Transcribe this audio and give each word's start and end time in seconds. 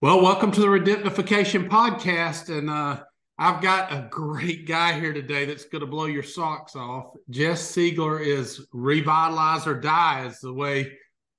Well, 0.00 0.22
welcome 0.22 0.52
to 0.52 0.60
the 0.60 0.68
Redemptification 0.68 1.68
Podcast. 1.68 2.56
And 2.56 2.70
uh, 2.70 3.00
I've 3.36 3.60
got 3.60 3.92
a 3.92 4.06
great 4.08 4.64
guy 4.64 4.92
here 4.92 5.12
today 5.12 5.44
that's 5.44 5.64
going 5.64 5.80
to 5.80 5.88
blow 5.88 6.04
your 6.04 6.22
socks 6.22 6.76
off. 6.76 7.14
Jeff 7.30 7.58
Siegler 7.58 8.24
is 8.24 8.64
revitalize 8.72 9.66
or 9.66 9.74
die, 9.74 10.24
is 10.24 10.38
the 10.38 10.52
way 10.52 10.92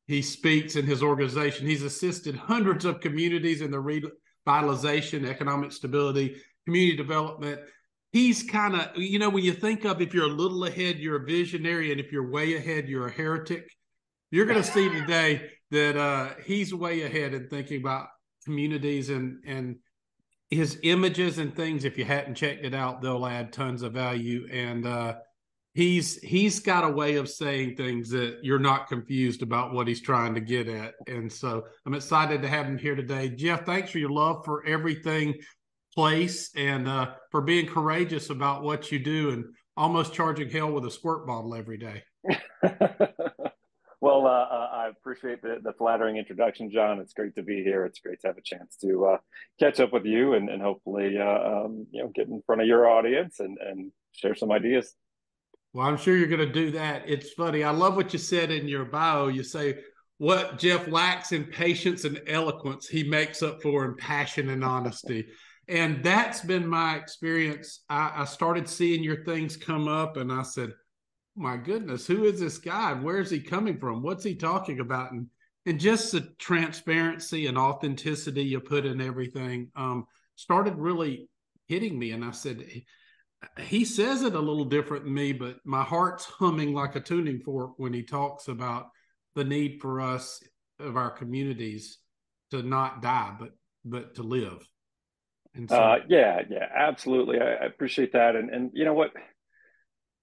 he 0.08 0.22
speaks 0.22 0.76
in 0.76 0.86
his 0.86 1.02
organization. 1.02 1.68
He's 1.68 1.84
assisted 1.84 2.36
hundreds 2.36 2.84
of 2.84 3.00
communities 3.00 3.62
in 3.62 3.72
the 3.72 3.78
revitalization, 3.78 5.26
economic 5.26 5.72
stability, 5.72 6.42
community 6.66 6.98
development. 6.98 7.62
He's 8.12 8.44
kind 8.44 8.76
of, 8.76 8.90
you 8.98 9.20
know, 9.20 9.30
when 9.30 9.46
you 9.46 9.54
think 9.54 9.86
of 9.86 10.02
if 10.02 10.14
you're 10.14 10.26
a 10.26 10.28
little 10.28 10.66
ahead, 10.66 11.00
you're 11.00 11.24
a 11.24 11.26
visionary, 11.26 11.94
and 11.94 12.02
if 12.02 12.12
you're 12.12 12.30
way 12.30 12.58
ahead, 12.58 12.90
you're 12.90 13.08
a 13.08 13.12
heretic. 13.12 13.74
You're 14.32 14.48
going 14.48 14.62
to 14.62 14.70
see 14.70 14.90
today 14.90 15.50
that 15.72 15.96
uh, 15.96 16.32
he's 16.46 16.74
way 16.74 17.04
ahead 17.04 17.34
in 17.34 17.48
thinking 17.48 17.80
about 17.80 18.08
communities 18.44 19.10
and 19.10 19.44
and 19.46 19.76
his 20.50 20.80
images 20.84 21.38
and 21.38 21.56
things 21.56 21.86
if 21.86 21.98
you 21.98 22.06
hadn't 22.06 22.36
checked 22.36 22.66
it 22.66 22.74
out 22.74 23.02
they'll 23.02 23.26
add 23.26 23.54
tons 23.54 23.84
of 23.84 23.94
value. 23.94 24.48
And 24.52 24.86
uh 24.86 25.16
he's 25.74 26.20
he's 26.22 26.60
got 26.60 26.84
a 26.84 26.90
way 26.90 27.16
of 27.16 27.30
saying 27.30 27.76
things 27.76 28.10
that 28.10 28.40
you're 28.42 28.60
not 28.60 28.88
confused 28.88 29.44
about 29.44 29.74
what 29.74 29.88
he's 29.88 30.02
trying 30.02 30.34
to 30.34 30.42
get 30.42 30.68
at. 30.68 30.96
And 31.08 31.32
so 31.32 31.66
i'm 31.86 31.94
excited 31.94 32.42
to 32.42 32.48
have 32.48 32.66
him 32.66 32.78
here 32.78 32.96
today. 32.96 33.30
Jeff 33.30 33.66
thanks 33.66 33.92
for 33.92 34.00
your 34.00 34.12
love 34.12 34.44
for 34.46 34.66
everything 34.66 35.36
place 35.94 36.52
and 36.56 36.88
uh 36.88 37.12
for 37.32 37.42
being 37.42 37.66
courageous 37.66 38.30
about 38.30 38.64
what 38.64 38.92
you 38.92 39.00
do 39.00 39.32
and 39.32 39.46
almost 39.76 40.14
charging 40.14 40.50
hell 40.50 40.72
with 40.72 40.86
a 40.86 40.92
squirt 40.92 41.26
bottle 41.26 41.56
every 41.56 41.78
day 41.78 42.04
Well, 44.02 44.28
uh, 44.28 44.30
uh, 44.30 44.70
I 44.72 44.88
appreciate 44.88 45.42
the, 45.42 45.58
the 45.62 45.74
flattering 45.74 46.16
introduction, 46.16 46.72
John. 46.72 47.00
It's 47.00 47.14
great 47.14 47.36
to 47.36 47.44
be 47.44 47.64
here. 47.64 47.86
It's 47.86 48.00
great 48.00 48.22
to 48.22 48.28
have 48.28 48.38
a 48.38 48.42
chance 48.42 48.78
to 48.78 49.06
uh, 49.06 49.18
catch 49.60 49.82
up 49.82 49.92
with 49.92 50.06
you 50.06 50.34
and, 50.34 50.50
and 50.50 50.62
hopefully, 50.62 51.18
uh, 51.18 51.26
um, 51.66 51.86
you 51.92 52.04
know, 52.04 52.12
get 52.16 52.28
in 52.28 52.42
front 52.46 52.62
of 52.62 52.68
your 52.68 52.88
audience 52.88 53.42
and, 53.42 53.58
and 53.58 53.92
share 54.14 54.36
some 54.36 54.52
ideas. 54.52 54.96
Well, 55.74 55.86
I'm 55.86 55.98
sure 55.98 56.16
you're 56.16 56.28
going 56.28 56.40
to 56.40 56.52
do 56.52 56.72
that. 56.72 57.04
It's 57.08 57.34
funny. 57.34 57.64
I 57.64 57.72
love 57.72 57.96
what 57.98 58.14
you 58.14 58.20
said 58.20 58.52
in 58.52 58.70
your 58.70 58.86
bio. 58.86 59.28
You 59.28 59.44
say 59.44 59.80
what 60.18 60.58
Jeff 60.58 60.88
lacks 60.88 61.34
in 61.34 61.46
patience 61.46 62.06
and 62.06 62.22
eloquence, 62.28 62.88
he 62.88 63.04
makes 63.04 63.44
up 63.44 63.62
for 63.62 63.86
in 63.86 63.96
passion 63.96 64.50
and 64.50 64.64
honesty. 64.64 65.28
and 65.68 66.04
that's 66.04 66.42
been 66.42 66.68
my 66.68 66.96
experience. 66.96 67.84
I, 67.90 68.12
I 68.16 68.26
started 68.26 68.68
seeing 68.68 69.04
your 69.04 69.24
things 69.26 69.58
come 69.58 69.88
up, 69.88 70.18
and 70.18 70.32
I 70.32 70.44
said, 70.44 70.72
my 71.40 71.56
goodness, 71.56 72.06
who 72.06 72.26
is 72.26 72.40
this 72.40 72.58
guy? 72.58 72.94
Where's 72.94 73.30
he 73.32 73.40
coming 73.40 73.80
from? 73.80 74.04
What's 74.04 74.26
he 74.26 74.36
talking 74.36 74.82
about? 74.82 75.14
And 75.14 75.28
and 75.66 75.80
just 75.80 76.12
the 76.12 76.22
transparency 76.38 77.48
and 77.48 77.58
authenticity 77.58 78.44
you 78.44 78.60
put 78.60 78.86
in 78.86 79.02
everything 79.02 79.72
um, 79.76 80.06
started 80.36 80.76
really 80.76 81.30
hitting 81.68 81.98
me. 81.98 82.12
And 82.12 82.26
I 82.26 82.32
said, 82.32 82.64
he 83.60 83.86
says 83.86 84.24
it 84.24 84.36
a 84.36 84.40
little 84.40 84.66
different 84.66 85.06
than 85.06 85.14
me, 85.14 85.32
but 85.32 85.58
my 85.64 85.84
heart's 85.84 86.26
humming 86.26 86.74
like 86.74 86.96
a 86.96 87.02
tuning 87.02 87.40
fork 87.40 87.74
when 87.78 87.94
he 87.94 88.04
talks 88.04 88.48
about 88.48 88.88
the 89.36 89.44
need 89.44 89.80
for 89.82 90.02
us 90.02 90.42
of 90.80 90.98
our 90.98 91.10
communities 91.10 92.00
to 92.52 92.64
not 92.64 93.02
die, 93.02 93.34
but 93.40 93.52
but 93.86 94.16
to 94.16 94.24
live. 94.24 94.68
So, 95.68 95.76
uh, 95.76 95.98
yeah, 96.08 96.42
yeah, 96.50 96.68
absolutely. 96.74 97.40
I, 97.40 97.54
I 97.54 97.66
appreciate 97.66 98.14
that. 98.14 98.36
And 98.36 98.50
and 98.50 98.72
you 98.74 98.86
know 98.86 98.94
what, 98.94 99.12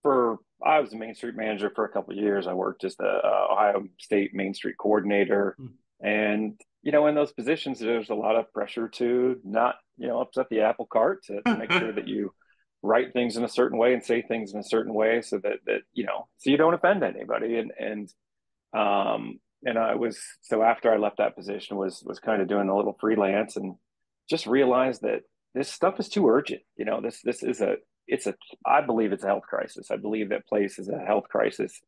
for 0.02 0.38
I 0.64 0.80
was 0.80 0.92
a 0.92 0.96
Main 0.96 1.14
Street 1.14 1.36
manager 1.36 1.70
for 1.74 1.84
a 1.84 1.88
couple 1.88 2.14
of 2.14 2.18
years. 2.18 2.46
I 2.46 2.54
worked 2.54 2.84
as 2.84 2.96
the 2.96 3.04
uh, 3.04 3.48
Ohio 3.52 3.86
State 3.98 4.34
Main 4.34 4.54
Street 4.54 4.76
coordinator, 4.78 5.56
mm. 5.60 5.70
and 6.00 6.58
you 6.82 6.92
know, 6.92 7.06
in 7.08 7.14
those 7.14 7.32
positions, 7.32 7.80
there's 7.80 8.10
a 8.10 8.14
lot 8.14 8.36
of 8.36 8.52
pressure 8.52 8.88
to 8.88 9.40
not, 9.42 9.74
you 9.96 10.06
know, 10.06 10.20
upset 10.20 10.46
the 10.50 10.60
apple 10.60 10.86
cart 10.86 11.24
to, 11.24 11.42
to 11.42 11.56
make 11.56 11.72
sure 11.72 11.92
that 11.94 12.06
you 12.06 12.32
write 12.82 13.12
things 13.12 13.36
in 13.36 13.42
a 13.42 13.48
certain 13.48 13.76
way 13.76 13.92
and 13.92 14.04
say 14.04 14.22
things 14.22 14.54
in 14.54 14.60
a 14.60 14.64
certain 14.64 14.94
way, 14.94 15.20
so 15.20 15.38
that 15.38 15.58
that 15.66 15.80
you 15.92 16.04
know, 16.04 16.28
so 16.38 16.50
you 16.50 16.56
don't 16.56 16.74
offend 16.74 17.02
anybody. 17.02 17.58
And 17.58 17.72
and 17.78 18.08
um, 18.72 19.40
and 19.64 19.78
I 19.78 19.96
was 19.96 20.18
so 20.42 20.62
after 20.62 20.92
I 20.92 20.96
left 20.96 21.18
that 21.18 21.36
position 21.36 21.76
was 21.76 22.02
was 22.06 22.18
kind 22.18 22.40
of 22.40 22.48
doing 22.48 22.68
a 22.68 22.76
little 22.76 22.96
freelance 23.00 23.56
and 23.56 23.74
just 24.30 24.46
realized 24.46 25.02
that 25.02 25.22
this 25.54 25.68
stuff 25.68 25.98
is 25.98 26.08
too 26.08 26.28
urgent. 26.28 26.62
You 26.76 26.84
know, 26.84 27.00
this 27.00 27.20
this 27.22 27.42
is 27.42 27.60
a 27.60 27.76
it's 28.06 28.26
a 28.26 28.34
I 28.64 28.80
believe 28.80 29.12
it's 29.12 29.24
a 29.24 29.28
health 29.28 29.44
crisis. 29.48 29.90
I 29.90 29.96
believe 29.96 30.30
that 30.30 30.46
place 30.46 30.78
is 30.78 30.88
a 30.88 30.98
health 30.98 31.28
crisis. 31.28 31.80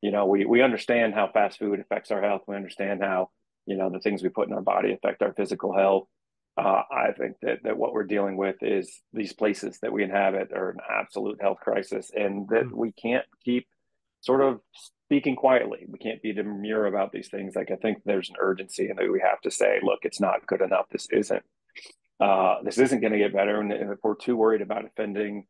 You 0.00 0.10
know, 0.10 0.26
we 0.26 0.44
we 0.44 0.62
understand 0.62 1.14
how 1.14 1.30
fast 1.32 1.58
food 1.58 1.80
affects 1.80 2.10
our 2.10 2.20
health. 2.20 2.42
We 2.46 2.56
understand 2.56 3.02
how 3.02 3.30
you 3.66 3.76
know 3.76 3.90
the 3.90 4.00
things 4.00 4.22
we 4.22 4.28
put 4.28 4.48
in 4.48 4.54
our 4.54 4.62
body 4.62 4.92
affect 4.92 5.22
our 5.22 5.32
physical 5.32 5.74
health. 5.74 6.08
Uh, 6.56 6.82
I 6.90 7.12
think 7.16 7.36
that 7.42 7.60
that 7.64 7.78
what 7.78 7.92
we're 7.92 8.04
dealing 8.04 8.36
with 8.36 8.56
is 8.62 9.00
these 9.12 9.32
places 9.32 9.78
that 9.80 9.92
we 9.92 10.02
inhabit 10.02 10.52
are 10.52 10.70
an 10.70 10.80
absolute 10.90 11.40
health 11.40 11.58
crisis, 11.60 12.10
and 12.14 12.48
that 12.48 12.64
mm-hmm. 12.64 12.76
we 12.76 12.92
can't 12.92 13.24
keep 13.44 13.66
sort 14.20 14.42
of 14.42 14.60
speaking 15.06 15.36
quietly. 15.36 15.86
We 15.88 15.98
can't 15.98 16.22
be 16.22 16.32
demure 16.32 16.86
about 16.86 17.12
these 17.12 17.28
things. 17.28 17.54
Like 17.54 17.70
I 17.70 17.76
think 17.76 17.98
there's 18.04 18.28
an 18.28 18.36
urgency, 18.38 18.88
and 18.88 18.98
that 18.98 19.10
we 19.10 19.20
have 19.20 19.40
to 19.42 19.50
say, 19.50 19.80
look, 19.82 20.00
it's 20.02 20.20
not 20.20 20.46
good 20.46 20.60
enough. 20.60 20.86
This 20.90 21.08
isn't. 21.10 21.42
Uh, 22.20 22.62
this 22.62 22.78
isn't 22.78 23.00
going 23.00 23.12
to 23.12 23.18
get 23.18 23.32
better, 23.32 23.60
and 23.60 23.72
if 23.72 23.98
we're 24.02 24.14
too 24.14 24.36
worried 24.36 24.62
about 24.62 24.84
offending 24.84 25.46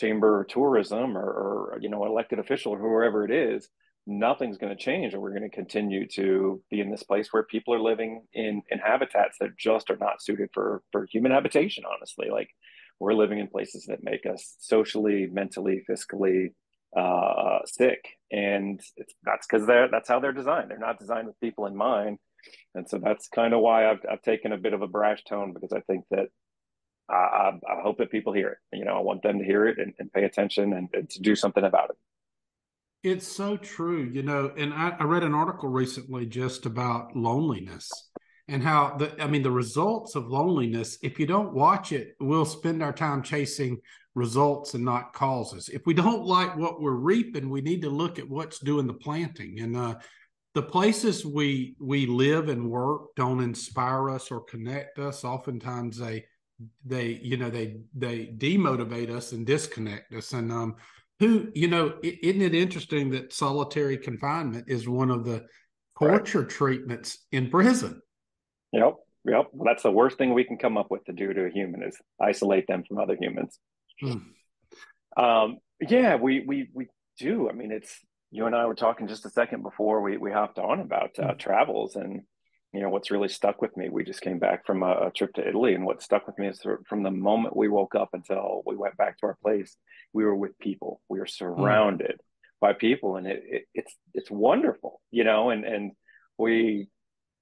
chamber 0.00 0.46
tourism 0.48 1.16
or, 1.16 1.22
or 1.74 1.78
you 1.80 1.88
know 1.88 2.04
elected 2.04 2.38
official 2.38 2.72
or 2.72 2.78
whoever 2.78 3.24
it 3.24 3.30
is 3.30 3.68
nothing's 4.06 4.58
going 4.58 4.76
to 4.76 4.82
change 4.82 5.12
and 5.12 5.22
we're 5.22 5.30
going 5.30 5.48
to 5.48 5.56
continue 5.56 6.06
to 6.08 6.60
be 6.70 6.80
in 6.80 6.90
this 6.90 7.04
place 7.04 7.28
where 7.30 7.44
people 7.44 7.72
are 7.72 7.80
living 7.80 8.22
in 8.32 8.62
in 8.70 8.78
habitats 8.78 9.36
that 9.38 9.56
just 9.56 9.90
are 9.90 9.96
not 9.96 10.22
suited 10.22 10.48
for 10.52 10.82
for 10.90 11.06
human 11.06 11.30
habitation 11.30 11.84
honestly. 11.92 12.28
Like 12.30 12.48
we're 12.98 13.14
living 13.14 13.38
in 13.38 13.46
places 13.46 13.86
that 13.86 14.02
make 14.02 14.26
us 14.26 14.56
socially 14.58 15.28
mentally 15.30 15.84
fiscally 15.88 16.48
uh, 16.96 17.60
sick 17.64 18.04
and 18.30 18.80
that's 19.22 19.46
because 19.46 19.66
they're 19.66 19.88
that's 19.88 20.08
how 20.08 20.18
they're 20.18 20.32
designed. 20.32 20.70
They're 20.70 20.78
not 20.78 20.98
designed 20.98 21.28
with 21.28 21.40
people 21.40 21.66
in 21.66 21.76
mind 21.76 22.18
and 22.74 22.88
so 22.88 22.98
that's 22.98 23.28
kind 23.28 23.54
of 23.54 23.60
why 23.60 23.88
I've, 23.88 24.00
I've 24.10 24.22
taken 24.22 24.52
a 24.52 24.58
bit 24.58 24.74
of 24.74 24.82
a 24.82 24.88
brash 24.88 25.22
tone 25.22 25.52
because 25.52 25.72
i 25.72 25.80
think 25.80 26.04
that 26.10 26.26
I, 27.08 27.52
I, 27.68 27.80
hope 27.82 27.98
that 27.98 28.10
people 28.10 28.32
hear 28.32 28.48
it. 28.48 28.76
You 28.76 28.84
know, 28.84 28.96
I 28.96 29.00
want 29.00 29.22
them 29.22 29.38
to 29.38 29.44
hear 29.44 29.66
it 29.66 29.78
and, 29.78 29.92
and 29.98 30.12
pay 30.12 30.24
attention 30.24 30.72
and, 30.72 30.88
and, 30.92 31.10
to 31.10 31.20
do 31.20 31.34
something 31.34 31.64
about 31.64 31.90
it. 31.90 31.96
It's 33.02 33.26
so 33.26 33.56
true, 33.56 34.04
you 34.12 34.22
know. 34.22 34.52
And 34.56 34.72
I, 34.72 34.96
I 34.98 35.04
read 35.04 35.24
an 35.24 35.34
article 35.34 35.68
recently 35.68 36.26
just 36.26 36.66
about 36.66 37.16
loneliness 37.16 37.90
and 38.48 38.62
how 38.62 38.96
the 38.96 39.20
I 39.22 39.26
mean 39.26 39.42
the 39.42 39.50
results 39.50 40.14
of 40.14 40.28
loneliness. 40.28 40.98
If 41.02 41.18
you 41.18 41.26
don't 41.26 41.52
watch 41.52 41.92
it, 41.92 42.14
we'll 42.20 42.44
spend 42.44 42.82
our 42.82 42.92
time 42.92 43.22
chasing 43.22 43.78
results 44.14 44.74
and 44.74 44.84
not 44.84 45.12
causes. 45.12 45.68
If 45.68 45.86
we 45.86 45.94
don't 45.94 46.24
like 46.24 46.56
what 46.56 46.80
we're 46.80 46.92
reaping, 46.92 47.50
we 47.50 47.60
need 47.60 47.82
to 47.82 47.90
look 47.90 48.18
at 48.18 48.28
what's 48.28 48.58
doing 48.58 48.86
the 48.86 48.94
planting. 48.94 49.60
And 49.60 49.76
uh, 49.76 49.96
the 50.54 50.62
places 50.62 51.24
we 51.24 51.74
we 51.80 52.06
live 52.06 52.48
and 52.48 52.70
work 52.70 53.14
don't 53.16 53.42
inspire 53.42 54.10
us 54.10 54.30
or 54.30 54.44
connect 54.44 54.98
us. 54.98 55.24
Oftentimes 55.24 55.98
they 55.98 56.24
they 56.84 57.20
you 57.22 57.36
know 57.36 57.50
they 57.50 57.80
they 57.94 58.26
demotivate 58.26 59.10
us 59.10 59.32
and 59.32 59.46
disconnect 59.46 60.12
us 60.14 60.32
and 60.32 60.52
um 60.52 60.76
who 61.18 61.50
you 61.54 61.68
know 61.68 61.94
isn't 62.02 62.42
it 62.42 62.54
interesting 62.54 63.10
that 63.10 63.32
solitary 63.32 63.96
confinement 63.96 64.64
is 64.68 64.88
one 64.88 65.10
of 65.10 65.24
the 65.24 65.44
torture 65.98 66.40
right. 66.40 66.48
treatments 66.48 67.18
in 67.32 67.50
prison 67.50 68.00
yep 68.72 68.94
yep 69.24 69.46
well, 69.52 69.64
that's 69.64 69.82
the 69.82 69.90
worst 69.90 70.18
thing 70.18 70.34
we 70.34 70.44
can 70.44 70.58
come 70.58 70.76
up 70.76 70.90
with 70.90 71.04
to 71.04 71.12
do 71.12 71.32
to 71.32 71.44
a 71.44 71.50
human 71.50 71.82
is 71.82 71.96
isolate 72.20 72.66
them 72.66 72.84
from 72.86 72.98
other 72.98 73.16
humans 73.20 73.58
hmm. 74.00 74.18
um 75.16 75.58
yeah 75.80 76.16
we 76.16 76.44
we 76.46 76.68
we 76.72 76.86
do 77.18 77.48
i 77.48 77.52
mean 77.52 77.72
it's 77.72 78.00
you 78.30 78.46
and 78.46 78.54
i 78.54 78.66
were 78.66 78.74
talking 78.74 79.08
just 79.08 79.26
a 79.26 79.30
second 79.30 79.62
before 79.62 80.00
we 80.00 80.16
we 80.16 80.30
hopped 80.30 80.58
on 80.58 80.80
about 80.80 81.18
uh, 81.18 81.32
hmm. 81.32 81.38
travels 81.38 81.96
and 81.96 82.22
you 82.72 82.80
know 82.80 82.88
what's 82.88 83.10
really 83.10 83.28
stuck 83.28 83.60
with 83.60 83.76
me. 83.76 83.88
We 83.88 84.04
just 84.04 84.22
came 84.22 84.38
back 84.38 84.64
from 84.66 84.82
a, 84.82 85.06
a, 85.06 85.10
trip 85.14 85.34
to 85.34 85.46
italy 85.46 85.74
and 85.74 85.84
what 85.84 86.02
stuck 86.02 86.26
with 86.26 86.38
me 86.38 86.48
is 86.48 86.64
from 86.88 87.02
the 87.02 87.10
moment 87.10 87.56
we 87.56 87.68
woke 87.68 87.94
up 87.94 88.10
until 88.12 88.62
we 88.66 88.76
went 88.76 88.96
back 88.96 89.18
to 89.18 89.26
our 89.26 89.36
place 89.42 89.76
we 90.12 90.24
were 90.24 90.34
with 90.34 90.58
people. 90.58 91.00
We 91.08 91.18
were 91.18 91.26
surrounded 91.26 92.16
mm. 92.16 92.60
by 92.60 92.72
people 92.74 93.16
and 93.16 93.26
it, 93.26 93.42
it, 93.46 93.62
it's 93.74 93.94
it's 94.14 94.30
wonderful 94.30 95.00
you 95.10 95.24
know 95.24 95.50
and 95.50 95.64
and 95.64 95.92
we 96.38 96.88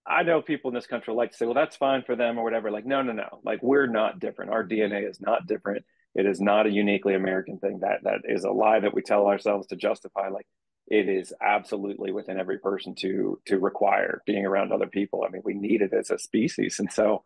i 0.06 0.22
know 0.22 0.42
people 0.42 0.70
in 0.70 0.74
this 0.74 0.86
country 0.86 1.14
like 1.14 1.32
to 1.32 1.36
say 1.36 1.46
well 1.46 1.54
that's 1.54 1.76
fine 1.76 2.02
for 2.02 2.16
them 2.16 2.38
or 2.38 2.44
whatever. 2.44 2.70
Like 2.70 2.86
no 2.86 3.02
no 3.02 3.12
no. 3.12 3.40
Like 3.44 3.62
we're 3.62 3.86
not 3.86 4.20
different. 4.20 4.52
Our 4.52 4.64
dna 4.64 5.08
is 5.08 5.20
not 5.20 5.46
different. 5.46 5.84
It 6.14 6.26
is 6.26 6.40
not 6.40 6.66
a 6.66 6.70
uniquely 6.70 7.14
american 7.14 7.58
thing. 7.58 7.80
That 7.80 8.02
that 8.04 8.20
is 8.24 8.44
a 8.44 8.50
lie 8.50 8.80
that 8.80 8.94
we 8.94 9.02
tell 9.02 9.26
ourselves 9.26 9.68
to 9.68 9.76
justify 9.76 10.28
like 10.28 10.46
it 10.90 11.08
is 11.08 11.32
absolutely 11.40 12.12
within 12.12 12.38
every 12.38 12.58
person 12.58 12.94
to 12.96 13.40
to 13.46 13.58
require 13.58 14.22
being 14.26 14.44
around 14.44 14.72
other 14.72 14.88
people. 14.88 15.24
I 15.24 15.30
mean, 15.30 15.42
we 15.44 15.54
need 15.54 15.80
it 15.82 15.92
as 15.92 16.10
a 16.10 16.18
species, 16.18 16.78
and 16.80 16.92
so 16.92 17.22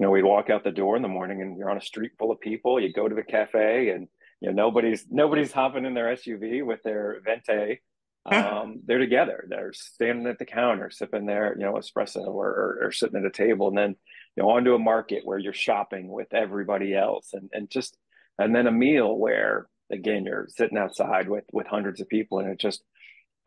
you 0.00 0.06
know, 0.06 0.12
we'd 0.12 0.24
walk 0.24 0.48
out 0.48 0.64
the 0.64 0.70
door 0.70 0.96
in 0.96 1.02
the 1.02 1.08
morning, 1.08 1.42
and 1.42 1.58
you're 1.58 1.70
on 1.70 1.76
a 1.76 1.82
street 1.82 2.12
full 2.18 2.30
of 2.30 2.40
people. 2.40 2.80
You 2.80 2.90
go 2.90 3.06
to 3.06 3.14
the 3.14 3.22
cafe, 3.22 3.90
and 3.90 4.08
you 4.40 4.48
know 4.48 4.54
nobody's 4.54 5.04
nobody's 5.10 5.52
hopping 5.52 5.84
in 5.84 5.92
their 5.92 6.16
SUV 6.16 6.64
with 6.64 6.82
their 6.82 7.20
venti. 7.22 7.82
Um, 8.24 8.80
they're 8.86 8.98
together. 8.98 9.46
They're 9.48 9.72
standing 9.72 10.26
at 10.26 10.38
the 10.38 10.46
counter, 10.46 10.90
sipping 10.90 11.26
their 11.26 11.54
you 11.58 11.64
know 11.64 11.74
espresso, 11.74 12.26
or, 12.28 12.48
or, 12.48 12.78
or 12.84 12.92
sitting 12.92 13.18
at 13.18 13.26
a 13.26 13.30
table, 13.30 13.68
and 13.68 13.76
then 13.76 13.96
you 14.36 14.42
know 14.42 14.50
onto 14.50 14.74
a 14.74 14.78
market 14.78 15.26
where 15.26 15.38
you're 15.38 15.52
shopping 15.52 16.08
with 16.08 16.32
everybody 16.32 16.94
else 16.94 17.34
and 17.34 17.50
and 17.52 17.68
just 17.68 17.96
and 18.38 18.54
then 18.54 18.66
a 18.66 18.72
meal 18.72 19.16
where 19.18 19.68
again 19.92 20.24
you're 20.24 20.48
sitting 20.48 20.78
outside 20.78 21.28
with 21.28 21.44
with 21.52 21.66
hundreds 21.66 22.00
of 22.00 22.08
people 22.08 22.38
and 22.38 22.50
it 22.50 22.58
just 22.58 22.82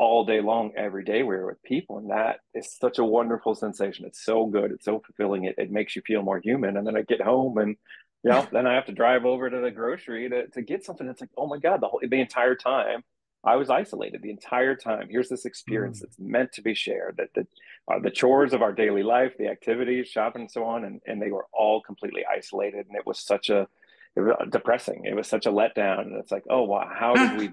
all 0.04 0.26
day 0.26 0.42
long 0.42 0.72
every 0.76 1.04
day 1.04 1.24
we 1.24 1.36
were 1.36 1.48
with 1.48 1.64
people 1.64 1.98
and 1.98 2.10
that 2.10 2.40
is 2.54 2.76
such 2.80 3.00
a 3.00 3.04
wonderful 3.04 3.56
sensation. 3.56 4.06
It's 4.06 4.24
so 4.24 4.46
good 4.46 4.72
it's 4.72 4.86
so 4.86 5.02
fulfilling 5.06 5.46
it, 5.46 5.56
it 5.58 5.72
makes 5.72 5.96
you 5.96 6.02
feel 6.06 6.22
more 6.22 6.40
human 6.44 6.78
and 6.78 6.86
then 6.86 6.98
i 6.98 7.02
get 7.02 7.22
home 7.22 7.58
and 7.58 7.76
you 8.24 8.32
know 8.32 8.48
then 8.52 8.68
i 8.68 8.74
have 8.74 8.86
to 8.86 8.92
drive 8.92 9.26
over 9.26 9.50
to 9.50 9.60
the 9.60 9.72
grocery 9.72 10.30
to, 10.30 10.48
to 10.48 10.62
get 10.62 10.84
something. 10.86 11.08
It's 11.08 11.22
like 11.22 11.30
oh 11.38 11.48
my 11.48 11.58
god 11.58 11.82
the 11.82 11.88
whole 11.88 12.02
the 12.02 12.22
entire 12.22 12.56
time 12.56 13.04
i 13.44 13.56
was 13.56 13.70
isolated 13.70 14.22
the 14.22 14.30
entire 14.30 14.76
time. 14.76 15.08
Here's 15.10 15.30
this 15.30 15.46
experience 15.46 16.00
mm. 16.00 16.02
that's 16.02 16.20
meant 16.20 16.52
to 16.54 16.62
be 16.62 16.74
shared 16.74 17.16
that 17.18 17.34
the 17.34 17.48
uh, 17.92 18.00
the 18.00 18.12
chores 18.12 18.54
of 18.54 18.62
our 18.62 18.72
daily 18.74 19.04
life 19.04 19.34
the 19.38 19.48
activities 19.48 20.08
shopping 20.08 20.44
and 20.44 20.52
so 20.52 20.64
on 20.64 20.86
and, 20.86 21.02
and 21.06 21.22
they 21.22 21.32
were 21.32 21.48
all 21.54 21.82
completely 21.82 22.24
isolated 22.26 22.86
and 22.88 22.96
it 22.98 23.06
was 23.06 23.20
such 23.20 23.50
a 23.50 23.68
it 24.16 24.22
was 24.22 24.36
depressing. 24.52 25.06
It 25.06 25.16
was 25.16 25.28
such 25.28 25.48
a 25.48 25.52
letdown 25.52 26.02
and 26.02 26.16
it's 26.18 26.32
like 26.32 26.46
oh 26.50 26.64
wow 26.64 26.90
how 26.94 27.16
did 27.16 27.38
we 27.38 27.50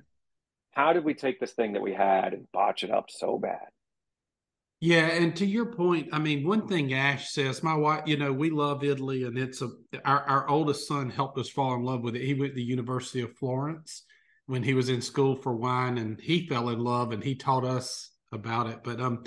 how 0.72 0.93
did 0.93 1.05
we 1.05 1.14
take 1.14 1.40
this 1.40 1.52
thing 1.52 1.72
that 1.72 1.82
we 1.82 1.93
had 1.93 2.32
and 2.32 2.50
botch 2.52 2.84
it 2.84 2.90
up 2.90 3.11
so 3.11 3.38
bad? 3.38 3.67
Yeah, 4.82 5.08
and 5.08 5.37
to 5.37 5.44
your 5.44 5.67
point, 5.67 6.08
I 6.11 6.19
mean, 6.19 6.46
one 6.46 6.67
thing 6.67 6.94
Ash 6.94 7.31
says, 7.31 7.62
my 7.62 7.75
wife, 7.75 8.05
you 8.06 8.17
know, 8.17 8.32
we 8.32 8.49
love 8.49 8.82
Italy, 8.82 9.25
and 9.25 9.37
it's 9.37 9.61
a 9.61 9.69
our, 10.06 10.20
our 10.22 10.49
oldest 10.49 10.88
son 10.88 11.11
helped 11.11 11.38
us 11.38 11.50
fall 11.50 11.75
in 11.75 11.82
love 11.82 12.02
with 12.02 12.17
it. 12.17 12.22
He 12.22 12.32
went 12.32 12.52
to 12.52 12.56
the 12.56 12.62
University 12.62 13.20
of 13.20 13.37
Florence 13.37 14.05
when 14.46 14.62
he 14.62 14.72
was 14.72 14.88
in 14.88 15.02
school 15.02 15.37
for 15.37 15.55
wine, 15.55 15.99
and 15.99 16.19
he 16.19 16.46
fell 16.46 16.70
in 16.70 16.78
love, 16.78 17.12
and 17.12 17.23
he 17.23 17.34
taught 17.34 17.64
us 17.64 18.11
about 18.32 18.69
it. 18.69 18.78
But 18.82 19.02
um, 19.02 19.25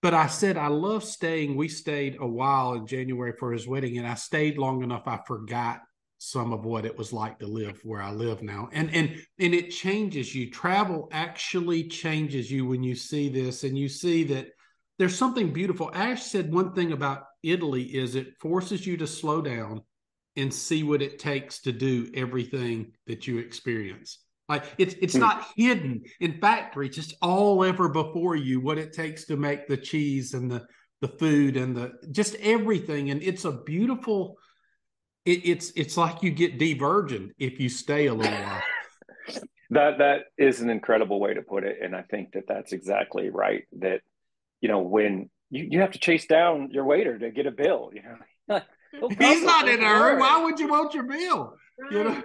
but 0.00 0.14
I 0.14 0.28
said 0.28 0.56
I 0.56 0.68
love 0.68 1.04
staying. 1.04 1.56
We 1.56 1.68
stayed 1.68 2.16
a 2.18 2.26
while 2.26 2.72
in 2.72 2.86
January 2.86 3.34
for 3.38 3.52
his 3.52 3.68
wedding, 3.68 3.98
and 3.98 4.06
I 4.06 4.14
stayed 4.14 4.56
long 4.56 4.82
enough 4.82 5.02
I 5.06 5.20
forgot 5.26 5.80
some 6.22 6.52
of 6.52 6.66
what 6.66 6.84
it 6.84 6.96
was 6.98 7.14
like 7.14 7.38
to 7.38 7.46
live 7.46 7.80
where 7.82 8.02
I 8.02 8.10
live 8.10 8.42
now. 8.42 8.68
And 8.72 8.94
and 8.94 9.22
and 9.38 9.54
it 9.54 9.70
changes 9.70 10.34
you. 10.34 10.50
Travel 10.50 11.08
actually 11.12 11.84
changes 11.88 12.50
you 12.52 12.66
when 12.66 12.82
you 12.82 12.94
see 12.94 13.30
this 13.30 13.64
and 13.64 13.76
you 13.76 13.88
see 13.88 14.24
that 14.24 14.48
there's 14.98 15.16
something 15.16 15.50
beautiful. 15.50 15.90
Ash 15.94 16.22
said 16.22 16.52
one 16.52 16.74
thing 16.74 16.92
about 16.92 17.24
Italy 17.42 17.84
is 17.84 18.16
it 18.16 18.38
forces 18.38 18.86
you 18.86 18.98
to 18.98 19.06
slow 19.06 19.40
down 19.40 19.80
and 20.36 20.52
see 20.52 20.82
what 20.82 21.00
it 21.00 21.18
takes 21.18 21.62
to 21.62 21.72
do 21.72 22.10
everything 22.14 22.92
that 23.06 23.26
you 23.26 23.38
experience. 23.38 24.18
Like 24.46 24.64
it's 24.76 24.96
it's 25.00 25.16
mm. 25.16 25.20
not 25.20 25.46
hidden 25.56 26.02
in 26.20 26.38
factories, 26.38 26.98
it's 26.98 27.14
all 27.22 27.64
ever 27.64 27.88
before 27.88 28.36
you 28.36 28.60
what 28.60 28.76
it 28.76 28.92
takes 28.92 29.24
to 29.26 29.38
make 29.38 29.68
the 29.68 29.76
cheese 29.78 30.34
and 30.34 30.50
the 30.50 30.66
the 31.00 31.08
food 31.08 31.56
and 31.56 31.74
the 31.74 31.92
just 32.10 32.34
everything. 32.42 33.10
And 33.10 33.22
it's 33.22 33.46
a 33.46 33.62
beautiful 33.62 34.36
it, 35.24 35.40
it's 35.44 35.70
it's 35.76 35.96
like 35.96 36.22
you 36.22 36.30
get 36.30 36.58
de-virgin 36.58 37.32
if 37.38 37.60
you 37.60 37.68
stay 37.68 38.06
a 38.06 38.14
little 38.14 38.32
while. 38.32 38.62
that 39.70 39.98
that 39.98 40.20
is 40.38 40.60
an 40.60 40.70
incredible 40.70 41.20
way 41.20 41.34
to 41.34 41.42
put 41.42 41.64
it, 41.64 41.78
and 41.82 41.94
I 41.94 42.02
think 42.02 42.32
that 42.32 42.44
that's 42.48 42.72
exactly 42.72 43.30
right. 43.30 43.64
That 43.78 44.00
you 44.60 44.68
know 44.68 44.80
when 44.80 45.30
you, 45.50 45.66
you 45.70 45.80
have 45.80 45.92
to 45.92 45.98
chase 45.98 46.26
down 46.26 46.70
your 46.70 46.84
waiter 46.84 47.18
to 47.18 47.30
get 47.30 47.46
a 47.46 47.50
bill, 47.50 47.90
you 47.94 48.02
know. 48.02 48.60
He's 49.20 49.42
not 49.42 49.68
in 49.68 49.80
a 49.80 49.86
hurry. 49.86 50.18
Why 50.18 50.42
would 50.42 50.58
you 50.58 50.68
want 50.68 50.94
your 50.94 51.04
bill? 51.04 51.54
Right. 51.78 51.92
You 51.92 52.04
know? 52.04 52.22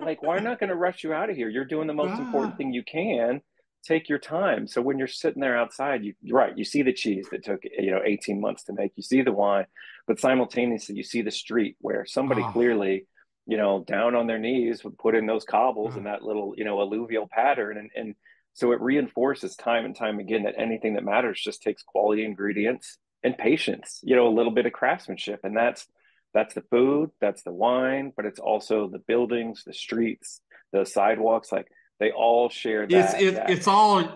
like, 0.00 0.22
why 0.22 0.38
not 0.38 0.58
going 0.58 0.70
to 0.70 0.74
rush 0.74 1.04
you 1.04 1.12
out 1.12 1.28
of 1.28 1.36
here? 1.36 1.50
You're 1.50 1.66
doing 1.66 1.86
the 1.86 1.94
most 1.94 2.18
important 2.18 2.56
thing 2.56 2.72
you 2.72 2.82
can 2.82 3.42
take 3.86 4.08
your 4.08 4.18
time. 4.18 4.66
So 4.66 4.82
when 4.82 4.98
you're 4.98 5.06
sitting 5.06 5.40
there 5.40 5.56
outside, 5.56 6.02
you 6.02 6.14
right, 6.32 6.56
you 6.56 6.64
see 6.64 6.82
the 6.82 6.92
cheese 6.92 7.28
that 7.30 7.44
took 7.44 7.60
you 7.64 7.90
know 7.90 8.00
18 8.04 8.40
months 8.40 8.64
to 8.64 8.72
make. 8.72 8.92
You 8.96 9.02
see 9.02 9.22
the 9.22 9.32
wine, 9.32 9.66
but 10.06 10.20
simultaneously 10.20 10.94
you 10.94 11.02
see 11.02 11.22
the 11.22 11.30
street 11.30 11.76
where 11.80 12.06
somebody 12.06 12.42
oh. 12.42 12.50
clearly, 12.52 13.06
you 13.46 13.56
know, 13.56 13.84
down 13.86 14.14
on 14.14 14.26
their 14.26 14.38
knees 14.38 14.84
would 14.84 14.98
put 14.98 15.14
in 15.14 15.26
those 15.26 15.44
cobbles 15.44 15.92
oh. 15.94 15.98
and 15.98 16.06
that 16.06 16.22
little 16.22 16.54
you 16.56 16.64
know 16.64 16.80
alluvial 16.80 17.28
pattern, 17.30 17.76
and 17.76 17.90
and 17.94 18.14
so 18.52 18.72
it 18.72 18.80
reinforces 18.80 19.54
time 19.56 19.84
and 19.84 19.96
time 19.96 20.18
again 20.18 20.44
that 20.44 20.54
anything 20.58 20.94
that 20.94 21.04
matters 21.04 21.40
just 21.42 21.62
takes 21.62 21.82
quality 21.82 22.24
ingredients 22.24 22.98
and 23.22 23.36
patience. 23.36 24.00
You 24.02 24.16
know, 24.16 24.28
a 24.28 24.34
little 24.34 24.52
bit 24.52 24.66
of 24.66 24.72
craftsmanship, 24.72 25.40
and 25.44 25.56
that's 25.56 25.86
that's 26.36 26.54
the 26.54 26.62
food, 26.70 27.10
that's 27.20 27.42
the 27.42 27.52
wine, 27.52 28.12
but 28.14 28.26
it's 28.26 28.38
also 28.38 28.88
the 28.88 28.98
buildings, 28.98 29.62
the 29.64 29.72
streets, 29.72 30.40
the 30.72 30.84
sidewalks, 30.84 31.50
like 31.50 31.66
they 31.98 32.10
all 32.10 32.50
share 32.50 32.86
that. 32.86 33.14
It's, 33.14 33.22
it, 33.22 33.34
that. 33.34 33.50
it's 33.50 33.66
all 33.66 34.06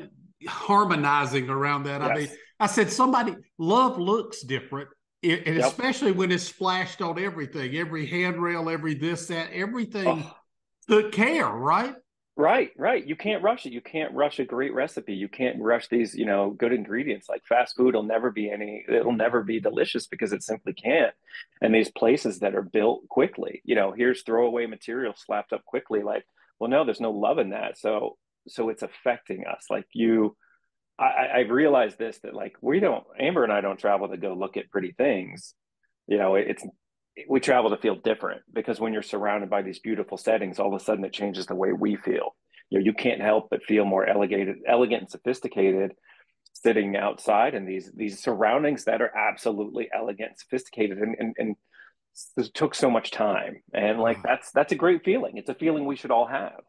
harmonizing 0.47 1.49
around 1.49 1.85
that. 1.85 2.03
Yes. 2.03 2.11
I 2.11 2.15
mean, 2.15 2.29
I 2.61 2.67
said 2.67 2.93
somebody 2.93 3.37
love 3.59 3.99
looks 3.99 4.43
different, 4.43 4.91
and 5.23 5.57
yep. 5.57 5.67
especially 5.67 6.13
when 6.13 6.33
it's 6.33 6.45
splashed 6.45 7.03
on 7.03 7.19
everything, 7.19 7.77
every 7.77 8.07
handrail, 8.07 8.71
every 8.71 8.95
this, 8.95 9.27
that, 9.27 9.51
everything 9.53 10.07
oh. 10.07 10.37
took 10.89 11.13
care, 11.13 11.49
right? 11.49 11.95
Right, 12.37 12.71
right. 12.79 13.07
You 13.07 13.17
can't 13.17 13.43
rush 13.43 13.67
it. 13.67 13.73
You 13.73 13.83
can't 13.83 14.15
rush 14.15 14.39
a 14.39 14.47
great 14.47 14.73
recipe. 14.73 15.13
You 15.13 15.29
can't 15.29 15.61
rush 15.61 15.89
these, 15.89 16.15
you 16.15 16.25
know, 16.25 16.51
good 16.51 16.73
ingredients. 16.73 17.29
Like 17.29 17.45
fast 17.47 17.77
food 17.77 17.95
will 17.95 18.03
never 18.03 18.31
be 18.31 18.51
any, 18.51 18.85
it'll 18.89 19.13
never 19.13 19.43
be 19.43 19.61
delicious 19.61 20.07
because 20.07 20.33
it 20.33 20.43
simply 20.43 20.73
can't. 20.73 21.13
And 21.61 21.75
these 21.75 21.91
places 21.91 22.39
that 22.39 22.55
are 22.55 22.63
built 22.63 23.07
quickly, 23.09 23.61
you 23.65 23.75
know, 23.75 23.93
here's 23.93 24.23
throwaway 24.23 24.65
material 24.65 25.13
slapped 25.17 25.53
up 25.53 25.65
quickly. 25.67 26.03
Like 26.03 26.25
well 26.61 26.71
no 26.71 26.85
there's 26.85 27.01
no 27.01 27.11
love 27.11 27.39
in 27.39 27.51
that 27.51 27.77
so 27.79 28.17
so 28.47 28.69
it's 28.69 28.83
affecting 28.83 29.45
us 29.47 29.65
like 29.71 29.87
you 29.93 30.37
i 31.01 31.29
i 31.35 31.39
realized 31.41 31.99
this 31.99 32.19
that 32.23 32.35
like 32.35 32.55
we 32.61 32.81
don't 32.81 33.05
amber 33.19 33.43
and 33.45 33.53
i 33.53 33.61
don't 33.61 33.79
travel 33.79 34.09
to 34.09 34.17
go 34.17 34.35
look 34.35 34.57
at 34.57 34.71
pretty 34.71 34.93
things. 34.93 35.55
You 36.07 36.19
know 36.19 36.35
it's 36.35 36.65
we 37.29 37.41
travel 37.41 37.71
to 37.71 37.77
feel 37.77 37.97
different 37.97 38.43
because 38.53 38.81
when 38.81 38.93
you're 38.93 39.03
surrounded 39.03 39.51
by 39.51 39.63
these 39.63 39.79
beautiful 39.79 40.17
settings 40.17 40.59
all 40.59 40.75
of 40.75 40.81
a 40.81 40.85
sudden 40.85 41.05
it 41.05 41.13
changes 41.13 41.47
the 41.47 41.55
way 41.55 41.73
we 41.73 41.97
feel. 41.97 42.37
You 42.69 42.79
know 42.79 42.85
you 42.85 42.93
can't 42.93 43.21
help 43.21 43.49
but 43.51 43.65
feel 43.65 43.85
more 43.85 44.07
elegant 44.07 44.59
elegant 44.67 45.03
and 45.03 45.11
sophisticated 45.11 45.93
sitting 46.53 46.97
outside 46.97 47.55
in 47.55 47.65
these 47.65 47.91
these 47.97 48.21
surroundings 48.21 48.85
that 48.85 49.01
are 49.01 49.17
absolutely 49.17 49.89
elegant 49.95 50.39
sophisticated 50.39 50.99
and 50.99 51.17
and, 51.19 51.35
and 51.39 51.57
this 52.37 52.51
took 52.51 52.75
so 52.75 52.91
much 52.91 53.11
time. 53.11 53.63
And 53.73 54.01
like 54.01 54.19
mm. 54.19 54.23
that's 54.25 54.51
that's 54.53 54.73
a 54.73 54.77
great 54.77 55.05
feeling. 55.05 55.37
It's 55.37 55.49
a 55.49 55.55
feeling 55.55 55.85
we 55.85 55.97
should 55.97 56.11
all 56.11 56.27
have 56.27 56.61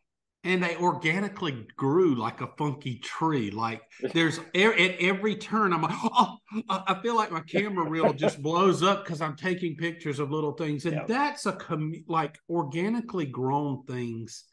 and 0.43 0.63
they 0.63 0.75
organically 0.77 1.67
grew 1.75 2.15
like 2.15 2.41
a 2.41 2.49
funky 2.57 2.97
tree 2.99 3.51
like 3.51 3.81
there's 4.13 4.39
at 4.39 4.95
every 4.99 5.35
turn 5.35 5.73
i'm 5.73 5.81
like 5.81 5.95
oh 6.03 6.37
i 6.69 6.97
feel 7.01 7.15
like 7.15 7.31
my 7.31 7.41
camera 7.41 7.87
reel 7.87 8.11
just 8.13 8.41
blows 8.43 8.81
up 8.81 9.03
because 9.03 9.21
i'm 9.21 9.35
taking 9.35 9.75
pictures 9.75 10.19
of 10.19 10.31
little 10.31 10.53
things 10.53 10.85
and 10.85 11.01
that's 11.07 11.45
a 11.45 11.53
com- 11.53 12.03
like 12.07 12.37
organically 12.49 13.25
grown 13.25 13.83
things 13.85 14.45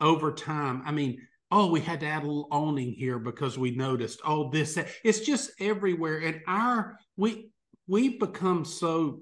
over 0.00 0.32
time. 0.32 0.82
I 0.84 0.92
mean 0.92 1.18
oh 1.50 1.70
we 1.70 1.80
had 1.80 2.00
to 2.00 2.06
add 2.06 2.24
a 2.24 2.26
little 2.26 2.48
awning 2.50 2.92
here 2.92 3.18
because 3.18 3.56
we 3.56 3.70
noticed 3.70 4.20
oh 4.24 4.50
this 4.50 4.78
it's 5.04 5.20
just 5.20 5.50
everywhere 5.60 6.18
and 6.18 6.40
our 6.48 6.98
we 7.16 7.50
we've 7.86 8.18
become 8.18 8.64
so 8.64 9.20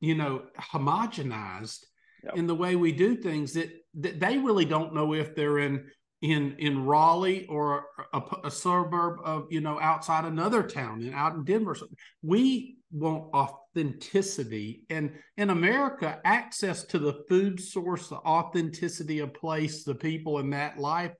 you 0.00 0.14
know, 0.14 0.42
homogenized 0.58 1.84
yep. 2.24 2.36
in 2.36 2.46
the 2.46 2.54
way 2.54 2.76
we 2.76 2.92
do 2.92 3.16
things 3.16 3.52
that, 3.54 3.70
that 3.94 4.20
they 4.20 4.38
really 4.38 4.64
don't 4.64 4.94
know 4.94 5.14
if 5.14 5.34
they're 5.34 5.58
in 5.58 5.84
in 6.22 6.54
in 6.58 6.84
Raleigh 6.84 7.46
or 7.46 7.86
a, 8.12 8.22
a, 8.44 8.50
suburb 8.50 9.20
of 9.24 9.46
you 9.50 9.60
know 9.60 9.80
outside 9.80 10.24
another 10.24 10.62
town 10.62 11.00
and 11.00 11.14
out 11.14 11.34
in 11.34 11.44
Denver. 11.44 11.76
We 12.22 12.76
want 12.92 13.32
authenticity, 13.32 14.82
and 14.90 15.12
in 15.38 15.50
America, 15.50 16.20
access 16.24 16.84
to 16.84 16.98
the 16.98 17.24
food 17.28 17.58
source, 17.58 18.08
the 18.08 18.16
authenticity 18.16 19.20
of 19.20 19.32
place, 19.32 19.84
the 19.84 19.94
people 19.94 20.38
in 20.38 20.50
that 20.50 20.78
life. 20.78 21.12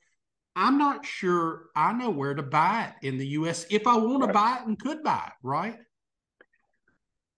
I'm 0.56 0.76
not 0.76 1.06
sure 1.06 1.66
I 1.74 1.92
know 1.92 2.10
where 2.10 2.34
to 2.34 2.42
buy 2.42 2.92
it 3.00 3.06
in 3.06 3.16
the 3.16 3.26
U.S. 3.28 3.64
if 3.70 3.86
I 3.86 3.96
want 3.96 4.20
right. 4.20 4.26
to 4.26 4.32
buy 4.32 4.58
it 4.60 4.66
and 4.66 4.78
could 4.78 5.02
buy 5.02 5.22
it, 5.28 5.32
right? 5.42 5.78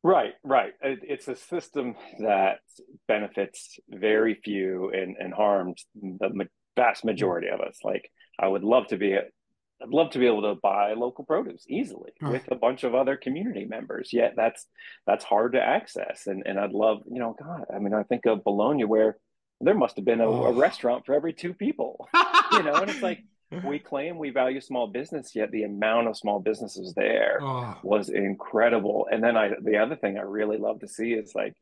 Right, 0.02 0.34
right. 0.42 0.72
It's 0.82 1.28
a 1.28 1.36
system 1.36 1.94
that 2.18 2.58
benefits 3.06 3.78
very 3.88 4.34
few 4.34 4.90
and, 4.90 5.16
and 5.18 5.32
harms 5.32 5.86
the 5.94 6.48
vast 6.76 7.04
majority 7.04 7.48
of 7.48 7.60
us. 7.60 7.78
Like, 7.84 8.10
I 8.38 8.48
would 8.48 8.64
love 8.64 8.88
to 8.88 8.96
be, 8.96 9.14
I'd 9.14 9.88
love 9.88 10.10
to 10.10 10.18
be 10.18 10.26
able 10.26 10.42
to 10.42 10.60
buy 10.60 10.94
local 10.94 11.24
produce 11.24 11.64
easily 11.68 12.10
right. 12.20 12.32
with 12.32 12.50
a 12.50 12.56
bunch 12.56 12.82
of 12.82 12.96
other 12.96 13.16
community 13.16 13.64
members. 13.64 14.12
Yet 14.12 14.34
that's 14.36 14.66
that's 15.06 15.24
hard 15.24 15.52
to 15.52 15.62
access. 15.62 16.26
And 16.26 16.42
and 16.46 16.58
I'd 16.58 16.72
love, 16.72 17.02
you 17.08 17.20
know, 17.20 17.36
God, 17.38 17.66
I 17.72 17.78
mean, 17.78 17.94
I 17.94 18.02
think 18.02 18.26
of 18.26 18.44
Bologna 18.44 18.84
where 18.84 19.18
there 19.60 19.74
must 19.74 19.96
have 19.96 20.04
been 20.04 20.20
a, 20.20 20.26
oh. 20.26 20.46
a 20.46 20.52
restaurant 20.52 21.06
for 21.06 21.14
every 21.14 21.32
two 21.32 21.54
people, 21.54 22.08
you 22.52 22.62
know, 22.64 22.74
and 22.74 22.90
it's 22.90 23.02
like 23.02 23.22
we 23.64 23.78
claim 23.78 24.18
we 24.18 24.30
value 24.30 24.60
small 24.60 24.86
business, 24.86 25.34
yet 25.34 25.50
the 25.50 25.64
amount 25.64 26.08
of 26.08 26.16
small 26.16 26.40
businesses 26.40 26.94
there 26.94 27.38
oh. 27.40 27.76
was 27.82 28.08
incredible. 28.08 29.06
And 29.10 29.22
then 29.22 29.36
I, 29.36 29.50
the 29.62 29.78
other 29.78 29.96
thing 29.96 30.18
I 30.18 30.22
really 30.22 30.58
love 30.58 30.80
to 30.80 30.88
see 30.88 31.12
is 31.12 31.34
like 31.34 31.54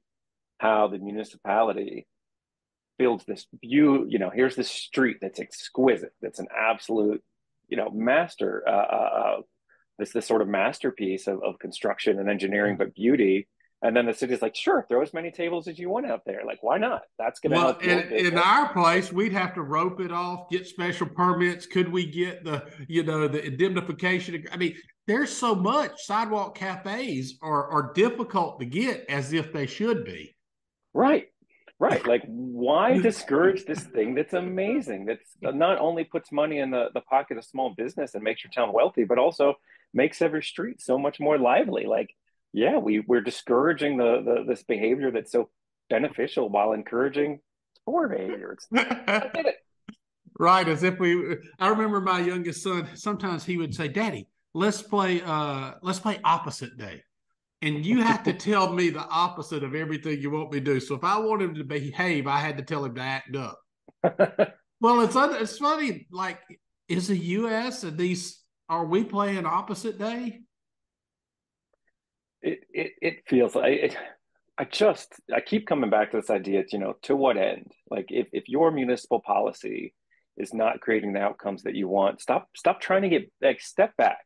how 0.58 0.88
the 0.88 0.98
municipality 0.98 2.06
builds 2.98 3.24
this 3.24 3.46
view. 3.60 4.06
You 4.08 4.18
know, 4.18 4.30
here's 4.30 4.56
this 4.56 4.70
street 4.70 5.18
that's 5.20 5.40
exquisite. 5.40 6.12
That's 6.20 6.38
an 6.38 6.48
absolute, 6.56 7.22
you 7.68 7.76
know, 7.76 7.90
master. 7.90 8.62
Uh, 8.66 8.70
uh, 8.70 9.10
uh 9.14 9.40
this 9.98 10.12
this 10.12 10.26
sort 10.26 10.42
of 10.42 10.48
masterpiece 10.48 11.26
of, 11.26 11.42
of 11.42 11.58
construction 11.58 12.18
and 12.18 12.28
engineering, 12.28 12.76
but 12.76 12.94
beauty. 12.94 13.48
And 13.82 13.96
then 13.96 14.04
the 14.04 14.12
city's 14.12 14.42
like, 14.42 14.54
sure, 14.54 14.84
throw 14.88 15.00
as 15.00 15.14
many 15.14 15.30
tables 15.30 15.66
as 15.66 15.78
you 15.78 15.88
want 15.88 16.04
out 16.04 16.22
there. 16.26 16.42
Like, 16.46 16.62
why 16.62 16.76
not? 16.76 17.02
That's 17.18 17.40
going 17.40 17.52
to 17.52 17.56
well, 17.56 17.66
help. 17.80 17.82
In, 17.82 18.26
in 18.26 18.38
our 18.38 18.72
place, 18.74 19.10
we'd 19.10 19.32
have 19.32 19.54
to 19.54 19.62
rope 19.62 20.00
it 20.00 20.12
off, 20.12 20.50
get 20.50 20.66
special 20.66 21.06
permits. 21.06 21.64
Could 21.64 21.90
we 21.90 22.04
get 22.04 22.44
the, 22.44 22.66
you 22.88 23.02
know, 23.02 23.26
the 23.26 23.42
indemnification? 23.42 24.44
I 24.52 24.58
mean, 24.58 24.76
there's 25.06 25.34
so 25.34 25.54
much. 25.54 25.92
Sidewalk 26.04 26.54
cafes 26.54 27.38
are 27.42 27.68
are 27.70 27.92
difficult 27.94 28.60
to 28.60 28.66
get 28.66 29.06
as 29.08 29.32
if 29.32 29.52
they 29.52 29.66
should 29.66 30.04
be. 30.04 30.36
Right. 30.92 31.28
Right. 31.78 32.06
Like, 32.06 32.22
why 32.26 32.98
discourage 33.02 33.64
this 33.64 33.82
thing 33.84 34.14
that's 34.14 34.34
amazing? 34.34 35.06
That's 35.06 35.36
not 35.40 35.78
only 35.78 36.04
puts 36.04 36.30
money 36.30 36.58
in 36.58 36.70
the, 36.70 36.90
the 36.92 37.00
pocket 37.00 37.38
of 37.38 37.44
small 37.44 37.74
business 37.74 38.14
and 38.14 38.22
makes 38.22 38.44
your 38.44 38.50
town 38.50 38.74
wealthy, 38.74 39.04
but 39.04 39.18
also 39.18 39.54
makes 39.94 40.20
every 40.20 40.42
street 40.42 40.82
so 40.82 40.98
much 40.98 41.18
more 41.18 41.38
lively. 41.38 41.86
Like, 41.86 42.10
yeah, 42.52 42.78
we 42.78 43.00
we're 43.00 43.20
discouraging 43.20 43.96
the, 43.96 44.22
the 44.24 44.44
this 44.46 44.62
behavior 44.62 45.10
that's 45.10 45.32
so 45.32 45.50
beneficial 45.88 46.48
while 46.48 46.72
encouraging 46.72 47.40
poor 47.84 48.08
behavior. 48.08 48.56
it. 48.72 49.56
Right, 50.38 50.66
as 50.68 50.84
if 50.84 50.98
we. 50.98 51.36
I 51.58 51.68
remember 51.68 52.00
my 52.00 52.18
youngest 52.20 52.62
son. 52.62 52.88
Sometimes 52.94 53.44
he 53.44 53.58
would 53.58 53.74
say, 53.74 53.88
"Daddy, 53.88 54.26
let's 54.54 54.80
play. 54.80 55.20
uh 55.20 55.72
Let's 55.82 56.00
play 56.00 56.18
opposite 56.24 56.78
day." 56.78 57.02
And 57.60 57.84
you 57.84 58.00
have 58.00 58.22
to 58.22 58.32
tell 58.48 58.72
me 58.72 58.88
the 58.88 59.06
opposite 59.06 59.62
of 59.62 59.74
everything 59.74 60.18
you 60.18 60.30
want 60.30 60.50
me 60.50 60.60
to 60.60 60.64
do. 60.64 60.80
So 60.80 60.94
if 60.94 61.04
I 61.04 61.18
want 61.18 61.42
him 61.42 61.54
to 61.56 61.64
behave, 61.64 62.26
I 62.26 62.38
had 62.38 62.56
to 62.56 62.62
tell 62.62 62.86
him 62.86 62.94
to 62.94 63.02
act 63.02 63.36
up. 63.36 63.60
well, 64.80 65.02
it's 65.02 65.14
it's 65.16 65.58
funny. 65.58 66.06
Like, 66.10 66.38
is 66.88 67.08
the 67.08 67.18
U.S. 67.18 67.84
and 67.84 67.98
these 67.98 68.42
are 68.70 68.86
we 68.86 69.04
playing 69.04 69.44
opposite 69.44 69.98
day? 69.98 70.40
It 72.42 72.60
it, 72.72 72.92
it 73.00 73.14
feels 73.26 73.54
like 73.54 73.72
it, 73.72 73.96
I 74.58 74.64
just 74.64 75.14
I 75.34 75.40
keep 75.40 75.66
coming 75.66 75.90
back 75.90 76.10
to 76.10 76.18
this 76.18 76.30
idea. 76.30 76.64
You 76.70 76.78
know, 76.78 76.94
to 77.02 77.16
what 77.16 77.36
end? 77.36 77.72
Like, 77.90 78.06
if 78.10 78.28
if 78.32 78.48
your 78.48 78.70
municipal 78.70 79.20
policy 79.20 79.94
is 80.36 80.54
not 80.54 80.80
creating 80.80 81.12
the 81.12 81.20
outcomes 81.20 81.62
that 81.62 81.74
you 81.74 81.88
want, 81.88 82.20
stop 82.20 82.48
stop 82.56 82.80
trying 82.80 83.02
to 83.02 83.08
get 83.08 83.32
like 83.42 83.60
step 83.60 83.96
back, 83.96 84.24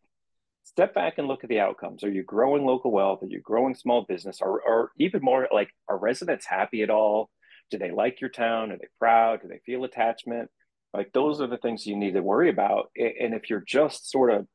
step 0.64 0.94
back 0.94 1.18
and 1.18 1.28
look 1.28 1.44
at 1.44 1.50
the 1.50 1.60
outcomes. 1.60 2.04
Are 2.04 2.10
you 2.10 2.22
growing 2.22 2.64
local 2.64 2.90
wealth? 2.90 3.22
Are 3.22 3.26
you 3.26 3.40
growing 3.40 3.74
small 3.74 4.04
business? 4.08 4.40
Or 4.40 4.60
or 4.60 4.90
even 4.98 5.22
more 5.22 5.48
like, 5.52 5.70
are 5.88 5.98
residents 5.98 6.46
happy 6.46 6.82
at 6.82 6.90
all? 6.90 7.30
Do 7.70 7.78
they 7.78 7.90
like 7.90 8.20
your 8.20 8.30
town? 8.30 8.72
Are 8.72 8.76
they 8.76 8.88
proud? 8.98 9.42
Do 9.42 9.48
they 9.48 9.60
feel 9.64 9.84
attachment? 9.84 10.50
Like 10.92 11.12
those 11.12 11.40
are 11.40 11.48
the 11.48 11.58
things 11.58 11.86
you 11.86 11.96
need 11.96 12.14
to 12.14 12.22
worry 12.22 12.50
about. 12.50 12.90
And 12.96 13.34
if 13.34 13.50
you're 13.50 13.64
just 13.66 14.10
sort 14.10 14.30
of 14.32 14.46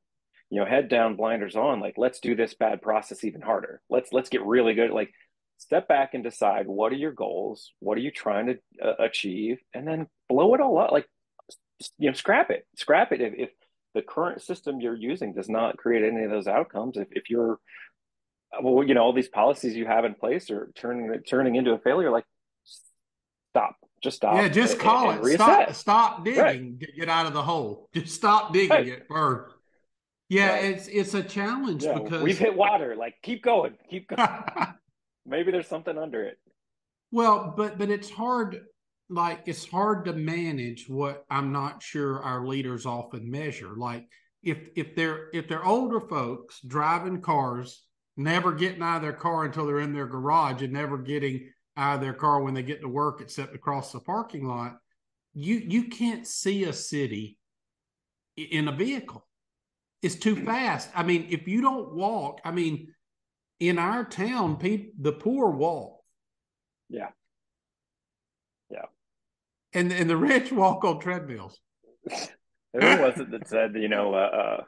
you 0.50 0.60
know 0.60 0.66
head 0.66 0.90
down 0.90 1.16
blinders 1.16 1.56
on 1.56 1.80
like 1.80 1.96
let's 1.98 2.20
do 2.20 2.36
this 2.36 2.54
bad 2.54 2.82
process 2.82 3.24
even 3.24 3.42
harder. 3.42 3.82
Let's 3.90 4.12
let's 4.12 4.30
get 4.30 4.44
really 4.44 4.74
good. 4.74 4.92
Like 4.92 5.12
step 5.58 5.88
back 5.88 6.14
and 6.14 6.24
decide 6.24 6.68
what 6.68 6.92
are 6.94 6.96
your 6.96 7.12
goals 7.12 7.74
what 7.80 7.98
are 7.98 8.02
you 8.02 8.12
trying 8.12 8.48
to 8.48 8.58
uh, 8.82 8.94
achieve 9.00 9.58
and 9.74 9.86
then 9.88 10.08
blow 10.28 10.54
it 10.56 10.62
all 10.62 10.78
up. 10.80 10.92
Like 10.92 11.06
you 11.98 12.10
know 12.10 12.14
scrap 12.14 12.50
it. 12.50 12.66
Scrap 12.76 13.12
it. 13.12 13.22
If, 13.22 13.34
if 13.38 13.50
the 13.94 14.02
current 14.02 14.42
system 14.42 14.82
you're 14.82 14.96
using 14.96 15.34
does 15.34 15.50
not 15.50 15.78
create 15.78 16.04
any 16.04 16.24
of 16.24 16.32
those 16.32 16.48
outcomes 16.48 16.96
if, 16.96 17.08
if 17.12 17.30
you're 17.30 17.60
well 18.62 18.84
you 18.84 18.94
know 18.94 19.02
all 19.02 19.14
these 19.14 19.30
policies 19.30 19.76
you 19.76 19.86
have 19.86 20.06
in 20.06 20.16
place 20.16 20.50
are 20.50 20.72
turning 20.76 21.12
turning 21.28 21.56
into 21.56 21.72
a 21.72 21.80
failure 21.80 22.12
like 22.12 22.26
stop. 23.52 23.76
Just 24.02 24.18
stop 24.18 24.36
yeah 24.36 24.48
just 24.48 24.74
and, 24.74 24.82
call 24.82 25.10
and 25.12 25.28
it. 25.28 25.34
stop 25.34 25.74
stop 25.74 26.26
digging. 26.26 26.42
Right. 26.42 26.80
get 26.96 27.10
out 27.10 27.26
of 27.26 27.34
the 27.34 27.42
hole. 27.44 27.90
Just 27.94 28.16
stop 28.16 28.54
digging 28.54 28.70
right. 28.70 28.88
it 28.88 29.06
first 29.10 29.54
yeah, 30.30 30.52
right? 30.52 30.64
it's 30.66 30.88
it's 30.88 31.14
a 31.16 31.24
challenge 31.24 31.84
yeah, 31.84 31.98
because 31.98 32.22
we've 32.22 32.38
hit 32.38 32.56
water. 32.56 32.96
Like 32.96 33.16
keep 33.24 33.44
going, 33.44 33.74
keep 33.90 34.08
going. 34.08 34.30
Maybe 35.26 35.52
there's 35.52 35.68
something 35.68 35.98
under 35.98 36.24
it. 36.24 36.38
Well, 37.12 37.54
but 37.58 37.80
but 37.80 37.90
it's 37.90 38.10
hard. 38.10 38.62
Like 39.10 39.42
it's 39.48 39.68
hard 39.68 40.06
to 40.06 40.14
manage 40.14 40.88
what 40.88 41.26
I'm 41.32 41.52
not 41.52 41.82
sure 41.82 42.22
our 42.22 42.46
leaders 42.46 42.86
often 42.86 43.30
measure. 43.30 43.72
Like 43.76 44.06
if 44.44 44.60
if 44.76 44.96
they're 44.96 45.30
if 45.34 45.48
they're 45.48 45.66
older 45.66 46.00
folks 46.00 46.62
driving 46.62 47.22
cars, 47.22 47.84
never 48.16 48.52
getting 48.52 48.84
out 48.84 48.98
of 48.98 49.02
their 49.02 49.14
car 49.14 49.46
until 49.46 49.66
they're 49.66 49.80
in 49.80 49.94
their 49.94 50.08
garage, 50.08 50.62
and 50.62 50.74
never 50.74 51.00
getting 51.00 51.50
out 51.76 51.96
of 51.96 52.02
their 52.02 52.14
car 52.14 52.42
when 52.42 52.54
they 52.54 52.62
get 52.62 52.82
to 52.82 52.88
work 52.88 53.20
except 53.20 53.56
across 53.56 53.92
the 53.92 54.00
parking 54.00 54.48
lot, 54.48 54.78
you 55.34 55.56
you 55.56 55.86
can't 55.86 56.28
see 56.28 56.66
a 56.66 56.74
city 56.74 57.40
in 58.38 58.68
a 58.68 58.72
vehicle 58.72 59.26
it's 60.02 60.16
too 60.16 60.36
fast. 60.36 60.90
I 60.96 61.04
mean, 61.04 61.28
if 61.30 61.48
you 61.48 61.62
don't 61.62 61.94
walk, 61.94 62.40
I 62.44 62.52
mean, 62.52 62.94
in 63.60 63.78
our 63.78 64.06
town, 64.06 64.58
people 64.58 64.94
the 65.00 65.12
poor 65.12 65.50
walk. 65.50 66.00
Yeah. 66.90 67.10
Yeah. 68.70 68.86
And 69.74 69.92
and 69.92 70.10
the 70.10 70.18
rich 70.18 70.52
walk 70.52 70.84
on 70.84 71.00
treadmills. 71.00 71.60
Who 72.74 72.80
was 72.80 73.20
it 73.20 73.32
that 73.32 73.48
said, 73.48 73.74
you 73.76 73.90
know, 73.90 74.14
uh, 74.14 74.18
uh 74.18 74.64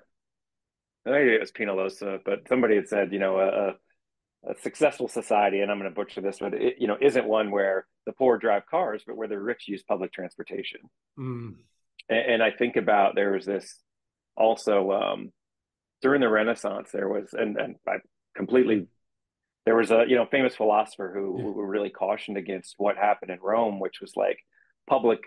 maybe 1.06 1.34
it 1.34 1.40
was 1.40 1.52
Penalosa, 1.52 2.20
but 2.26 2.48
somebody 2.48 2.76
had 2.76 2.88
said, 2.88 3.14
you 3.14 3.20
know, 3.20 3.40
a, 3.40 3.76
a 4.50 4.56
successful 4.62 5.08
society, 5.08 5.62
and 5.62 5.72
I'm 5.72 5.78
going 5.78 5.90
to 5.90 5.96
butcher 5.96 6.22
this, 6.22 6.40
but 6.40 6.54
it, 6.54 6.76
you 6.80 6.88
know, 6.88 6.98
isn't 7.00 7.28
one 7.28 7.52
where 7.52 7.86
the 8.06 8.14
poor 8.14 8.38
drive 8.38 8.66
cars, 8.66 9.04
but 9.06 9.16
where 9.16 9.28
the 9.28 9.40
rich 9.40 9.68
use 9.68 9.84
public 9.84 10.12
transportation. 10.12 10.82
Mm. 11.18 11.56
And, 12.10 12.20
and 12.34 12.44
I 12.44 12.52
think 12.52 12.76
about 12.76 13.16
there 13.16 13.34
was 13.34 13.46
this 13.46 13.76
also 14.36 14.92
um, 14.92 15.32
during 16.02 16.22
the 16.22 16.30
Renaissance, 16.30 16.90
there 16.92 17.10
was, 17.10 17.34
and, 17.34 17.58
and 17.58 17.76
I 17.88 17.98
completely, 18.36 18.88
there 19.66 19.76
was 19.76 19.92
a 19.92 20.06
you 20.08 20.16
know 20.16 20.26
famous 20.26 20.56
philosopher 20.56 21.12
who, 21.14 21.38
yeah. 21.38 21.44
who 21.44 21.64
really 21.64 21.90
cautioned 21.90 22.38
against 22.38 22.76
what 22.78 22.98
happened 22.98 23.32
in 23.32 23.40
Rome, 23.42 23.80
which 23.80 24.02
was 24.02 24.14
like 24.16 24.40
public, 24.90 25.20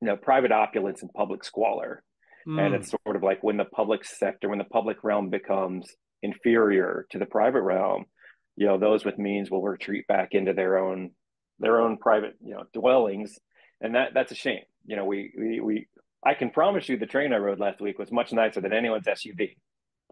you 0.00 0.08
know, 0.08 0.16
private 0.16 0.52
opulence 0.52 1.02
and 1.02 1.12
public 1.12 1.44
squalor. 1.44 2.02
Mm. 2.46 2.60
And 2.60 2.74
it's 2.74 2.90
sort 2.90 3.16
of 3.16 3.22
like 3.22 3.42
when 3.42 3.56
the 3.56 3.64
public 3.64 4.04
sector, 4.04 4.48
when 4.48 4.58
the 4.58 4.64
public 4.64 5.04
realm 5.04 5.30
becomes 5.30 5.86
inferior 6.22 7.06
to 7.10 7.18
the 7.18 7.26
private 7.26 7.62
realm, 7.62 8.06
you 8.56 8.66
know, 8.66 8.78
those 8.78 9.04
with 9.04 9.18
means 9.18 9.50
will 9.50 9.62
retreat 9.62 10.06
back 10.08 10.30
into 10.32 10.52
their 10.52 10.78
own 10.78 11.10
their 11.60 11.80
own 11.80 11.96
private, 11.96 12.34
you 12.42 12.54
know, 12.54 12.64
dwellings. 12.72 13.38
And 13.80 13.94
that 13.94 14.14
that's 14.14 14.32
a 14.32 14.36
shame. 14.36 14.62
You 14.86 14.96
know, 14.96 15.04
we 15.04 15.32
we 15.38 15.60
we 15.60 15.86
I 16.24 16.34
can 16.34 16.50
promise 16.50 16.88
you 16.88 16.96
the 16.96 17.06
train 17.06 17.32
I 17.32 17.36
rode 17.36 17.60
last 17.60 17.80
week 17.80 17.98
was 17.98 18.10
much 18.10 18.32
nicer 18.32 18.60
than 18.60 18.72
anyone's 18.72 19.06
SUV. 19.06 19.56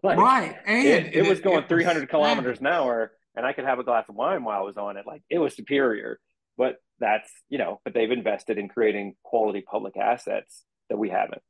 Like, 0.03 0.17
right. 0.17 0.55
And 0.65 0.87
it, 0.87 1.15
it 1.15 1.27
was 1.27 1.39
going 1.39 1.63
it 1.63 1.69
300 1.69 2.01
was 2.01 2.09
kilometers 2.09 2.59
an 2.59 2.67
hour 2.67 3.11
and 3.37 3.45
I 3.45 3.53
could 3.53 3.65
have 3.65 3.79
a 3.79 3.83
glass 3.83 4.05
of 4.09 4.15
wine 4.15 4.43
while 4.43 4.59
I 4.59 4.63
was 4.63 4.77
on 4.77 4.97
it. 4.97 5.05
Like 5.05 5.21
it 5.29 5.37
was 5.37 5.55
superior. 5.55 6.19
But 6.57 6.77
that's, 6.99 7.29
you 7.49 7.59
know, 7.59 7.79
but 7.85 7.93
they've 7.93 8.09
invested 8.09 8.57
in 8.57 8.67
creating 8.67 9.15
quality 9.23 9.61
public 9.61 9.95
assets 9.95 10.63
that 10.89 10.97
we 10.97 11.09
haven't. 11.09 11.41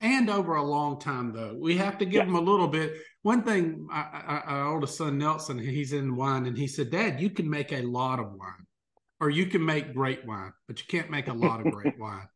And 0.00 0.30
over 0.30 0.56
a 0.56 0.62
long 0.62 0.98
time, 0.98 1.32
though, 1.32 1.56
we 1.58 1.76
have 1.76 1.98
to 1.98 2.04
give 2.04 2.14
yes. 2.14 2.26
them 2.26 2.36
a 2.36 2.40
little 2.40 2.68
bit. 2.68 2.94
One 3.22 3.42
thing, 3.42 3.86
our 3.90 4.72
oldest 4.72 4.96
son 4.96 5.18
Nelson, 5.18 5.58
he's 5.58 5.92
in 5.92 6.16
wine, 6.16 6.46
and 6.46 6.56
he 6.56 6.66
said, 6.66 6.90
"Dad, 6.90 7.18
you 7.18 7.30
can 7.30 7.48
make 7.48 7.72
a 7.72 7.80
lot 7.80 8.20
of 8.20 8.26
wine, 8.32 8.66
or 9.20 9.30
you 9.30 9.46
can 9.46 9.64
make 9.64 9.94
great 9.94 10.26
wine, 10.26 10.52
but 10.68 10.78
you 10.78 10.84
can't 10.86 11.10
make 11.10 11.28
a 11.28 11.32
lot 11.32 11.66
of 11.66 11.72
great 11.72 11.94
wine." 11.98 12.28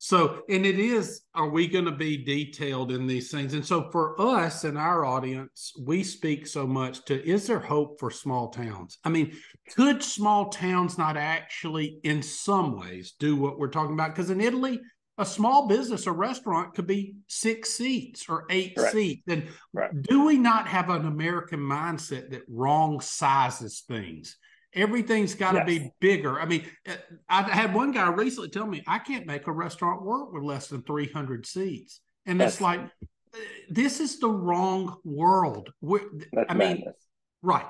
So, 0.00 0.42
and 0.48 0.64
it 0.64 0.78
is, 0.78 1.22
are 1.34 1.48
we 1.48 1.66
going 1.66 1.84
to 1.84 1.92
be 1.92 2.16
detailed 2.16 2.92
in 2.92 3.08
these 3.08 3.32
things? 3.32 3.54
And 3.54 3.66
so, 3.66 3.90
for 3.90 4.20
us 4.20 4.62
and 4.62 4.78
our 4.78 5.04
audience, 5.04 5.72
we 5.80 6.04
speak 6.04 6.46
so 6.46 6.66
much 6.68 7.04
to 7.06 7.28
is 7.28 7.48
there 7.48 7.58
hope 7.58 7.98
for 7.98 8.10
small 8.10 8.48
towns? 8.50 8.98
I 9.04 9.08
mean, 9.08 9.36
could 9.74 10.02
small 10.02 10.50
towns 10.50 10.98
not 10.98 11.16
actually, 11.16 11.98
in 12.04 12.22
some 12.22 12.78
ways, 12.78 13.14
do 13.18 13.34
what 13.34 13.58
we're 13.58 13.68
talking 13.68 13.94
about? 13.94 14.14
Because 14.14 14.30
in 14.30 14.40
Italy, 14.40 14.80
a 15.18 15.26
small 15.26 15.66
business, 15.66 16.06
a 16.06 16.12
restaurant 16.12 16.74
could 16.74 16.86
be 16.86 17.16
six 17.26 17.70
seats 17.70 18.26
or 18.28 18.46
eight 18.50 18.74
right. 18.78 18.92
seats. 18.92 19.24
And 19.26 19.48
right. 19.72 19.90
do 20.00 20.24
we 20.24 20.38
not 20.38 20.68
have 20.68 20.90
an 20.90 21.06
American 21.06 21.58
mindset 21.58 22.30
that 22.30 22.42
wrong 22.48 23.00
sizes 23.00 23.80
things? 23.80 24.36
Everything's 24.74 25.34
got 25.34 25.52
to 25.52 25.58
yes. 25.58 25.66
be 25.66 25.90
bigger. 26.00 26.40
I 26.40 26.46
mean, 26.46 26.66
uh, 26.88 26.94
I 27.28 27.42
had 27.42 27.74
one 27.74 27.90
guy 27.92 28.08
recently 28.10 28.50
tell 28.50 28.66
me 28.66 28.82
I 28.86 28.98
can't 28.98 29.26
make 29.26 29.46
a 29.46 29.52
restaurant 29.52 30.02
work 30.02 30.32
with 30.32 30.42
less 30.42 30.68
than 30.68 30.82
300 30.82 31.46
seats. 31.46 32.00
And 32.26 32.40
that's, 32.40 32.54
it's 32.54 32.60
like, 32.60 32.80
uh, 32.80 33.38
this 33.70 34.00
is 34.00 34.18
the 34.18 34.28
wrong 34.28 34.96
world. 35.04 35.70
We're, 35.80 36.02
I 36.48 36.54
mean, 36.54 36.68
madness. 36.68 36.96
right, 37.42 37.66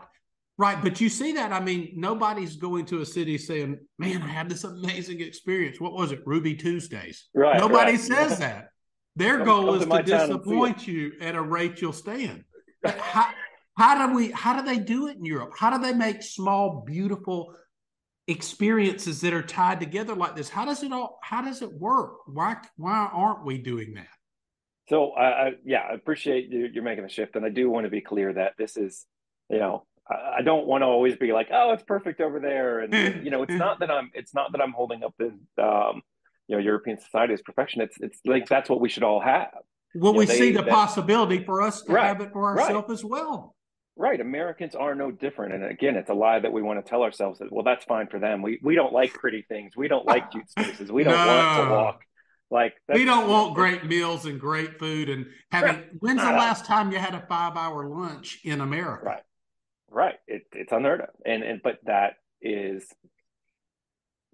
right. 0.57 0.83
But 0.83 1.01
you 1.01 1.09
see 1.09 1.33
that. 1.35 1.53
I 1.53 1.61
mean, 1.61 1.93
nobody's 1.95 2.57
going 2.57 2.85
to 2.87 3.01
a 3.01 3.07
city 3.07 3.39
saying, 3.39 3.79
man, 3.99 4.23
I 4.23 4.29
had 4.29 4.49
this 4.49 4.65
amazing 4.65 5.21
experience. 5.21 5.81
What 5.81 5.93
was 5.93 6.11
it? 6.11 6.21
Ruby 6.27 6.55
Tuesdays. 6.55 7.29
Right. 7.33 7.59
Nobody 7.59 7.93
right. 7.93 8.01
says 8.01 8.39
that. 8.41 8.71
Their 9.15 9.45
goal 9.45 9.75
is 9.75 9.85
to, 9.85 9.97
to 9.97 10.03
disappoint 10.03 10.87
you 10.87 11.13
at 11.21 11.35
a 11.35 11.43
rate 11.43 11.81
you'll 11.81 11.93
stand. 11.93 12.45
How, 12.85 13.31
how 13.79 14.09
do 14.09 14.15
we 14.15 14.33
how 14.33 14.61
do 14.61 14.67
they 14.67 14.79
do 14.79 15.07
it 15.07 15.17
in 15.17 15.25
Europe? 15.25 15.53
How 15.57 15.71
do 15.71 15.81
they 15.81 15.95
make 15.95 16.23
small, 16.23 16.83
beautiful 16.85 17.55
experiences 18.27 19.21
that 19.21 19.33
are 19.33 19.43
tied 19.43 19.79
together 19.79 20.15
like 20.17 20.35
this? 20.35 20.49
How 20.49 20.65
does 20.65 20.83
it 20.83 20.93
all 20.93 21.21
how 21.23 21.43
does 21.43 21.63
it 21.63 21.73
work? 21.73 22.17
Why 22.27 22.57
why 22.77 23.09
aren't 23.13 23.45
we 23.45 23.59
doing 23.59 23.95
that? 23.95 24.09
So 24.89 25.13
I, 25.13 25.27
I 25.27 25.53
yeah, 25.65 25.83
I 25.91 25.95
appreciate 25.95 26.51
you, 26.51 26.69
you're 26.73 26.83
making 26.83 27.05
a 27.05 27.09
shift. 27.09 27.37
And 27.37 27.45
I 27.45 27.51
do 27.51 27.71
want 27.71 27.85
to 27.85 27.91
be 27.91 28.01
clear 28.01 28.33
that 28.33 28.55
this 28.59 28.77
is, 28.77 29.07
you 29.49 29.59
know, 29.59 29.87
I 30.11 30.43
don't 30.43 30.67
want 30.67 30.83
to 30.83 30.87
always 30.87 31.17
be 31.17 31.33
like, 31.33 31.49
oh, 31.53 31.73
it's 31.73 31.83
perfect 31.85 32.21
over 32.21 32.41
there, 32.41 32.81
and 32.81 32.93
you 33.25 33.31
know, 33.31 33.45
it's 33.45 33.53
not 33.53 33.79
that 33.79 33.91
I'm 33.91 34.11
it's 34.13 34.35
not 34.35 34.51
that 34.53 34.61
I'm 34.61 34.73
holding 34.73 35.05
up 35.05 35.15
the 35.19 35.27
um, 35.63 36.03
you 36.49 36.57
know 36.57 36.59
European 36.59 36.99
society 36.99 37.35
as 37.35 37.43
perfection. 37.43 37.83
It's 37.83 37.97
it's 38.01 38.19
like 38.25 38.49
that's 38.49 38.69
what 38.69 38.81
we 38.81 38.89
should 38.89 39.05
all 39.05 39.21
have. 39.21 39.51
Well, 39.95 40.15
you 40.15 40.19
we 40.19 40.25
know, 40.25 40.33
they, 40.33 40.39
see 40.39 40.53
the 40.53 40.63
that, 40.63 40.71
possibility 40.71 41.45
for 41.45 41.63
us 41.63 41.83
to 41.83 41.93
right, 41.93 42.07
have 42.07 42.21
it 42.21 42.33
for 42.33 42.59
ourselves 42.59 42.89
right. 42.89 42.95
as 42.95 43.05
well. 43.05 43.55
Right. 43.99 44.21
Americans 44.21 44.77
are 44.77 44.95
no 44.95 45.11
different. 45.11 45.55
And 45.55 45.65
again, 45.65 45.97
it's 45.97 46.09
a 46.09 46.15
lie 46.15 46.39
that 46.39 46.53
we 46.53 46.63
want 46.63 46.83
to 46.83 46.89
tell 46.89 47.03
ourselves 47.03 47.41
that, 47.41 47.51
well, 47.51 47.65
that's 47.65 47.85
fine 47.85 48.07
for 48.07 48.21
them. 48.21 48.43
We 48.43 48.61
we 48.63 48.77
don't 48.77 48.93
like 48.93 49.13
pretty 49.13 49.43
things. 49.43 49.77
We 49.77 49.89
don't 49.89 50.07
like 50.07 50.31
cute 50.31 50.49
spaces. 50.49 50.93
We 50.93 51.03
don't 51.03 51.15
no. 51.15 51.27
want 51.27 51.69
to 51.69 51.75
walk. 51.75 52.01
Like 52.49 52.75
we 52.89 53.05
don't 53.05 53.29
want 53.29 53.57
great 53.57 53.85
meals 53.85 54.25
and 54.25 54.41
great 54.41 54.79
food 54.79 55.11
and 55.11 55.27
having 55.51 55.75
right. 55.75 55.91
when's 55.99 56.23
the 56.23 56.29
last 56.29 56.65
time 56.65 56.93
you 56.93 56.99
had 56.99 57.15
a 57.15 57.27
five 57.29 57.57
hour 57.57 57.89
lunch 57.89 58.39
in 58.45 58.61
America? 58.61 59.05
Right. 59.05 59.23
Right. 59.91 60.15
It, 60.29 60.43
it's 60.53 60.71
unheard 60.73 61.01
of. 61.01 61.09
And 61.27 61.43
and 61.43 61.61
but 61.61 61.81
that 61.85 62.15
is 62.41 62.87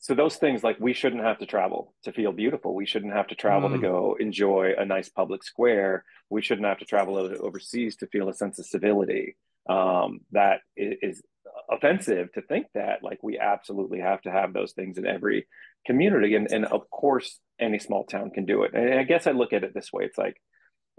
so 0.00 0.14
those 0.14 0.37
things 0.37 0.62
like 0.62 0.78
we 0.78 0.92
shouldn't 0.92 1.23
have 1.23 1.38
to 1.38 1.47
travel 1.47 1.94
to 2.02 2.12
feel 2.12 2.33
beautiful 2.33 2.75
we 2.75 2.85
shouldn't 2.85 3.14
have 3.14 3.28
to 3.28 3.35
travel 3.35 3.71
mm. 3.71 3.73
to 3.73 3.78
go 3.78 4.16
enjoy 4.21 4.75
a 4.76 4.85
nice 4.85 5.09
public 5.09 5.42
square 5.42 6.04
we 6.28 6.42
shouldn't 6.42 6.66
have 6.66 6.78
to 6.78 6.85
travel 6.85 7.16
overseas 7.16 7.97
to 7.97 8.06
feel 8.09 8.28
a 8.28 8.35
sense 8.35 8.59
of 8.59 8.66
civility 8.66 9.37
um, 9.68 10.21
that 10.33 10.61
is 10.76 11.23
offensive 11.71 12.33
to 12.33 12.42
think 12.42 12.66
that 12.75 13.02
like 13.02 13.23
we 13.23 13.38
absolutely 13.38 14.00
have 14.00 14.21
to 14.23 14.30
have 14.30 14.52
those 14.52 14.73
things 14.73 14.99
in 14.99 15.06
every 15.06 15.47
community. 15.87 16.35
And, 16.35 16.49
and 16.50 16.64
of 16.64 16.88
course 16.90 17.40
any 17.61 17.78
small 17.78 18.04
town 18.04 18.30
can 18.30 18.44
do 18.44 18.62
it. 18.64 18.73
And 18.75 18.99
i 18.99 19.04
guess 19.04 19.26
i 19.26 19.30
look 19.30 19.52
at 19.52 19.64
it 19.64 19.73
this 19.75 19.92
way. 19.92 20.04
It's 20.04 20.18
like 20.18 20.37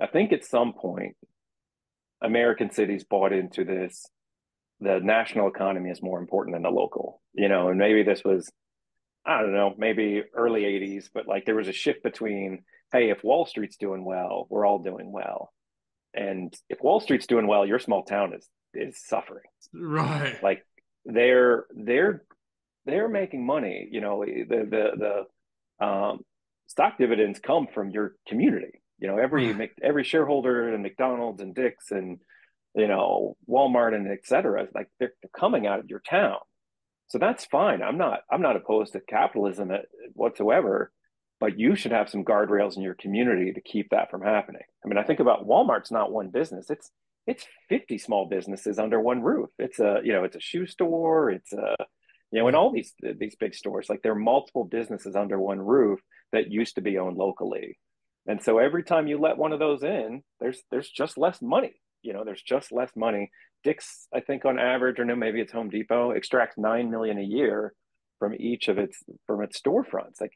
i 0.01 0.07
think 0.07 0.33
at 0.33 0.45
some 0.45 0.73
point 0.73 1.15
american 2.21 2.71
cities 2.71 3.03
bought 3.03 3.33
into 3.33 3.63
this 3.63 4.05
the 4.79 4.99
national 4.99 5.47
economy 5.47 5.89
is 5.89 6.01
more 6.01 6.19
important 6.19 6.55
than 6.55 6.63
the 6.63 6.69
local 6.69 7.21
you 7.33 7.49
know? 7.49 7.69
And 7.69 7.77
maybe 7.77 8.03
this 8.03 8.23
was 8.23 8.49
i 9.25 9.41
don't 9.41 9.53
know 9.53 9.73
maybe 9.77 10.23
early 10.33 10.61
80s 10.61 11.09
but 11.13 11.27
like 11.27 11.45
there 11.45 11.55
was 11.55 11.67
a 11.67 11.73
shift 11.73 12.03
between 12.03 12.63
hey 12.91 13.09
if 13.09 13.23
wall 13.23 13.45
street's 13.45 13.77
doing 13.77 14.05
well 14.05 14.47
we're 14.49 14.65
all 14.65 14.79
doing 14.79 15.11
well 15.11 15.51
and 16.15 16.53
if 16.69 16.81
Wall 16.81 16.99
Street's 16.99 17.27
doing 17.27 17.47
well, 17.47 17.65
your 17.65 17.79
small 17.79 18.03
town 18.03 18.33
is 18.33 18.47
is 18.73 19.01
suffering. 19.05 19.43
Right. 19.73 20.41
Like 20.41 20.65
they're 21.05 21.65
they're 21.75 22.23
they're 22.85 23.09
making 23.09 23.45
money. 23.45 23.87
You 23.91 24.01
know, 24.01 24.23
the 24.25 24.45
the 24.47 25.25
the 25.79 25.85
um, 25.85 26.19
stock 26.67 26.97
dividends 26.97 27.39
come 27.39 27.67
from 27.73 27.91
your 27.91 28.15
community. 28.27 28.81
You 28.99 29.07
know, 29.07 29.17
every 29.17 29.71
every 29.83 30.03
shareholder 30.03 30.73
and 30.73 30.83
McDonald's 30.83 31.41
and 31.41 31.53
Dick's 31.53 31.91
and 31.91 32.19
you 32.75 32.87
know 32.87 33.35
Walmart 33.49 33.93
and 33.93 34.07
et 34.07 34.25
cetera, 34.25 34.67
like 34.73 34.87
they're, 34.99 35.13
they're 35.21 35.29
coming 35.37 35.67
out 35.67 35.79
of 35.79 35.89
your 35.89 36.01
town. 36.09 36.37
So 37.07 37.19
that's 37.19 37.45
fine. 37.45 37.83
I'm 37.83 37.97
not 37.97 38.21
I'm 38.31 38.41
not 38.41 38.55
opposed 38.55 38.93
to 38.93 39.01
capitalism 39.01 39.71
whatsoever 40.13 40.91
but 41.45 41.59
you 41.59 41.75
should 41.75 41.91
have 41.91 42.09
some 42.09 42.25
guardrails 42.25 42.75
in 42.75 42.81
your 42.81 42.95
community 42.95 43.53
to 43.53 43.61
keep 43.61 43.91
that 43.91 44.09
from 44.09 44.23
happening. 44.23 44.63
I 44.83 44.87
mean, 44.87 44.97
I 44.97 45.03
think 45.03 45.19
about 45.19 45.45
Walmart's 45.45 45.91
not 45.91 46.11
one 46.11 46.29
business. 46.29 46.71
It's 46.71 46.89
it's 47.27 47.45
50 47.69 47.99
small 47.99 48.27
businesses 48.27 48.79
under 48.79 48.99
one 48.99 49.21
roof. 49.21 49.51
It's 49.59 49.77
a, 49.79 49.99
you 50.03 50.11
know, 50.11 50.23
it's 50.23 50.35
a 50.35 50.39
shoe 50.39 50.65
store, 50.65 51.29
it's 51.29 51.53
a 51.53 51.75
you 52.31 52.39
know, 52.39 52.47
in 52.47 52.55
all 52.55 52.71
these 52.71 52.95
these 53.19 53.35
big 53.35 53.53
stores, 53.53 53.91
like 53.91 54.01
there 54.01 54.13
are 54.13 54.15
multiple 54.15 54.63
businesses 54.63 55.15
under 55.15 55.39
one 55.39 55.59
roof 55.59 55.99
that 56.31 56.49
used 56.51 56.73
to 56.75 56.81
be 56.81 56.97
owned 56.97 57.15
locally. 57.15 57.77
And 58.25 58.41
so 58.41 58.57
every 58.57 58.83
time 58.83 59.05
you 59.05 59.19
let 59.19 59.37
one 59.37 59.53
of 59.53 59.59
those 59.59 59.83
in, 59.83 60.23
there's 60.39 60.63
there's 60.71 60.89
just 60.89 61.15
less 61.15 61.43
money. 61.43 61.75
You 62.01 62.13
know, 62.13 62.23
there's 62.25 62.41
just 62.41 62.71
less 62.71 62.89
money. 62.95 63.29
Dick's, 63.63 64.07
I 64.11 64.21
think 64.21 64.45
on 64.45 64.57
average, 64.57 64.99
or 64.99 65.05
no, 65.05 65.15
maybe 65.15 65.41
it's 65.41 65.53
Home 65.53 65.69
Depot, 65.69 66.09
extracts 66.09 66.57
nine 66.57 66.89
million 66.89 67.19
a 67.19 67.23
year 67.23 67.75
from 68.17 68.33
each 68.33 68.67
of 68.67 68.79
its 68.79 68.97
from 69.27 69.43
its 69.43 69.61
storefronts. 69.61 70.19
Like 70.19 70.33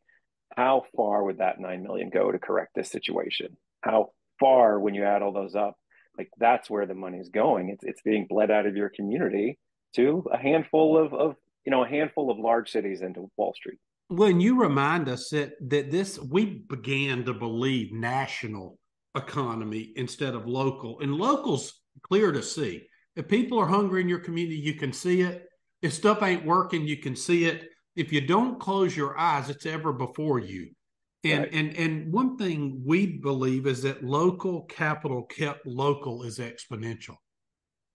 how 0.56 0.84
far 0.96 1.24
would 1.24 1.38
that 1.38 1.60
9 1.60 1.84
million 1.84 2.10
go 2.10 2.32
to 2.32 2.40
correct 2.40 2.76
this 2.76 2.90
situation? 2.90 3.58
How 3.82 4.12
far 4.40 4.80
when 4.80 4.94
you 4.94 5.04
add 5.04 5.22
all 5.22 5.34
those 5.34 5.56
up 5.56 5.76
like 6.20 6.30
that's 6.38 6.70
where 6.70 6.86
the 6.86 6.94
money 6.94 7.18
is 7.18 7.30
going. 7.30 7.70
It's, 7.70 7.84
it's 7.84 8.02
being 8.02 8.28
bled 8.30 8.52
out 8.52 8.68
of 8.68 8.76
your 8.76 8.90
community 8.90 9.58
to 9.96 10.26
a 10.32 10.38
handful 10.38 10.98
of, 10.98 11.14
of 11.14 11.36
you 11.66 11.72
know 11.72 11.84
a 11.84 11.88
handful 11.88 12.30
of 12.30 12.38
large 12.38 12.70
cities 12.70 13.02
into 13.02 13.32
wall 13.38 13.54
street. 13.56 13.80
When 14.10 14.42
you 14.42 14.62
remind 14.62 15.08
us 15.08 15.30
that 15.30 15.54
that 15.70 15.90
this 15.90 16.20
we 16.20 16.46
began 16.70 17.24
to 17.24 17.34
believe 17.34 17.94
national 17.94 18.78
economy 19.16 19.94
instead 19.96 20.36
of 20.36 20.46
local 20.46 21.00
and 21.00 21.16
locals 21.16 21.82
clear 22.04 22.32
to 22.32 22.44
see. 22.44 22.86
If 23.16 23.28
people 23.28 23.58
are 23.60 23.68
hungry 23.68 24.02
in 24.02 24.10
your 24.10 24.20
community 24.20 24.58
you 24.58 24.76
can 24.76 24.94
see 24.94 25.22
it. 25.22 25.46
If 25.82 25.94
stuff 25.94 26.22
ain't 26.22 26.46
working 26.46 26.86
you 26.86 26.98
can 26.98 27.16
see 27.16 27.46
it 27.46 27.70
if 28.00 28.14
you 28.14 28.22
don't 28.22 28.60
close 28.60 28.96
your 28.96 29.18
eyes, 29.18 29.50
it's 29.50 29.66
ever 29.66 29.92
before 29.92 30.40
you. 30.40 30.70
And 31.26 31.42
right. 31.42 31.54
and 31.54 31.76
and 31.76 32.14
one 32.14 32.38
thing 32.38 32.82
we 32.86 33.18
believe 33.18 33.68
is 33.68 33.82
that 33.82 34.04
local 34.04 34.62
capital 34.64 35.24
kept 35.24 35.68
local 35.68 36.24
is 36.24 36.40
exponential. 36.40 37.18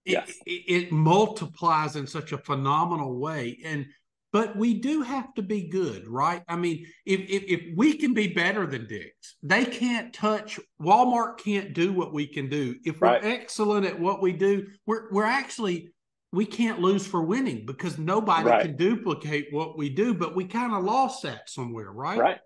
Yes. 0.05 0.31
It, 0.45 0.65
it, 0.69 0.93
multiplies 0.93 1.97
in 1.97 2.07
such 2.07 2.33
a 2.33 2.39
phenomenal 2.39 3.19
way. 3.19 3.59
And 3.65 3.87
but 4.31 4.55
we 4.57 4.75
do 4.75 5.01
have 5.01 5.33
to 5.35 5.43
be 5.43 5.69
good, 5.69 6.07
right? 6.07 6.43
I 6.49 6.57
mean, 6.57 6.85
if, 7.07 7.21
if 7.21 7.45
if 7.45 7.77
we 7.77 7.97
can 7.97 8.13
be 8.13 8.29
better 8.29 8.67
than 8.67 8.87
Dick's, 8.87 9.37
they 9.43 9.65
can't 9.65 10.13
touch 10.13 10.61
Walmart 10.83 11.39
can't 11.39 11.73
do 11.73 11.95
what 11.95 12.13
we 12.13 12.27
can 12.27 12.51
do. 12.51 12.75
If 12.85 13.01
we're 13.01 13.09
right. 13.09 13.25
excellent 13.25 13.87
at 13.87 13.99
what 13.99 14.21
we 14.21 14.35
do, 14.35 14.67
we're 14.85 15.11
we're 15.11 15.25
actually 15.25 15.94
we 16.35 16.45
can't 16.45 16.81
lose 16.81 17.07
for 17.07 17.23
winning 17.23 17.65
because 17.65 17.99
nobody 17.99 18.49
right. 18.49 18.63
can 18.63 18.77
duplicate 18.77 19.49
what 19.53 19.79
we 19.79 19.89
do, 19.89 20.15
but 20.15 20.35
we 20.35 20.45
kind 20.45 20.75
of 20.75 20.83
lost 20.83 21.23
that 21.23 21.49
somewhere, 21.49 21.91
right? 21.91 22.19
Right. 22.19 22.39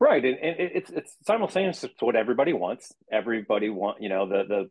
Right. 0.00 0.24
And, 0.24 0.38
and 0.38 0.56
it's 0.58 0.90
it's 0.90 1.16
simultaneous 1.26 1.80
to 1.80 1.88
what 2.00 2.14
everybody 2.14 2.52
wants. 2.52 2.94
Everybody 3.10 3.68
want, 3.68 4.00
you 4.00 4.08
know, 4.08 4.28
the 4.28 4.44
the 4.46 4.70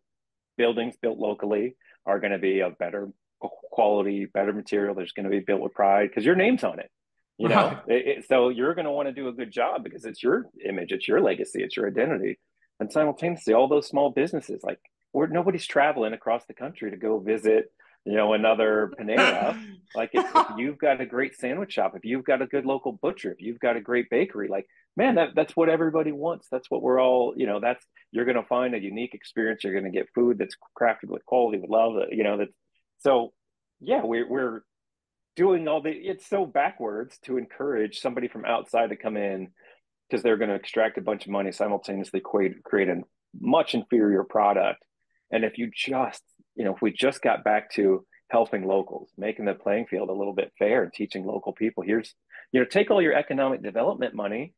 buildings 0.58 0.96
built 1.02 1.18
locally 1.18 1.76
are 2.06 2.20
going 2.20 2.32
to 2.32 2.38
be 2.38 2.62
of 2.62 2.78
better 2.78 3.10
quality, 3.40 4.26
better 4.26 4.54
material. 4.54 4.96
There's 4.96 5.12
going 5.12 5.26
to 5.26 5.30
be 5.30 5.42
built 5.42 5.60
with 5.60 5.74
pride 5.74 6.10
because 6.10 6.24
your 6.24 6.36
name's 6.36 6.64
on 6.64 6.80
it. 6.80 6.90
You 7.38 7.50
know, 7.50 7.68
right. 7.68 7.82
it, 7.88 8.08
it, 8.08 8.28
so 8.28 8.50
you're 8.50 8.74
going 8.74 8.86
to 8.86 8.92
want 8.92 9.10
to 9.10 9.14
do 9.14 9.28
a 9.28 9.34
good 9.34 9.52
job 9.52 9.84
because 9.84 10.06
it's 10.06 10.24
your 10.24 10.46
image, 10.66 10.92
it's 10.92 11.08
your 11.08 11.22
legacy, 11.22 11.62
it's 11.62 11.78
your 11.78 11.88
identity. 11.88 12.40
And 12.80 12.92
simultaneously, 12.92 13.54
all 13.54 13.68
those 13.68 13.88
small 13.88 14.10
businesses, 14.10 14.62
like 14.64 14.80
where 15.12 15.28
nobody's 15.28 15.68
traveling 15.68 16.14
across 16.14 16.46
the 16.46 16.54
country 16.54 16.90
to 16.90 16.98
go 16.98 17.20
visit 17.20 17.72
you 18.08 18.16
know, 18.16 18.34
another 18.34 18.92
Panera. 19.00 19.60
like 19.96 20.12
if, 20.14 20.26
if, 20.36 20.48
you've 20.58 20.78
got 20.78 21.02
a 21.02 21.06
great 21.06 21.36
sandwich 21.36 21.74
shop, 21.74 21.94
if 21.96 22.06
you've 22.06 22.26
got 22.26 22.42
a 22.42 22.48
good 22.48 22.66
local 22.66 22.94
butcher, 22.94 23.32
if 23.32 23.42
you've 23.42 23.60
got 23.60 23.76
a 23.76 23.82
great 23.82 24.10
bakery, 24.10 24.48
like 24.48 24.66
man, 24.96 25.16
that 25.16 25.30
that's 25.36 25.56
what 25.56 25.70
everybody 25.70 26.12
wants. 26.12 26.48
That's 26.52 26.72
what 26.72 26.82
we're 26.82 27.02
all, 27.02 27.34
you 27.38 27.46
know, 27.46 27.60
that's 27.60 27.86
you're 28.12 28.26
going 28.26 28.38
to 28.38 28.44
find 28.44 28.74
a 28.74 28.82
unique 28.82 29.14
experience. 29.14 29.64
You're 29.64 29.74
going 29.80 29.92
to 29.92 29.98
get 29.98 30.10
food 30.16 30.38
that's 30.38 30.56
crafted 30.80 31.10
with 31.10 31.26
quality, 31.26 31.60
with 31.60 31.70
love. 31.70 31.96
You 32.12 32.24
know, 32.24 32.38
that 32.38 32.50
so. 33.00 33.34
Yeah, 33.80 34.02
we're 34.04 34.28
we're 34.28 34.62
doing 35.36 35.68
all 35.68 35.82
the. 35.82 35.92
It's 35.92 36.28
so 36.28 36.48
backwards 36.48 37.20
to 37.26 37.38
encourage 37.38 38.00
somebody 38.00 38.28
from 38.28 38.44
outside 38.44 38.90
to 38.90 38.96
come 38.96 39.18
in 39.18 39.50
because 40.10 40.24
they're 40.24 40.38
going 40.38 40.50
to 40.50 40.56
extract 40.56 40.98
a 40.98 41.02
bunch 41.02 41.26
of 41.26 41.32
money 41.32 41.52
simultaneously 41.52 42.20
create 42.20 42.64
create 42.64 42.90
a 42.90 43.02
much 43.40 43.76
inferior 43.76 44.24
product. 44.24 44.84
And 45.32 45.44
if 45.44 45.60
you 45.60 45.70
just 45.76 46.24
you 46.58 46.66
know, 46.66 46.74
if 46.74 46.82
we 46.82 46.92
just 46.92 47.22
got 47.22 47.44
back 47.44 47.72
to 47.74 48.06
helping 48.30 48.68
locals, 48.68 49.10
making 49.18 49.46
the 49.46 49.54
playing 49.54 49.86
field 49.86 50.10
a 50.10 50.14
little 50.14 50.34
bit 50.34 50.52
fair 50.60 50.84
and 50.84 50.92
teaching 50.92 51.26
local 51.26 51.54
people, 51.54 51.84
here's, 51.84 52.14
you 52.52 52.60
know, 52.60 52.66
take 52.66 52.92
all 52.92 53.02
your 53.02 53.14
economic 53.14 53.64
development 53.64 54.14
money 54.14 54.54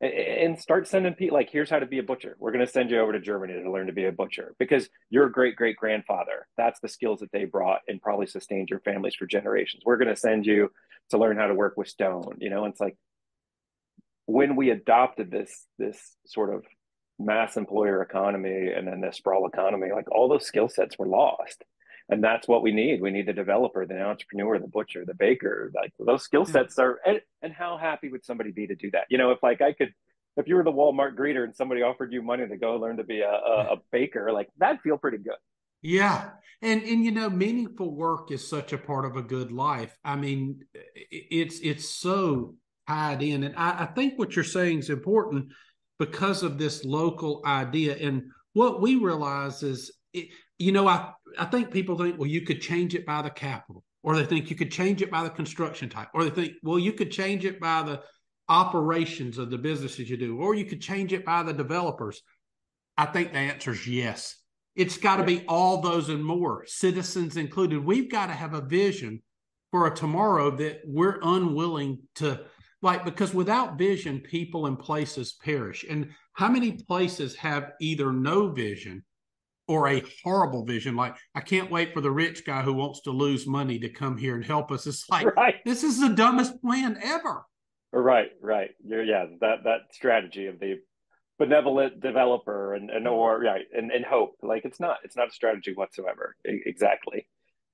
and 0.00 0.60
start 0.60 0.86
sending 0.86 1.14
people 1.14 1.36
like 1.36 1.50
here's 1.50 1.70
how 1.70 1.78
to 1.78 1.86
be 1.86 1.98
a 1.98 2.02
butcher. 2.02 2.36
We're 2.38 2.52
going 2.52 2.64
to 2.64 2.70
send 2.70 2.90
you 2.90 3.00
over 3.00 3.12
to 3.12 3.20
germany 3.20 3.54
to 3.54 3.70
learn 3.70 3.88
to 3.88 3.92
be 3.92 4.04
a 4.04 4.12
butcher 4.12 4.54
because 4.58 4.88
your 5.10 5.28
great 5.28 5.56
great 5.56 5.76
grandfather 5.76 6.46
that's 6.56 6.78
the 6.78 6.88
skills 6.88 7.18
that 7.18 7.32
they 7.32 7.46
brought 7.46 7.80
and 7.88 8.00
probably 8.00 8.26
sustained 8.26 8.70
your 8.70 8.78
families 8.80 9.16
for 9.16 9.26
generations. 9.26 9.82
We're 9.84 9.96
going 9.96 10.14
to 10.14 10.16
send 10.16 10.46
you 10.46 10.70
to 11.10 11.18
learn 11.18 11.36
how 11.36 11.48
to 11.48 11.54
work 11.54 11.76
with 11.76 11.88
stone 11.88 12.36
you 12.38 12.48
know 12.48 12.66
it's 12.66 12.80
like 12.80 12.96
when 14.26 14.54
we 14.54 14.70
adopted 14.70 15.32
this 15.32 15.66
this 15.78 15.98
sort 16.26 16.54
of 16.54 16.62
mass 17.18 17.56
employer 17.56 18.02
economy 18.02 18.70
and 18.74 18.86
then 18.86 19.00
the 19.00 19.12
sprawl 19.12 19.46
economy, 19.46 19.88
like 19.92 20.10
all 20.10 20.28
those 20.28 20.46
skill 20.46 20.68
sets 20.68 20.98
were 20.98 21.06
lost. 21.06 21.64
And 22.10 22.24
that's 22.24 22.48
what 22.48 22.62
we 22.62 22.72
need. 22.72 23.02
We 23.02 23.10
need 23.10 23.26
the 23.26 23.34
developer, 23.34 23.84
the 23.84 24.00
entrepreneur, 24.00 24.58
the 24.58 24.66
butcher, 24.66 25.04
the 25.04 25.14
baker. 25.14 25.70
Like 25.74 25.92
those 25.98 26.22
skill 26.22 26.46
sets 26.46 26.78
are, 26.78 27.00
and, 27.04 27.20
and 27.42 27.52
how 27.52 27.76
happy 27.76 28.08
would 28.08 28.24
somebody 28.24 28.50
be 28.50 28.66
to 28.66 28.74
do 28.74 28.90
that? 28.92 29.04
You 29.10 29.18
know, 29.18 29.30
if 29.32 29.42
like 29.42 29.60
I 29.60 29.72
could, 29.74 29.92
if 30.38 30.48
you 30.48 30.54
were 30.54 30.62
the 30.62 30.72
Walmart 30.72 31.16
greeter 31.16 31.44
and 31.44 31.54
somebody 31.54 31.82
offered 31.82 32.12
you 32.12 32.22
money 32.22 32.48
to 32.48 32.56
go 32.56 32.76
learn 32.76 32.96
to 32.96 33.04
be 33.04 33.20
a, 33.20 33.30
a, 33.30 33.72
a 33.72 33.76
baker, 33.92 34.32
like 34.32 34.48
that'd 34.56 34.80
feel 34.80 34.96
pretty 34.96 35.18
good. 35.18 35.36
Yeah. 35.82 36.30
And 36.62 36.82
and 36.82 37.04
you 37.04 37.10
know, 37.10 37.28
meaningful 37.28 37.94
work 37.94 38.30
is 38.30 38.48
such 38.48 38.72
a 38.72 38.78
part 38.78 39.04
of 39.04 39.16
a 39.16 39.22
good 39.22 39.52
life. 39.52 39.96
I 40.04 40.16
mean, 40.16 40.64
it's 41.10 41.60
it's 41.60 41.90
so 41.90 42.54
tied 42.88 43.22
in. 43.22 43.44
And 43.44 43.54
I, 43.56 43.82
I 43.82 43.86
think 43.86 44.18
what 44.18 44.34
you're 44.34 44.44
saying 44.44 44.78
is 44.78 44.90
important 44.90 45.52
because 45.98 46.42
of 46.42 46.58
this 46.58 46.84
local 46.84 47.42
idea. 47.44 47.96
And 47.96 48.30
what 48.52 48.80
we 48.80 48.96
realize 48.96 49.62
is, 49.62 49.92
it, 50.12 50.28
you 50.58 50.72
know, 50.72 50.88
I 50.88 51.12
I 51.38 51.44
think 51.44 51.70
people 51.70 51.96
think, 51.96 52.18
well, 52.18 52.28
you 52.28 52.42
could 52.42 52.60
change 52.60 52.94
it 52.94 53.06
by 53.06 53.22
the 53.22 53.30
capital, 53.30 53.84
or 54.02 54.16
they 54.16 54.24
think 54.24 54.50
you 54.50 54.56
could 54.56 54.72
change 54.72 55.02
it 55.02 55.10
by 55.10 55.22
the 55.22 55.30
construction 55.30 55.88
type, 55.88 56.08
or 56.14 56.24
they 56.24 56.30
think, 56.30 56.54
well, 56.62 56.78
you 56.78 56.92
could 56.92 57.10
change 57.10 57.44
it 57.44 57.60
by 57.60 57.82
the 57.82 58.00
operations 58.48 59.38
of 59.38 59.50
the 59.50 59.58
businesses 59.58 60.08
you 60.08 60.16
do, 60.16 60.38
or 60.38 60.54
you 60.54 60.64
could 60.64 60.80
change 60.80 61.12
it 61.12 61.24
by 61.24 61.42
the 61.42 61.52
developers. 61.52 62.22
I 62.96 63.06
think 63.06 63.32
the 63.32 63.38
answer 63.38 63.72
is 63.72 63.86
yes. 63.86 64.36
It's 64.74 64.96
got 64.96 65.16
to 65.16 65.24
be 65.24 65.44
all 65.48 65.80
those 65.80 66.08
and 66.08 66.24
more, 66.24 66.64
citizens 66.66 67.36
included. 67.36 67.84
We've 67.84 68.10
got 68.10 68.26
to 68.26 68.32
have 68.32 68.54
a 68.54 68.60
vision 68.60 69.22
for 69.70 69.86
a 69.86 69.94
tomorrow 69.94 70.50
that 70.56 70.80
we're 70.84 71.18
unwilling 71.22 71.98
to 72.16 72.40
like 72.82 73.04
because 73.04 73.34
without 73.34 73.78
vision 73.78 74.20
people 74.20 74.66
and 74.66 74.78
places 74.78 75.32
perish. 75.32 75.84
And 75.88 76.10
how 76.32 76.48
many 76.48 76.72
places 76.72 77.34
have 77.36 77.72
either 77.80 78.12
no 78.12 78.48
vision 78.48 79.04
or 79.66 79.88
a 79.88 80.04
horrible 80.22 80.64
vision? 80.64 80.96
Like 80.96 81.16
i 81.34 81.40
can't 81.40 81.70
wait 81.70 81.92
for 81.92 82.00
the 82.00 82.10
rich 82.10 82.44
guy 82.44 82.62
who 82.62 82.72
wants 82.72 83.00
to 83.02 83.10
lose 83.10 83.46
money 83.46 83.78
to 83.80 83.88
come 83.88 84.16
here 84.16 84.34
and 84.34 84.44
help 84.44 84.70
us. 84.70 84.86
It's 84.86 85.08
like 85.10 85.26
right. 85.36 85.56
this 85.64 85.82
is 85.82 86.00
the 86.00 86.10
dumbest 86.10 86.60
plan 86.62 86.98
ever. 87.02 87.42
Right 87.92 88.30
right. 88.40 88.70
You're, 88.84 89.04
yeah 89.04 89.26
that 89.40 89.64
that 89.64 89.80
strategy 89.92 90.46
of 90.46 90.60
the 90.60 90.76
benevolent 91.38 92.00
developer 92.00 92.74
and, 92.74 92.90
and 92.90 93.06
or 93.08 93.40
right 93.40 93.66
and, 93.72 93.90
and 93.90 94.04
hope. 94.04 94.36
Like 94.42 94.64
it's 94.64 94.78
not 94.78 94.98
it's 95.02 95.16
not 95.16 95.28
a 95.28 95.32
strategy 95.32 95.72
whatsoever. 95.74 96.36
Exactly. 96.44 97.26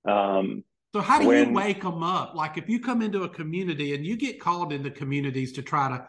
Um 0.08 0.64
so 0.94 1.00
how 1.00 1.18
do 1.18 1.26
when, 1.26 1.48
you 1.48 1.52
wake 1.52 1.83
them 1.83 2.04
up? 2.04 2.37
Like 2.37 2.57
if 2.57 2.68
you 2.68 2.78
come 2.78 3.02
into 3.02 3.24
a 3.24 3.28
community 3.28 3.96
and 3.96 4.07
you 4.07 4.14
get 4.14 4.40
called 4.40 4.72
into 4.72 4.92
communities 4.92 5.50
to 5.54 5.62
try 5.62 5.88
to 5.88 6.07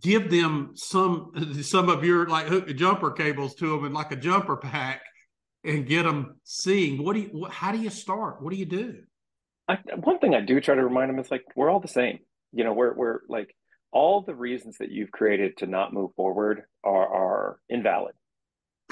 give 0.00 0.30
them 0.30 0.70
some 0.76 1.32
some 1.64 1.88
of 1.88 2.04
your 2.04 2.28
like 2.28 2.46
hook 2.46 2.68
jumper 2.76 3.10
cables 3.10 3.56
to 3.56 3.70
them 3.70 3.86
and 3.86 3.92
like 3.92 4.12
a 4.12 4.16
jumper 4.16 4.56
pack 4.56 5.02
and 5.64 5.84
get 5.84 6.04
them 6.04 6.36
seeing 6.44 7.02
what 7.02 7.14
do 7.14 7.22
you 7.22 7.48
how 7.50 7.72
do 7.72 7.78
you 7.78 7.90
start? 7.90 8.40
What 8.40 8.52
do 8.52 8.56
you 8.56 8.66
do? 8.66 9.00
I, 9.66 9.78
one 9.96 10.20
thing 10.20 10.36
i 10.36 10.40
do 10.40 10.60
try 10.60 10.76
to 10.76 10.84
remind 10.84 11.10
them 11.10 11.18
is 11.18 11.32
like 11.32 11.42
we're 11.56 11.68
all 11.68 11.80
the 11.80 11.88
same. 11.88 12.20
You 12.52 12.62
know 12.62 12.72
we're 12.72 12.94
we're 12.94 13.18
like 13.28 13.52
all 13.90 14.22
the 14.22 14.36
reasons 14.36 14.78
that 14.78 14.92
you've 14.92 15.10
created 15.10 15.56
to 15.56 15.66
not 15.66 15.92
move 15.92 16.12
forward 16.14 16.62
are 16.84 17.08
are 17.08 17.58
invalid. 17.68 18.14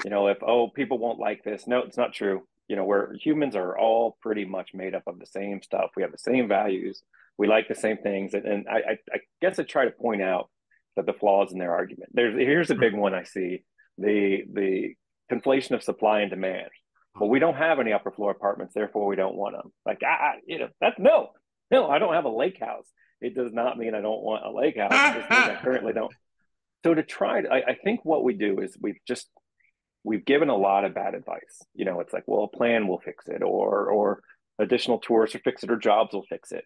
You 0.03 0.09
know 0.09 0.27
if 0.27 0.39
oh 0.43 0.67
people 0.67 0.97
won't 0.97 1.17
like 1.17 1.45
this. 1.45 1.65
No 1.65 1.83
it's 1.83 1.95
not 1.95 2.11
true 2.11 2.41
you 2.69 2.75
know 2.75 2.85
where 2.85 3.13
humans 3.21 3.55
are 3.55 3.77
all 3.77 4.17
pretty 4.21 4.45
much 4.45 4.69
made 4.73 4.95
up 4.95 5.03
of 5.07 5.19
the 5.19 5.25
same 5.25 5.61
stuff. 5.61 5.89
We 5.97 6.03
have 6.03 6.11
the 6.11 6.17
same 6.17 6.47
values. 6.47 7.01
We 7.37 7.47
like 7.47 7.67
the 7.67 7.75
same 7.75 7.97
things. 7.97 8.33
And, 8.33 8.45
and 8.45 8.67
I, 8.69 8.99
I, 9.11 9.19
guess 9.41 9.57
i 9.59 9.63
try 9.63 9.85
to 9.85 9.91
point 9.91 10.21
out 10.21 10.49
that 10.95 11.05
the 11.05 11.13
flaws 11.13 11.51
in 11.51 11.57
their 11.57 11.73
argument. 11.73 12.11
There's 12.13 12.35
here's 12.35 12.69
a 12.69 12.75
hmm. 12.75 12.79
big 12.79 12.93
one 12.93 13.13
i 13.13 13.23
see 13.23 13.63
the 13.97 14.43
the 14.53 14.93
conflation 15.31 15.71
of 15.71 15.83
supply 15.83 16.21
and 16.21 16.29
demand. 16.29 16.69
Hmm. 17.15 17.21
Well 17.21 17.29
we 17.29 17.39
don't 17.39 17.55
have 17.55 17.79
any 17.79 17.91
upper 17.91 18.11
floor 18.11 18.31
apartments 18.31 18.75
therefore 18.75 19.07
we 19.07 19.15
don't 19.15 19.35
want 19.35 19.55
them 19.55 19.73
like 19.85 20.03
I, 20.03 20.07
I 20.07 20.33
you 20.45 20.59
know 20.59 20.69
that's 20.79 20.99
no 20.99 21.31
no 21.71 21.89
i 21.89 21.97
don't 21.97 22.13
have 22.13 22.25
a 22.25 22.29
lake 22.29 22.59
house. 22.59 22.87
It 23.19 23.35
does 23.35 23.51
not 23.51 23.79
mean 23.79 23.95
i 23.95 24.01
don't 24.01 24.21
want 24.21 24.45
a 24.45 24.51
lake 24.51 24.77
house. 24.77 24.91
It 24.93 25.19
just 25.19 25.31
means 25.31 25.43
i 25.49 25.55
currently 25.63 25.93
don't. 25.93 26.13
So 26.85 26.93
to 26.93 27.03
try 27.03 27.41
to, 27.41 27.49
I, 27.49 27.71
I 27.71 27.75
think 27.83 28.05
what 28.05 28.23
we 28.23 28.33
do 28.33 28.59
is 28.61 28.77
we've 28.79 28.99
just 29.05 29.27
we've 30.03 30.25
given 30.25 30.49
a 30.49 30.55
lot 30.55 30.85
of 30.85 30.93
bad 30.93 31.13
advice. 31.13 31.61
You 31.73 31.85
know, 31.85 31.99
it's 31.99 32.13
like, 32.13 32.23
well, 32.27 32.49
a 32.51 32.57
plan 32.57 32.87
will 32.87 32.99
fix 32.99 33.27
it, 33.27 33.41
or 33.41 33.89
or 33.89 34.21
additional 34.59 34.99
tours 34.99 35.33
will 35.33 35.41
fix 35.43 35.63
it, 35.63 35.71
or 35.71 35.77
jobs 35.77 36.13
will 36.13 36.25
fix 36.29 36.51
it, 36.51 36.65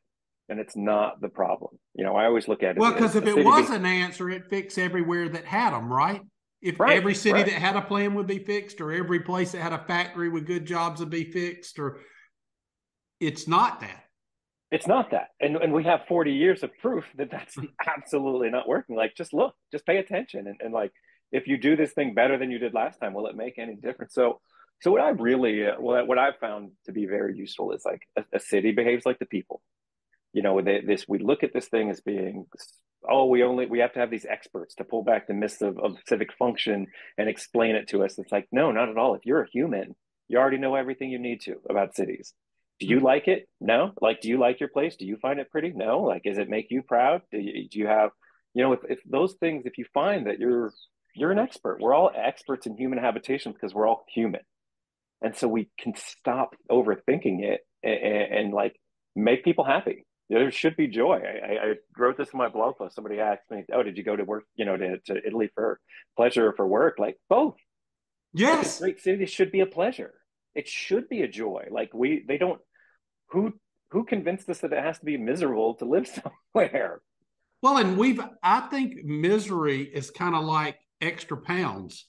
and 0.49 0.59
it's 0.59 0.75
not 0.75 1.21
the 1.21 1.29
problem. 1.29 1.77
You 1.95 2.03
know, 2.03 2.15
I 2.15 2.25
always 2.25 2.47
look 2.47 2.63
at 2.63 2.75
it. 2.75 2.79
Well, 2.79 2.93
because 2.93 3.15
if 3.15 3.25
it 3.25 3.43
was 3.43 3.69
be- 3.69 3.75
an 3.75 3.85
answer, 3.85 4.29
it 4.29 4.49
fixed 4.49 4.77
everywhere 4.77 5.29
that 5.29 5.45
had 5.45 5.73
them, 5.73 5.91
right? 5.91 6.21
If 6.61 6.79
right, 6.79 6.95
every 6.95 7.13
city 7.13 7.33
right. 7.33 7.45
that 7.45 7.55
had 7.55 7.75
a 7.75 7.81
plan 7.81 8.13
would 8.15 8.27
be 8.27 8.39
fixed, 8.39 8.79
or 8.79 8.91
every 8.91 9.19
place 9.19 9.51
that 9.51 9.61
had 9.61 9.73
a 9.73 9.83
factory 9.85 10.29
with 10.29 10.45
good 10.45 10.65
jobs 10.65 10.99
would 10.99 11.09
be 11.09 11.29
fixed, 11.29 11.77
or 11.77 11.99
it's 13.19 13.47
not 13.47 13.81
that. 13.81 14.03
It's 14.71 14.87
not 14.87 15.11
that, 15.11 15.27
and 15.39 15.57
and 15.57 15.73
we 15.73 15.83
have 15.83 16.01
forty 16.07 16.33
years 16.33 16.63
of 16.63 16.71
proof 16.81 17.03
that 17.17 17.29
that's 17.29 17.55
absolutely 17.85 18.49
not 18.49 18.67
working. 18.67 18.95
Like, 18.95 19.15
just 19.15 19.33
look, 19.33 19.53
just 19.71 19.85
pay 19.85 19.97
attention, 19.97 20.47
and, 20.47 20.59
and 20.63 20.73
like 20.73 20.91
if 21.33 21.47
you 21.47 21.57
do 21.57 21.75
this 21.75 21.91
thing 21.91 22.13
better 22.13 22.37
than 22.37 22.51
you 22.51 22.59
did 22.59 22.73
last 22.73 22.99
time, 22.99 23.13
will 23.13 23.27
it 23.27 23.35
make 23.35 23.57
any 23.57 23.75
difference? 23.75 24.13
So, 24.13 24.39
so 24.81 24.91
what 24.91 25.01
I 25.01 25.09
really, 25.09 25.65
uh, 25.67 25.75
well, 25.79 26.05
what 26.05 26.19
I've 26.19 26.37
found 26.37 26.71
to 26.85 26.91
be 26.93 27.05
very 27.05 27.35
useful 27.35 27.73
is 27.73 27.83
like 27.83 28.03
a, 28.15 28.23
a 28.37 28.39
city 28.39 28.71
behaves 28.71 29.05
like 29.05 29.19
the 29.19 29.25
people. 29.25 29.61
You 30.31 30.43
know, 30.43 30.61
they, 30.61 30.81
this 30.81 31.05
we 31.07 31.19
look 31.19 31.43
at 31.43 31.53
this 31.53 31.67
thing 31.67 31.89
as 31.89 32.01
being, 32.01 32.45
oh, 33.07 33.25
we 33.25 33.43
only 33.43 33.65
we 33.65 33.79
have 33.79 33.93
to 33.93 33.99
have 33.99 34.11
these 34.11 34.25
experts 34.29 34.75
to 34.75 34.83
pull 34.83 35.03
back 35.03 35.27
the 35.27 35.33
myths 35.33 35.61
of, 35.61 35.77
of 35.79 35.97
civic 36.07 36.33
function 36.33 36.87
and 37.17 37.27
explain 37.27 37.75
it 37.75 37.87
to 37.89 38.03
us. 38.03 38.17
It's 38.17 38.31
like, 38.31 38.47
no, 38.51 38.71
not 38.71 38.89
at 38.89 38.97
all. 38.97 39.15
If 39.15 39.25
you're 39.25 39.43
a 39.43 39.49
human, 39.51 39.95
you 40.27 40.37
already 40.37 40.57
know 40.57 40.75
everything 40.75 41.09
you 41.09 41.19
need 41.19 41.41
to 41.41 41.55
about 41.69 41.95
cities. 41.95 42.33
Do 42.79 42.87
you 42.87 42.99
like 42.99 43.27
it? 43.27 43.47
No. 43.61 43.93
Like, 44.01 44.21
do 44.21 44.29
you 44.29 44.39
like 44.39 44.59
your 44.59 44.69
place? 44.69 44.95
Do 44.95 45.05
you 45.05 45.17
find 45.17 45.39
it 45.39 45.51
pretty? 45.51 45.71
No. 45.75 46.01
Like, 46.01 46.23
does 46.23 46.37
it 46.37 46.49
make 46.49 46.67
you 46.69 46.81
proud? 46.81 47.21
Do 47.31 47.37
you, 47.37 47.69
do 47.69 47.79
you 47.79 47.87
have, 47.87 48.09
you 48.53 48.63
know, 48.63 48.73
if, 48.73 48.79
if 48.89 48.99
those 49.05 49.35
things, 49.39 49.63
if 49.65 49.77
you 49.77 49.85
find 49.93 50.27
that 50.27 50.39
you're 50.39 50.73
you're 51.13 51.31
an 51.31 51.39
expert. 51.39 51.79
We're 51.79 51.93
all 51.93 52.11
experts 52.13 52.65
in 52.65 52.75
human 52.75 52.99
habitation 52.99 53.51
because 53.51 53.73
we're 53.73 53.87
all 53.87 54.05
human. 54.13 54.41
And 55.21 55.35
so 55.35 55.47
we 55.47 55.69
can 55.79 55.93
stop 55.95 56.55
overthinking 56.69 57.43
it 57.43 57.61
and, 57.81 57.93
and 57.93 58.53
like 58.53 58.75
make 59.15 59.43
people 59.43 59.63
happy. 59.63 60.05
There 60.29 60.51
should 60.51 60.75
be 60.75 60.87
joy. 60.87 61.19
I, 61.23 61.53
I, 61.53 61.73
wrote 61.97 62.17
this 62.17 62.29
in 62.33 62.37
my 62.37 62.49
blog 62.49 62.77
post. 62.77 62.95
Somebody 62.95 63.19
asked 63.19 63.43
me, 63.51 63.63
"Oh, 63.71 63.83
did 63.83 63.97
you 63.97 64.03
go 64.03 64.15
to 64.15 64.23
work? 64.23 64.45
You 64.55 64.65
know, 64.65 64.77
to, 64.77 64.97
to 64.97 65.21
Italy 65.25 65.49
for 65.53 65.79
pleasure 66.15 66.47
or 66.47 66.53
for 66.53 66.65
work?" 66.65 66.97
Like 66.97 67.17
both. 67.29 67.55
Yes, 68.33 68.79
great 68.79 68.99
city 68.99 69.25
should 69.25 69.51
be 69.51 69.59
a 69.59 69.65
pleasure. 69.65 70.13
It 70.55 70.67
should 70.67 71.07
be 71.09 71.21
a 71.21 71.27
joy. 71.27 71.67
Like 71.69 71.93
we, 71.93 72.23
they 72.27 72.37
don't. 72.37 72.59
Who 73.29 73.53
who 73.91 74.05
convinced 74.05 74.49
us 74.49 74.59
that 74.59 74.73
it 74.73 74.83
has 74.83 74.97
to 74.99 75.05
be 75.05 75.17
miserable 75.17 75.75
to 75.75 75.85
live 75.85 76.07
somewhere? 76.53 77.01
Well, 77.61 77.77
and 77.77 77.97
we've. 77.97 78.21
I 78.41 78.61
think 78.61 79.03
misery 79.03 79.81
is 79.83 80.09
kind 80.09 80.35
of 80.35 80.45
like 80.45 80.77
extra 81.03 81.37
pounds. 81.37 82.07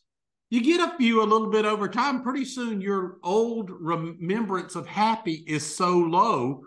You 0.51 0.63
get 0.63 0.81
a 0.81 0.97
few 0.97 1.23
a 1.23 1.25
little 1.25 1.51
bit 1.51 1.65
over 1.65 1.89
time, 1.89 2.23
pretty 2.23 2.45
soon 2.45 2.81
your 2.81 3.17
old 3.23 3.71
remembrance 3.71 4.77
of 4.77 4.87
happy 4.87 5.45
is 5.47 5.65
so 5.65 5.99
low 5.99 6.63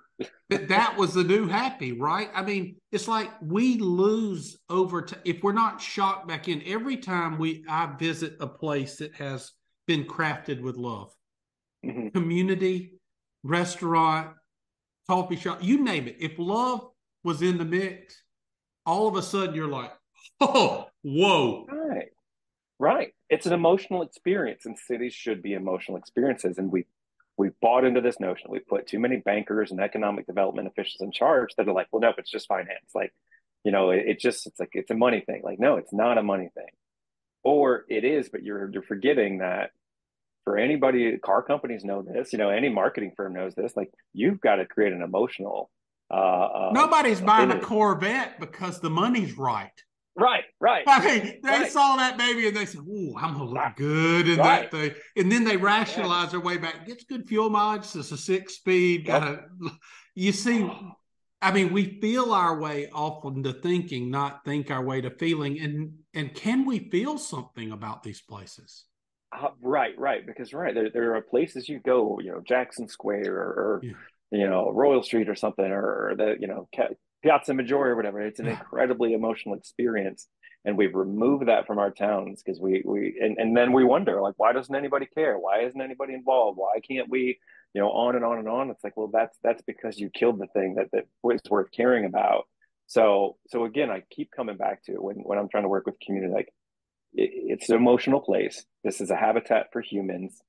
that 0.50 0.68
that 0.68 0.98
was 0.98 1.14
the 1.14 1.24
new 1.24 1.48
happy, 1.48 1.94
right? 1.94 2.30
I 2.34 2.42
mean, 2.42 2.76
it's 2.92 3.08
like 3.08 3.30
we 3.42 3.78
lose 3.78 4.58
over 4.70 5.04
time 5.04 5.22
if 5.26 5.42
we're 5.44 5.54
not 5.54 5.82
shocked 5.82 6.28
back 6.28 6.48
in 6.48 6.62
every 6.66 6.98
time 6.98 7.38
we 7.38 7.64
I 7.70 7.96
visit 7.98 8.36
a 8.40 8.48
place 8.48 8.98
that 8.98 9.14
has 9.16 9.54
been 9.86 10.04
crafted 10.04 10.62
with 10.62 10.76
love. 10.76 11.14
Mm-hmm. 11.86 12.10
Community, 12.10 12.94
restaurant, 13.44 14.32
coffee 15.08 15.38
shop, 15.38 15.64
you 15.64 15.84
name 15.84 16.08
it. 16.08 16.18
If 16.20 16.34
love 16.38 16.88
was 17.24 17.42
in 17.42 17.58
the 17.58 17.66
mix, 17.66 18.22
all 18.86 19.08
of 19.08 19.16
a 19.16 19.22
sudden 19.22 19.56
you're 19.56 19.68
like, 19.68 19.92
oh, 20.42 20.88
whoa. 21.04 21.66
Right. 21.70 22.08
Right. 22.80 23.14
It's 23.30 23.46
an 23.46 23.54
emotional 23.54 24.04
experience, 24.04 24.66
and 24.66 24.78
cities 24.78 25.14
should 25.14 25.42
be 25.42 25.54
emotional 25.54 25.98
experiences. 25.98 26.58
And 26.58 26.72
we 26.72 26.86
we 27.38 27.50
bought 27.62 27.86
into 27.86 28.02
this 28.02 28.20
notion. 28.20 28.50
We 28.50 28.60
put 28.60 28.88
too 28.88 29.00
many 29.00 29.18
bankers 29.18 29.72
and 29.72 29.80
economic 29.80 30.26
development 30.26 30.68
officials 30.68 31.02
in 31.02 31.12
charge 31.12 31.54
that 31.56 31.68
are 31.68 31.74
like, 31.74 31.88
well, 31.92 32.02
no, 32.02 32.12
it's 32.18 32.32
just 32.32 32.48
finance. 32.48 32.92
Like, 32.96 33.14
you 33.64 33.72
know, 33.72 33.92
it, 33.92 34.06
it 34.08 34.20
just 34.20 34.48
it's 34.48 34.60
like 34.60 34.72
it's 34.74 34.92
a 34.92 34.96
money 34.96 35.22
thing. 35.22 35.42
Like, 35.44 35.60
no, 35.60 35.78
it's 35.78 35.94
not 35.94 36.18
a 36.18 36.24
money 36.24 36.50
thing. 36.54 36.70
Or 37.44 37.86
it 37.90 38.04
is, 38.04 38.30
but 38.30 38.44
you're 38.44 38.70
you're 38.72 38.84
forgetting 38.84 39.40
that 39.40 39.72
for 40.44 40.58
anybody, 40.58 41.18
car 41.18 41.42
companies 41.42 41.84
know 41.84 42.02
this. 42.02 42.32
You 42.32 42.40
know, 42.40 42.50
any 42.50 42.70
marketing 42.70 43.14
firm 43.18 43.34
knows 43.34 43.54
this. 43.56 43.76
Like, 43.76 43.92
you've 44.14 44.40
got 44.40 44.56
to 44.56 44.66
create 44.66 44.94
an 44.94 45.02
emotional. 45.02 45.70
Uh, 46.10 46.14
uh, 46.14 46.72
Nobody's 46.74 47.22
buying 47.22 47.52
a 47.52 47.60
Corvette 47.60 48.40
because 48.40 48.80
the 48.80 48.90
money's 48.90 49.38
right. 49.38 49.84
Right, 50.18 50.46
right. 50.60 50.84
I 50.88 51.06
mean, 51.06 51.40
they 51.44 51.50
right. 51.50 51.72
saw 51.72 51.96
that 51.98 52.18
baby 52.18 52.48
and 52.48 52.58
they 52.58 52.66
said, 52.66 52.82
"Ooh, 52.82 53.14
I'm 53.16 53.34
gonna 53.34 53.46
look 53.46 53.76
good 53.76 54.28
in 54.28 54.40
right. 54.40 54.70
that 54.70 54.72
thing." 54.72 54.92
And 55.16 55.32
then 55.32 55.44
they 55.44 55.58
rationalize 55.58 56.26
yeah. 56.26 56.32
their 56.32 56.40
way 56.40 56.58
back. 56.58 56.88
Gets 56.88 57.04
good 57.04 57.28
fuel 57.28 57.52
mileage. 57.52 57.96
It's 57.96 58.12
a 58.12 58.18
six 58.18 58.56
speed. 58.56 59.08
Yep. 59.08 59.22
Gotta, 59.22 59.44
you 60.16 60.32
see, 60.32 60.68
I 61.40 61.52
mean, 61.52 61.72
we 61.72 62.00
feel 62.02 62.34
our 62.34 62.60
way 62.60 62.90
often 62.92 63.44
to 63.44 63.54
thinking, 63.54 64.10
not 64.10 64.44
think 64.44 64.72
our 64.72 64.84
way 64.84 65.02
to 65.02 65.12
feeling. 65.12 65.60
And 65.60 65.94
and 66.16 66.34
can 66.34 66.66
we 66.66 66.90
feel 66.90 67.20
something 67.20 67.72
about 67.72 68.02
these 68.02 68.22
places? 68.22 68.86
Uh, 69.32 69.50
right, 69.62 69.94
right. 70.00 70.26
Because 70.26 70.52
right 70.52 70.74
there, 70.74 70.90
there 70.90 71.16
are 71.16 71.22
places 71.22 71.70
you 71.70 71.80
go. 71.80 72.20
You 72.20 72.32
know, 72.32 72.42
Jackson 72.42 72.88
Square 72.88 73.36
or, 73.36 73.50
or 73.50 73.82
yeah. 73.84 73.92
you 74.32 74.50
know 74.50 74.72
Royal 74.72 75.04
Street 75.04 75.30
or 75.30 75.36
something, 75.36 75.66
or, 75.66 76.10
or 76.10 76.16
the 76.18 76.36
you 76.40 76.48
know 76.48 76.68
Piazza 77.28 77.54
Maggiore 77.54 77.88
or 77.88 77.96
whatever. 77.96 78.22
It's 78.22 78.40
an 78.40 78.48
incredibly 78.48 79.14
emotional 79.14 79.56
experience. 79.56 80.28
And 80.64 80.78
we've 80.78 80.96
removed 80.96 81.48
that 81.48 81.68
from 81.68 81.78
our 81.78 81.92
towns 81.92 82.42
because 82.44 82.60
we 82.60 82.84
we 82.86 83.18
and, 83.22 83.38
and 83.38 83.56
then 83.56 83.72
we 83.74 83.84
wonder 83.84 84.22
like 84.22 84.34
why 84.38 84.54
doesn't 84.54 84.74
anybody 84.74 85.06
care? 85.06 85.38
Why 85.38 85.62
isn't 85.62 85.80
anybody 85.80 86.14
involved? 86.14 86.58
Why 86.58 86.80
can't 86.86 87.10
we, 87.10 87.40
you 87.74 87.82
know, 87.82 87.90
on 87.90 88.16
and 88.16 88.26
on 88.26 88.40
and 88.40 88.50
on? 88.50 88.70
It's 88.70 88.84
like, 88.84 88.98
well, 88.98 89.10
that's 89.12 89.38
that's 89.44 89.62
because 89.62 89.98
you 89.98 90.10
killed 90.10 90.40
the 90.40 90.48
thing 90.48 90.76
that 90.76 90.88
that 90.92 91.06
was 91.24 91.42
worth 91.50 91.72
caring 91.72 92.06
about. 92.06 92.48
So 92.88 93.38
so 93.48 93.66
again, 93.66 93.90
I 93.90 94.04
keep 94.10 94.32
coming 94.32 94.58
back 94.58 94.84
to 94.86 94.94
when 94.94 95.18
when 95.18 95.38
I'm 95.38 95.50
trying 95.50 95.64
to 95.64 95.70
work 95.70 95.86
with 95.86 96.00
community, 96.06 96.34
like 96.34 96.54
it, 97.14 97.30
it's 97.34 97.70
an 97.70 97.76
emotional 97.76 98.20
place. 98.20 98.66
This 98.84 99.00
is 99.00 99.10
a 99.10 99.16
habitat 99.16 99.68
for 99.72 99.82
humans. 99.82 100.42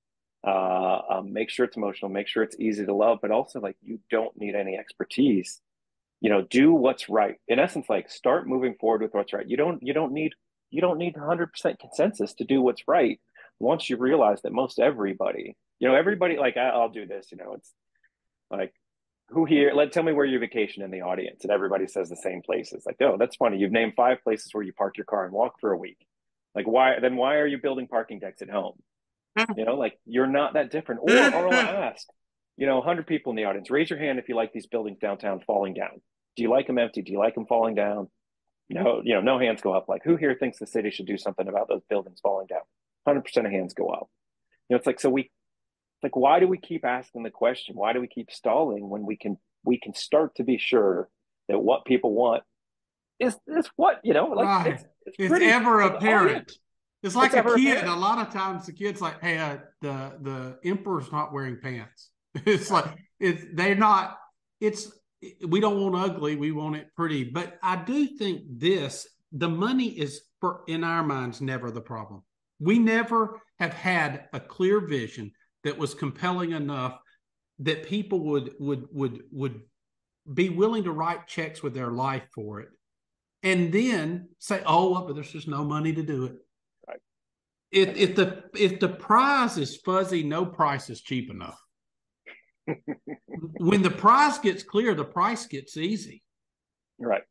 Uh, 0.47 1.01
um, 1.11 1.33
make 1.33 1.51
sure 1.51 1.67
it's 1.67 1.77
emotional. 1.77 2.11
Make 2.11 2.29
sure 2.29 2.43
it's 2.43 2.59
easy 2.59 2.87
to 2.87 2.95
love, 2.95 3.19
but 3.21 3.31
also 3.31 3.61
like 3.61 3.77
you 3.83 4.01
don't 4.11 4.37
need 4.37 4.55
any 4.55 4.77
expertise. 4.77 5.61
You 6.21 6.31
know, 6.31 6.43
do 6.43 6.73
what's 6.73 7.09
right. 7.09 7.37
In 7.47 7.59
essence, 7.59 7.87
like 7.89 8.11
start 8.11 8.49
moving 8.49 8.75
forward 8.81 9.03
with 9.03 9.15
what's 9.15 9.33
right. 9.33 9.49
You 9.49 9.57
don't 9.57 9.83
you 9.83 9.93
don't 9.93 10.13
need 10.13 10.33
you 10.71 10.81
don't 10.81 10.99
need 10.99 11.15
100% 11.15 11.79
consensus 11.79 12.35
to 12.35 12.45
do 12.45 12.61
what's 12.61 12.87
right. 12.87 13.21
Once 13.59 13.89
you 13.89 13.97
realize 13.97 14.43
that 14.43 14.53
most 14.53 14.79
everybody, 14.79 15.57
you 15.79 15.89
know, 15.89 15.95
everybody 15.95 16.37
like 16.37 16.57
I, 16.57 16.69
I'll 16.69 16.91
do 16.91 17.07
this. 17.07 17.29
You 17.31 17.39
know, 17.39 17.55
it's 17.55 17.73
like 18.51 18.73
who 19.31 19.45
here 19.45 19.73
let 19.75 19.93
tell 19.93 20.03
me 20.03 20.13
where 20.13 20.25
you 20.25 20.39
vacation 20.39 20.83
in 20.83 20.91
the 20.91 21.03
audience 21.03 21.43
and 21.43 21.53
everybody 21.53 21.87
says 21.87 22.09
the 22.09 22.17
same 22.17 22.43
places 22.43 22.85
like 22.87 22.97
oh 23.01 23.17
that's 23.19 23.37
funny 23.37 23.59
you've 23.59 23.73
named 23.73 23.93
five 23.95 24.23
places 24.23 24.53
where 24.53 24.63
you 24.63 24.73
park 24.73 24.97
your 24.97 25.05
car 25.05 25.25
and 25.25 25.33
walk 25.33 25.61
for 25.61 25.73
a 25.73 25.77
week 25.77 25.99
like 26.55 26.67
why 26.67 26.99
then 27.01 27.17
why 27.17 27.37
are 27.37 27.47
you 27.47 27.59
building 27.59 27.87
parking 27.87 28.19
decks 28.19 28.43
at 28.43 28.49
home 28.49 28.75
mm. 29.39 29.47
you 29.57 29.65
know 29.65 29.77
like 29.77 29.99
you're 30.07 30.27
not 30.27 30.55
that 30.55 30.71
different 30.71 31.01
or, 31.03 31.11
or 31.11 31.49
i'll 31.49 31.53
ask 31.53 32.07
you 32.59 32.67
know 32.67 32.77
100 32.77 33.07
people 33.07 33.31
in 33.31 33.37
the 33.37 33.45
audience 33.45 33.71
raise 33.71 33.89
your 33.89 33.99
hand 33.99 34.19
if 34.19 34.29
you 34.29 34.35
like 34.35 34.53
these 34.53 34.67
buildings 34.67 34.99
downtown 35.01 35.41
falling 35.47 35.75
down. 35.75 36.03
Do 36.37 36.43
you 36.43 36.51
like 36.51 36.67
them 36.67 36.79
empty? 36.79 37.03
Do 37.03 37.13
you 37.13 37.19
like 37.19 37.35
them 37.35 37.47
falling 37.47 37.75
down? 37.75 38.09
No 38.69 39.01
you 39.03 39.15
know 39.15 39.21
no 39.21 39.39
hands 39.39 39.63
go 39.63 39.73
up. 39.73 39.89
Like 39.89 40.03
who 40.05 40.17
here 40.17 40.37
thinks 40.39 40.59
the 40.59 40.67
city 40.67 40.91
should 40.91 41.07
do 41.07 41.17
something 41.17 41.49
about 41.49 41.69
those 41.69 41.83
buildings 41.89 42.21
falling 42.21 42.49
down? 42.49 42.61
100% 43.09 43.47
of 43.47 43.53
hands 43.53 43.73
go 43.73 43.89
up. 43.89 44.11
You 44.69 44.75
know 44.75 44.79
it's 44.79 44.87
like 44.87 45.01
so 45.01 45.09
we 45.09 45.31
like 46.03 46.17
why 46.17 46.41
do 46.41 46.49
we 46.49 46.59
keep 46.59 46.85
asking 46.85 47.23
the 47.23 47.31
question? 47.31 47.77
Why 47.77 47.93
do 47.93 48.01
we 48.01 48.09
keep 48.09 48.31
stalling 48.31 48.91
when 48.91 49.07
we 49.07 49.17
can 49.17 49.39
we 49.65 49.79
can 49.79 49.95
start 49.95 50.35
to 50.35 50.45
be 50.45 50.59
sure 50.59 51.09
that 51.49 51.61
what 51.61 51.85
people 51.85 52.13
want 52.13 52.43
is 53.21 53.37
is 53.47 53.69
what 53.77 54.01
you 54.03 54.15
know 54.15 54.27
like 54.27 54.47
right. 54.47 54.73
it's, 54.75 54.83
it's, 55.07 55.17
it's 55.19 55.29
pretty, 55.29 55.47
ever 55.47 55.81
apparent. 55.81 56.53
it's 57.03 57.15
like 57.15 57.33
it's 57.35 57.39
a 57.39 57.57
kid. 57.57 57.79
apparent. 57.79 57.89
a 57.89 57.97
lot 57.97 58.19
of 58.19 58.33
times 58.33 58.67
the 58.67 58.73
kid's 58.73 59.01
like 59.01 59.21
hey 59.21 59.39
uh, 59.39 59.57
the 59.81 60.13
the 60.21 60.59
emperor's 60.65 61.11
not 61.11 61.33
wearing 61.33 61.59
pants 61.61 62.11
it's 62.47 62.71
like 62.71 62.87
it's 63.21 63.45
they're 63.55 63.75
not 63.75 64.19
it's 64.61 64.91
we 65.47 65.61
don't 65.61 65.81
want 65.81 65.97
ugly 65.97 66.37
we 66.37 66.53
want 66.53 66.77
it 66.77 66.89
pretty. 66.97 67.25
But 67.25 67.59
i 67.63 67.77
do 67.77 68.07
think 68.07 68.43
this 68.49 69.07
the 69.33 69.49
money 69.49 69.89
is 69.89 70.23
for 70.41 70.63
in 70.69 70.85
our 70.85 71.03
minds 71.03 71.41
never 71.41 71.71
the 71.71 71.81
problem. 71.81 72.23
We 72.61 72.79
never 72.79 73.41
have 73.59 73.73
had 73.73 74.27
a 74.33 74.41
clear 74.41 74.81
vision 74.81 75.33
that 75.65 75.79
was 75.79 75.95
compelling 75.95 76.53
enough 76.53 76.99
that 77.61 77.87
people 77.87 78.21
would 78.21 78.55
would 78.59 78.87
would 78.93 79.23
would 79.33 79.61
be 80.33 80.49
willing 80.49 80.85
to 80.85 80.93
write 80.93 81.27
checks 81.27 81.63
with 81.63 81.75
their 81.75 81.91
life 81.91 82.25
for 82.35 82.61
it 82.61 82.69
and 83.43 83.73
then 83.73 84.29
say 84.39 84.63
oh 84.67 84.93
well, 84.93 85.07
but 85.07 85.15
there's 85.15 85.33
just 85.33 85.49
no 85.49 85.65
money 85.65 85.93
to 85.93 86.03
do 86.03 86.27
it. 86.27 86.37
Right. 86.87 87.01
if 87.71 87.97
if 87.97 88.17
the 88.17 88.45
if 88.55 88.81
the 88.81 88.89
prize 88.89 89.59
is 89.59 89.77
fuzzy 89.77 90.23
no 90.23 90.47
price 90.47 90.91
is 90.91 91.01
cheap 91.01 91.31
enough 91.31 91.59
when 93.59 93.83
the 93.83 93.91
price 93.91 94.39
gets 94.39 94.63
clear 94.63 94.95
the 94.95 95.05
price 95.05 95.47
gets 95.47 95.77
easy. 95.77 96.23
Right. 96.99 97.23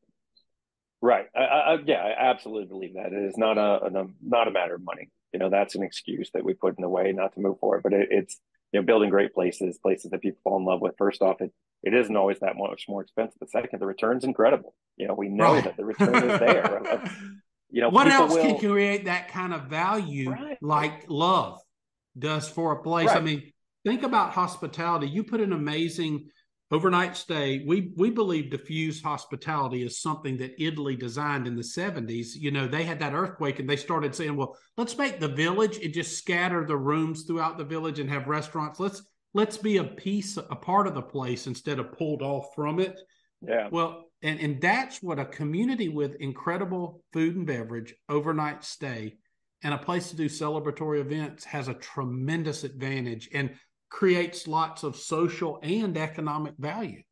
Right. 1.01 1.27
I, 1.35 1.39
I, 1.39 1.77
yeah 1.85 2.01
i 2.01 2.29
absolutely 2.29 2.67
believe 2.67 2.95
that. 2.95 3.13
It 3.13 3.23
is 3.23 3.37
not 3.37 3.57
a, 3.57 3.85
a 3.85 4.07
not 4.21 4.47
a 4.47 4.51
matter 4.51 4.75
of 4.75 4.83
money. 4.83 5.09
You 5.33 5.39
know 5.39 5.49
that's 5.49 5.75
an 5.75 5.83
excuse 5.83 6.31
that 6.33 6.43
we 6.43 6.53
put 6.53 6.77
in 6.77 6.81
the 6.81 6.89
way 6.89 7.11
not 7.11 7.33
to 7.33 7.39
move 7.39 7.59
forward 7.59 7.83
but 7.83 7.93
it, 7.93 8.07
it's 8.11 8.39
you 8.71 8.79
know 8.79 8.85
building 8.85 9.09
great 9.09 9.33
places 9.33 9.77
places 9.77 10.11
that 10.11 10.21
people 10.21 10.39
fall 10.43 10.57
in 10.57 10.65
love 10.65 10.81
with. 10.81 10.95
First 10.97 11.21
off 11.21 11.41
it 11.41 11.51
it 11.83 11.93
isn't 11.93 12.15
always 12.15 12.39
that 12.39 12.55
much 12.57 12.85
more 12.87 13.01
expensive. 13.01 13.37
But 13.39 13.51
second 13.51 13.79
the 13.79 13.85
return's 13.85 14.23
incredible. 14.23 14.73
You 14.95 15.07
know 15.07 15.13
we 15.13 15.29
know 15.29 15.53
right. 15.53 15.63
that 15.63 15.77
the 15.77 15.85
return 15.85 16.29
is 16.29 16.39
there. 16.39 17.11
You 17.69 17.81
know 17.81 17.89
what 17.89 18.07
else 18.07 18.33
will... 18.33 18.41
can 18.41 18.57
create 18.59 19.05
that 19.05 19.27
kind 19.27 19.53
of 19.53 19.63
value 19.63 20.31
right. 20.31 20.57
like 20.61 21.03
love 21.09 21.59
does 22.17 22.47
for 22.47 22.71
a 22.71 22.81
place? 22.81 23.07
Right. 23.07 23.17
i 23.17 23.19
mean 23.19 23.51
think 23.87 24.03
about 24.03 24.33
hospitality. 24.33 25.07
You 25.07 25.23
put 25.23 25.39
an 25.39 25.53
amazing 25.53 26.27
overnight 26.71 27.15
stay. 27.15 27.63
We 27.65 27.93
we 27.95 28.09
believe 28.09 28.51
diffuse 28.51 29.01
hospitality 29.01 29.83
is 29.83 30.01
something 30.01 30.37
that 30.37 30.61
italy 30.61 30.97
designed 30.97 31.47
in 31.47 31.55
the 31.55 31.61
70s 31.61 32.35
you 32.35 32.51
know 32.51 32.67
they 32.67 32.83
had 32.83 32.99
that 32.99 33.13
earthquake 33.13 33.59
and 33.59 33.69
they 33.69 33.77
started 33.77 34.13
saying 34.13 34.35
well 34.35 34.57
let's 34.75 34.97
make 34.97 35.21
the 35.21 35.29
village 35.29 35.77
and 35.77 35.93
just 35.93 36.17
scatter 36.17 36.65
the 36.65 36.75
rooms 36.75 37.23
throughout 37.23 37.57
the 37.57 37.63
village 37.63 37.99
and 37.99 38.09
have 38.09 38.27
restaurants. 38.27 38.79
Let's 38.81 39.01
let's 39.33 39.57
be 39.57 39.77
a 39.77 39.83
piece 39.85 40.35
a 40.35 40.55
part 40.55 40.87
of 40.87 40.93
the 40.93 41.01
place 41.01 41.47
instead 41.47 41.79
of 41.79 41.93
pulled 41.93 42.21
off 42.21 42.53
from 42.53 42.79
it. 42.79 42.99
Yeah. 43.41 43.69
Well 43.71 44.03
and 44.21 44.37
and 44.41 44.61
that's 44.61 45.01
what 45.01 45.19
a 45.19 45.25
community 45.25 45.87
with 45.87 46.15
incredible 46.15 47.01
food 47.13 47.37
and 47.37 47.47
beverage 47.47 47.95
overnight 48.09 48.65
stay 48.65 49.15
and 49.63 49.73
a 49.73 49.77
place 49.77 50.09
to 50.09 50.15
do 50.15 50.25
celebratory 50.25 50.99
events 50.99 51.43
has 51.43 51.67
a 51.67 51.73
tremendous 51.73 52.63
advantage. 52.63 53.29
And 53.33 53.55
creates 53.89 54.47
lots 54.47 54.83
of 54.83 54.95
social 54.95 55.59
and 55.61 55.97
economic 55.97 56.53
value. 56.57 57.03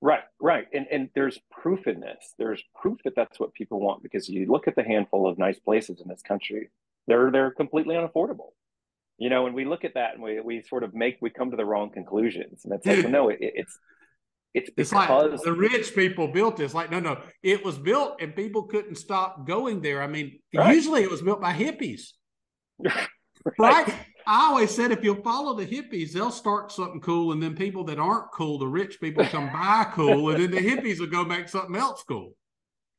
Right, 0.00 0.24
right, 0.40 0.66
and 0.74 0.86
and 0.90 1.08
there's 1.14 1.38
proof 1.50 1.86
in 1.86 2.00
this. 2.00 2.34
There's 2.38 2.62
proof 2.74 2.98
that 3.04 3.14
that's 3.16 3.40
what 3.40 3.54
people 3.54 3.80
want 3.80 4.02
because 4.02 4.28
you 4.28 4.46
look 4.46 4.68
at 4.68 4.76
the 4.76 4.82
handful 4.82 5.26
of 5.26 5.38
nice 5.38 5.58
places 5.58 6.02
in 6.02 6.08
this 6.08 6.20
country, 6.20 6.68
they're 7.06 7.30
they're 7.30 7.50
completely 7.50 7.94
unaffordable. 7.94 8.50
You 9.16 9.30
know, 9.30 9.46
and 9.46 9.54
we 9.54 9.64
look 9.64 9.84
at 9.84 9.94
that 9.94 10.14
and 10.14 10.22
we 10.22 10.40
we 10.40 10.62
sort 10.62 10.82
of 10.82 10.92
make 10.94 11.16
we 11.22 11.30
come 11.30 11.50
to 11.52 11.56
the 11.56 11.64
wrong 11.64 11.90
conclusions, 11.90 12.64
and 12.64 12.74
it's 12.74 12.84
like, 12.84 13.04
well, 13.04 13.10
no, 13.10 13.28
it, 13.30 13.38
it's 13.40 13.78
it's, 14.54 14.70
it's 14.76 14.92
like 14.92 15.08
the 15.42 15.52
rich 15.52 15.94
people 15.96 16.28
built 16.28 16.56
this. 16.56 16.74
Like, 16.74 16.90
no, 16.90 17.00
no, 17.00 17.20
it 17.42 17.64
was 17.64 17.76
built 17.76 18.20
and 18.20 18.36
people 18.36 18.64
couldn't 18.64 18.94
stop 18.94 19.46
going 19.46 19.80
there. 19.80 20.00
I 20.00 20.06
mean, 20.06 20.38
right. 20.54 20.74
usually 20.74 21.02
it 21.02 21.10
was 21.10 21.22
built 21.22 21.40
by 21.40 21.52
hippies, 21.52 22.10
right? 22.78 23.08
right? 23.58 23.94
I 24.26 24.46
always 24.46 24.70
said 24.70 24.90
if 24.90 25.04
you'll 25.04 25.22
follow 25.22 25.54
the 25.54 25.66
hippies, 25.66 26.12
they'll 26.12 26.30
start 26.30 26.72
something 26.72 27.00
cool, 27.00 27.32
and 27.32 27.42
then 27.42 27.54
people 27.54 27.84
that 27.84 27.98
aren't 27.98 28.32
cool, 28.32 28.58
the 28.58 28.66
rich 28.66 29.00
people, 29.00 29.24
come 29.26 29.50
buy 29.52 29.86
cool, 29.92 30.30
and 30.30 30.42
then 30.42 30.50
the 30.50 30.58
hippies 30.58 31.00
will 31.00 31.06
go 31.06 31.24
make 31.24 31.48
something 31.48 31.76
else 31.76 32.02
cool. 32.06 32.34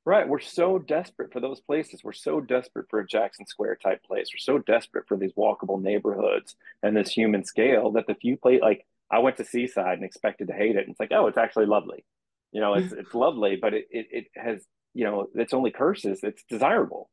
Right. 0.05 0.27
We're 0.27 0.39
so 0.39 0.77
desperate 0.77 1.33
for 1.33 1.39
those 1.39 1.61
places. 1.61 2.03
We're 2.03 2.13
so 2.13 2.39
desperate 2.39 2.85
for 2.91 2.99
a 2.99 3.07
Jackson 3.07 3.47
Square 3.47 3.77
type 3.77 4.03
place. 4.03 4.29
We're 4.31 4.37
so 4.37 4.59
desperate 4.59 5.07
for 5.07 5.17
these 5.17 5.33
walkable 5.33 5.81
neighborhoods 5.81 6.55
and 6.83 6.95
this 6.95 7.09
human 7.09 7.43
scale 7.43 7.91
that 7.93 8.05
the 8.05 8.13
few 8.13 8.37
play 8.37 8.59
like 8.61 8.85
I 9.09 9.17
went 9.19 9.37
to 9.37 9.45
Seaside 9.45 9.97
and 9.97 10.03
expected 10.03 10.47
to 10.49 10.53
hate 10.53 10.75
it. 10.75 10.83
And 10.83 10.89
it's 10.89 10.99
like, 10.99 11.11
oh, 11.11 11.25
it's 11.25 11.39
actually 11.39 11.65
lovely. 11.65 12.05
You 12.51 12.61
know, 12.61 12.75
it's 12.75 12.93
it's 12.93 13.15
lovely, 13.15 13.55
but 13.55 13.73
it, 13.73 13.87
it 13.89 14.07
it 14.11 14.25
has, 14.35 14.63
you 14.93 15.05
know, 15.05 15.27
it's 15.33 15.55
only 15.55 15.71
curses. 15.71 16.19
It's 16.21 16.43
desirable. 16.47 17.09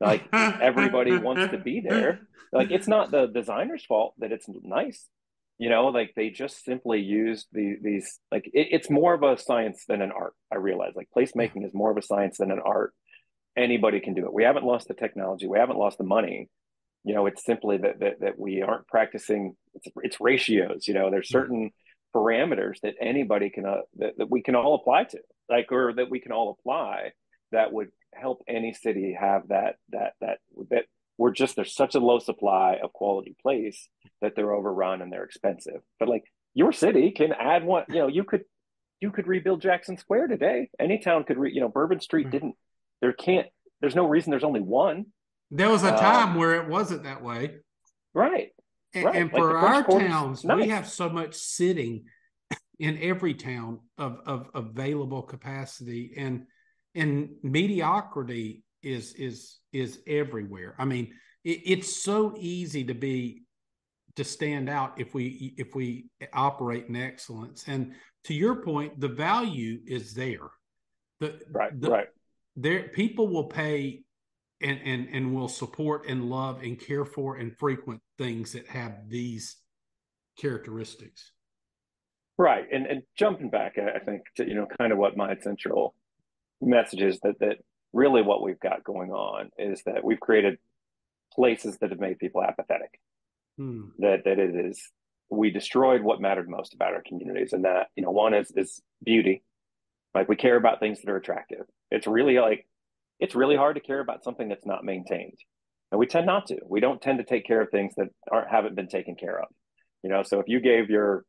Like 0.00 0.28
everybody 0.32 1.16
wants 1.16 1.50
to 1.50 1.58
be 1.58 1.80
there. 1.88 2.20
Like 2.52 2.70
it's 2.70 2.88
not 2.88 3.10
the 3.10 3.26
designer's 3.26 3.84
fault 3.84 4.14
that 4.18 4.32
it's 4.32 4.46
nice. 4.48 5.06
You 5.58 5.70
know, 5.70 5.86
like 5.86 6.12
they 6.14 6.28
just 6.28 6.64
simply 6.64 7.00
used 7.00 7.46
the, 7.52 7.76
these 7.82 8.18
like 8.30 8.46
it, 8.52 8.68
it's 8.72 8.90
more 8.90 9.14
of 9.14 9.22
a 9.22 9.38
science 9.38 9.84
than 9.88 10.02
an 10.02 10.12
art. 10.12 10.34
I 10.52 10.56
realize 10.56 10.92
like 10.94 11.08
placemaking 11.16 11.64
is 11.64 11.72
more 11.72 11.90
of 11.90 11.96
a 11.96 12.02
science 12.02 12.38
than 12.38 12.50
an 12.50 12.60
art. 12.62 12.92
Anybody 13.56 14.00
can 14.00 14.12
do 14.12 14.26
it. 14.26 14.34
We 14.34 14.44
haven't 14.44 14.66
lost 14.66 14.88
the 14.88 14.94
technology. 14.94 15.46
We 15.46 15.58
haven't 15.58 15.78
lost 15.78 15.96
the 15.96 16.04
money. 16.04 16.50
You 17.04 17.14
know, 17.14 17.24
it's 17.24 17.44
simply 17.44 17.78
that 17.78 18.00
that, 18.00 18.20
that 18.20 18.38
we 18.38 18.60
aren't 18.60 18.86
practicing. 18.86 19.56
It's, 19.74 19.88
it's 20.02 20.20
ratios. 20.20 20.86
You 20.86 20.92
know, 20.92 21.10
there's 21.10 21.30
certain 21.30 21.70
parameters 22.14 22.80
that 22.82 22.94
anybody 23.00 23.48
can 23.48 23.64
uh, 23.64 23.80
that, 23.96 24.18
that 24.18 24.30
we 24.30 24.42
can 24.42 24.56
all 24.56 24.74
apply 24.74 25.04
to, 25.04 25.18
like 25.48 25.72
or 25.72 25.94
that 25.94 26.10
we 26.10 26.20
can 26.20 26.32
all 26.32 26.56
apply 26.58 27.12
that 27.52 27.72
would 27.72 27.88
help 28.20 28.42
any 28.48 28.72
city 28.72 29.16
have 29.18 29.48
that 29.48 29.76
that 29.90 30.14
that 30.20 30.38
that 30.70 30.84
we're 31.18 31.32
just 31.32 31.56
there's 31.56 31.74
such 31.74 31.94
a 31.94 32.00
low 32.00 32.18
supply 32.18 32.78
of 32.82 32.92
quality 32.92 33.36
place 33.40 33.88
that 34.20 34.34
they're 34.36 34.52
overrun 34.52 35.02
and 35.02 35.12
they're 35.12 35.24
expensive. 35.24 35.80
But 35.98 36.08
like 36.08 36.24
your 36.54 36.72
city 36.72 37.10
can 37.10 37.32
add 37.32 37.64
one, 37.64 37.84
you 37.88 37.96
know, 37.96 38.08
you 38.08 38.24
could 38.24 38.44
you 39.00 39.10
could 39.10 39.26
rebuild 39.26 39.62
Jackson 39.62 39.96
Square 39.96 40.28
today. 40.28 40.70
Any 40.80 40.98
town 40.98 41.24
could 41.24 41.38
re, 41.38 41.52
you 41.52 41.60
know, 41.60 41.68
Bourbon 41.68 42.00
Street 42.00 42.24
hmm. 42.24 42.30
didn't. 42.30 42.54
There 43.00 43.12
can't. 43.12 43.46
There's 43.80 43.94
no 43.94 44.06
reason. 44.06 44.30
There's 44.30 44.44
only 44.44 44.60
one. 44.60 45.06
There 45.50 45.70
was 45.70 45.84
a 45.84 45.92
um, 45.92 45.98
time 45.98 46.34
where 46.34 46.54
it 46.54 46.68
wasn't 46.68 47.04
that 47.04 47.22
way. 47.22 47.56
Right. 48.14 48.48
And, 48.94 49.04
right. 49.04 49.16
and 49.16 49.30
for 49.30 49.54
like 49.54 49.88
our 49.88 50.00
towns, 50.00 50.44
nice. 50.44 50.56
we 50.56 50.68
have 50.68 50.88
so 50.88 51.08
much 51.08 51.34
sitting 51.34 52.04
in 52.78 52.98
every 53.00 53.34
town 53.34 53.80
of, 53.98 54.20
of 54.26 54.48
available 54.54 55.22
capacity 55.22 56.14
and 56.16 56.46
and 56.96 57.30
mediocrity 57.42 58.64
is 58.82 59.12
is 59.14 59.58
is 59.72 60.00
everywhere. 60.06 60.74
I 60.78 60.84
mean, 60.84 61.12
it, 61.44 61.60
it's 61.64 62.02
so 62.02 62.34
easy 62.38 62.84
to 62.84 62.94
be 62.94 63.42
to 64.16 64.24
stand 64.24 64.68
out 64.68 64.98
if 64.98 65.14
we 65.14 65.54
if 65.56 65.74
we 65.74 66.06
operate 66.32 66.86
in 66.88 66.96
excellence. 66.96 67.64
And 67.66 67.92
to 68.24 68.34
your 68.34 68.56
point, 68.56 68.98
the 69.00 69.08
value 69.08 69.78
is 69.86 70.14
there. 70.14 70.48
The 71.20 71.40
right, 71.50 71.80
the, 71.80 71.90
right. 71.90 72.08
There, 72.56 72.88
people 72.88 73.28
will 73.28 73.44
pay 73.44 74.02
and 74.62 74.80
and 74.84 75.08
and 75.12 75.34
will 75.34 75.48
support 75.48 76.08
and 76.08 76.30
love 76.30 76.62
and 76.62 76.80
care 76.80 77.04
for 77.04 77.36
and 77.36 77.56
frequent 77.58 78.00
things 78.18 78.52
that 78.52 78.66
have 78.68 79.08
these 79.08 79.56
characteristics. 80.38 81.32
Right, 82.38 82.66
and 82.72 82.86
and 82.86 83.02
jumping 83.16 83.50
back, 83.50 83.76
I 83.78 83.98
think 83.98 84.22
to 84.36 84.46
you 84.46 84.54
know 84.54 84.66
kind 84.78 84.92
of 84.92 84.98
what 84.98 85.16
my 85.16 85.36
central 85.36 85.94
message 86.60 87.02
is 87.02 87.20
that 87.20 87.38
that 87.40 87.58
really 87.92 88.22
what 88.22 88.42
we've 88.42 88.60
got 88.60 88.84
going 88.84 89.10
on 89.10 89.50
is 89.58 89.82
that 89.86 90.04
we've 90.04 90.20
created 90.20 90.58
places 91.32 91.78
that 91.78 91.90
have 91.90 92.00
made 92.00 92.18
people 92.18 92.42
apathetic. 92.42 93.00
hmm. 93.56 93.88
that 93.98 94.24
that 94.24 94.38
it 94.38 94.54
is 94.54 94.90
we 95.28 95.50
destroyed 95.50 96.02
what 96.02 96.20
mattered 96.20 96.48
most 96.48 96.74
about 96.74 96.94
our 96.94 97.02
communities, 97.04 97.52
and 97.52 97.64
that 97.64 97.88
you 97.96 98.02
know 98.02 98.10
one 98.10 98.34
is 98.34 98.52
is 98.56 98.80
beauty, 99.04 99.42
like 100.14 100.28
we 100.28 100.36
care 100.36 100.56
about 100.56 100.80
things 100.80 101.00
that 101.00 101.10
are 101.10 101.16
attractive. 101.16 101.66
It's 101.90 102.06
really 102.06 102.38
like 102.38 102.66
it's 103.18 103.34
really 103.34 103.56
hard 103.56 103.76
to 103.76 103.80
care 103.80 104.00
about 104.00 104.24
something 104.24 104.48
that's 104.48 104.66
not 104.66 104.84
maintained, 104.84 105.38
and 105.90 105.98
we 105.98 106.06
tend 106.06 106.26
not 106.26 106.46
to. 106.46 106.58
We 106.66 106.80
don't 106.80 107.02
tend 107.02 107.18
to 107.18 107.24
take 107.24 107.46
care 107.46 107.60
of 107.60 107.70
things 107.70 107.94
that 107.96 108.08
aren't 108.30 108.50
haven't 108.50 108.76
been 108.76 108.88
taken 108.88 109.16
care 109.16 109.40
of. 109.40 109.48
You 110.02 110.10
know, 110.10 110.22
so 110.22 110.38
if 110.38 110.46
you 110.48 110.60
gave 110.60 110.90
your 110.90 111.24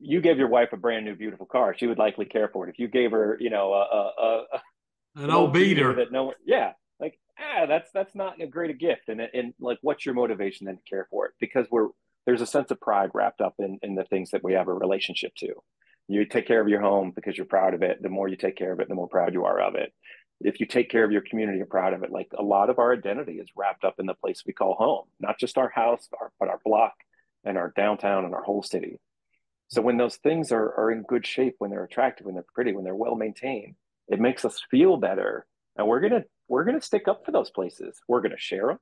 you 0.00 0.20
gave 0.20 0.38
your 0.38 0.48
wife 0.48 0.70
a 0.72 0.76
brand 0.76 1.04
new 1.04 1.14
beautiful 1.14 1.46
car, 1.46 1.74
she 1.76 1.86
would 1.86 1.98
likely 1.98 2.24
care 2.24 2.48
for 2.48 2.66
it. 2.66 2.70
If 2.70 2.78
you 2.78 2.88
gave 2.88 3.10
her, 3.12 3.36
you 3.40 3.50
know, 3.50 3.72
a, 3.72 3.82
a, 3.82 4.44
a 4.54 5.22
an 5.24 5.30
old 5.30 5.52
beater 5.52 5.94
that 5.94 6.12
no 6.12 6.24
one, 6.24 6.34
yeah, 6.44 6.72
like 6.98 7.18
ah, 7.38 7.66
that's 7.66 7.90
that's 7.92 8.14
not 8.14 8.40
a 8.40 8.46
great 8.46 8.70
a 8.70 8.74
gift. 8.74 9.08
And 9.08 9.20
and 9.20 9.54
like, 9.60 9.78
what's 9.82 10.04
your 10.06 10.14
motivation 10.14 10.66
then 10.66 10.76
to 10.76 10.82
care 10.88 11.06
for 11.10 11.26
it? 11.26 11.32
Because 11.40 11.66
we're 11.70 11.88
there's 12.26 12.40
a 12.40 12.46
sense 12.46 12.70
of 12.70 12.80
pride 12.80 13.10
wrapped 13.14 13.40
up 13.40 13.54
in 13.58 13.78
in 13.82 13.94
the 13.94 14.04
things 14.04 14.30
that 14.30 14.44
we 14.44 14.54
have 14.54 14.68
a 14.68 14.74
relationship 14.74 15.34
to. 15.36 15.54
You 16.08 16.24
take 16.24 16.46
care 16.46 16.60
of 16.60 16.68
your 16.68 16.80
home 16.80 17.12
because 17.14 17.36
you're 17.36 17.46
proud 17.46 17.74
of 17.74 17.82
it. 17.82 18.02
The 18.02 18.08
more 18.08 18.28
you 18.28 18.36
take 18.36 18.56
care 18.56 18.72
of 18.72 18.80
it, 18.80 18.88
the 18.88 18.94
more 18.94 19.08
proud 19.08 19.32
you 19.32 19.44
are 19.44 19.60
of 19.60 19.74
it. 19.74 19.92
If 20.40 20.58
you 20.58 20.66
take 20.66 20.90
care 20.90 21.04
of 21.04 21.12
your 21.12 21.20
community, 21.20 21.58
you're 21.58 21.66
proud 21.66 21.92
of 21.92 22.02
it. 22.02 22.10
Like 22.10 22.28
a 22.36 22.42
lot 22.42 22.70
of 22.70 22.78
our 22.78 22.94
identity 22.94 23.34
is 23.34 23.48
wrapped 23.54 23.84
up 23.84 23.96
in 23.98 24.06
the 24.06 24.14
place 24.14 24.42
we 24.44 24.52
call 24.52 24.74
home, 24.74 25.04
not 25.20 25.38
just 25.38 25.58
our 25.58 25.68
house, 25.68 26.08
our, 26.18 26.32
but 26.40 26.48
our 26.48 26.58
block 26.64 26.94
and 27.44 27.58
our 27.58 27.72
downtown 27.76 28.24
and 28.24 28.34
our 28.34 28.42
whole 28.42 28.62
city. 28.62 28.98
So 29.70 29.80
when 29.82 29.96
those 29.96 30.16
things 30.16 30.50
are, 30.50 30.74
are 30.74 30.90
in 30.90 31.02
good 31.02 31.26
shape, 31.26 31.54
when 31.58 31.70
they're 31.70 31.84
attractive, 31.84 32.26
when 32.26 32.34
they're 32.34 32.44
pretty, 32.54 32.72
when 32.72 32.84
they're 32.84 32.94
well 32.94 33.14
maintained, 33.14 33.76
it 34.08 34.20
makes 34.20 34.44
us 34.44 34.60
feel 34.70 34.96
better. 34.96 35.46
And 35.76 35.86
we're 35.86 36.00
gonna 36.00 36.24
we're 36.48 36.64
gonna 36.64 36.80
stick 36.80 37.06
up 37.06 37.24
for 37.24 37.30
those 37.30 37.50
places. 37.50 38.00
We're 38.08 38.20
gonna 38.20 38.36
share 38.36 38.66
them. 38.66 38.78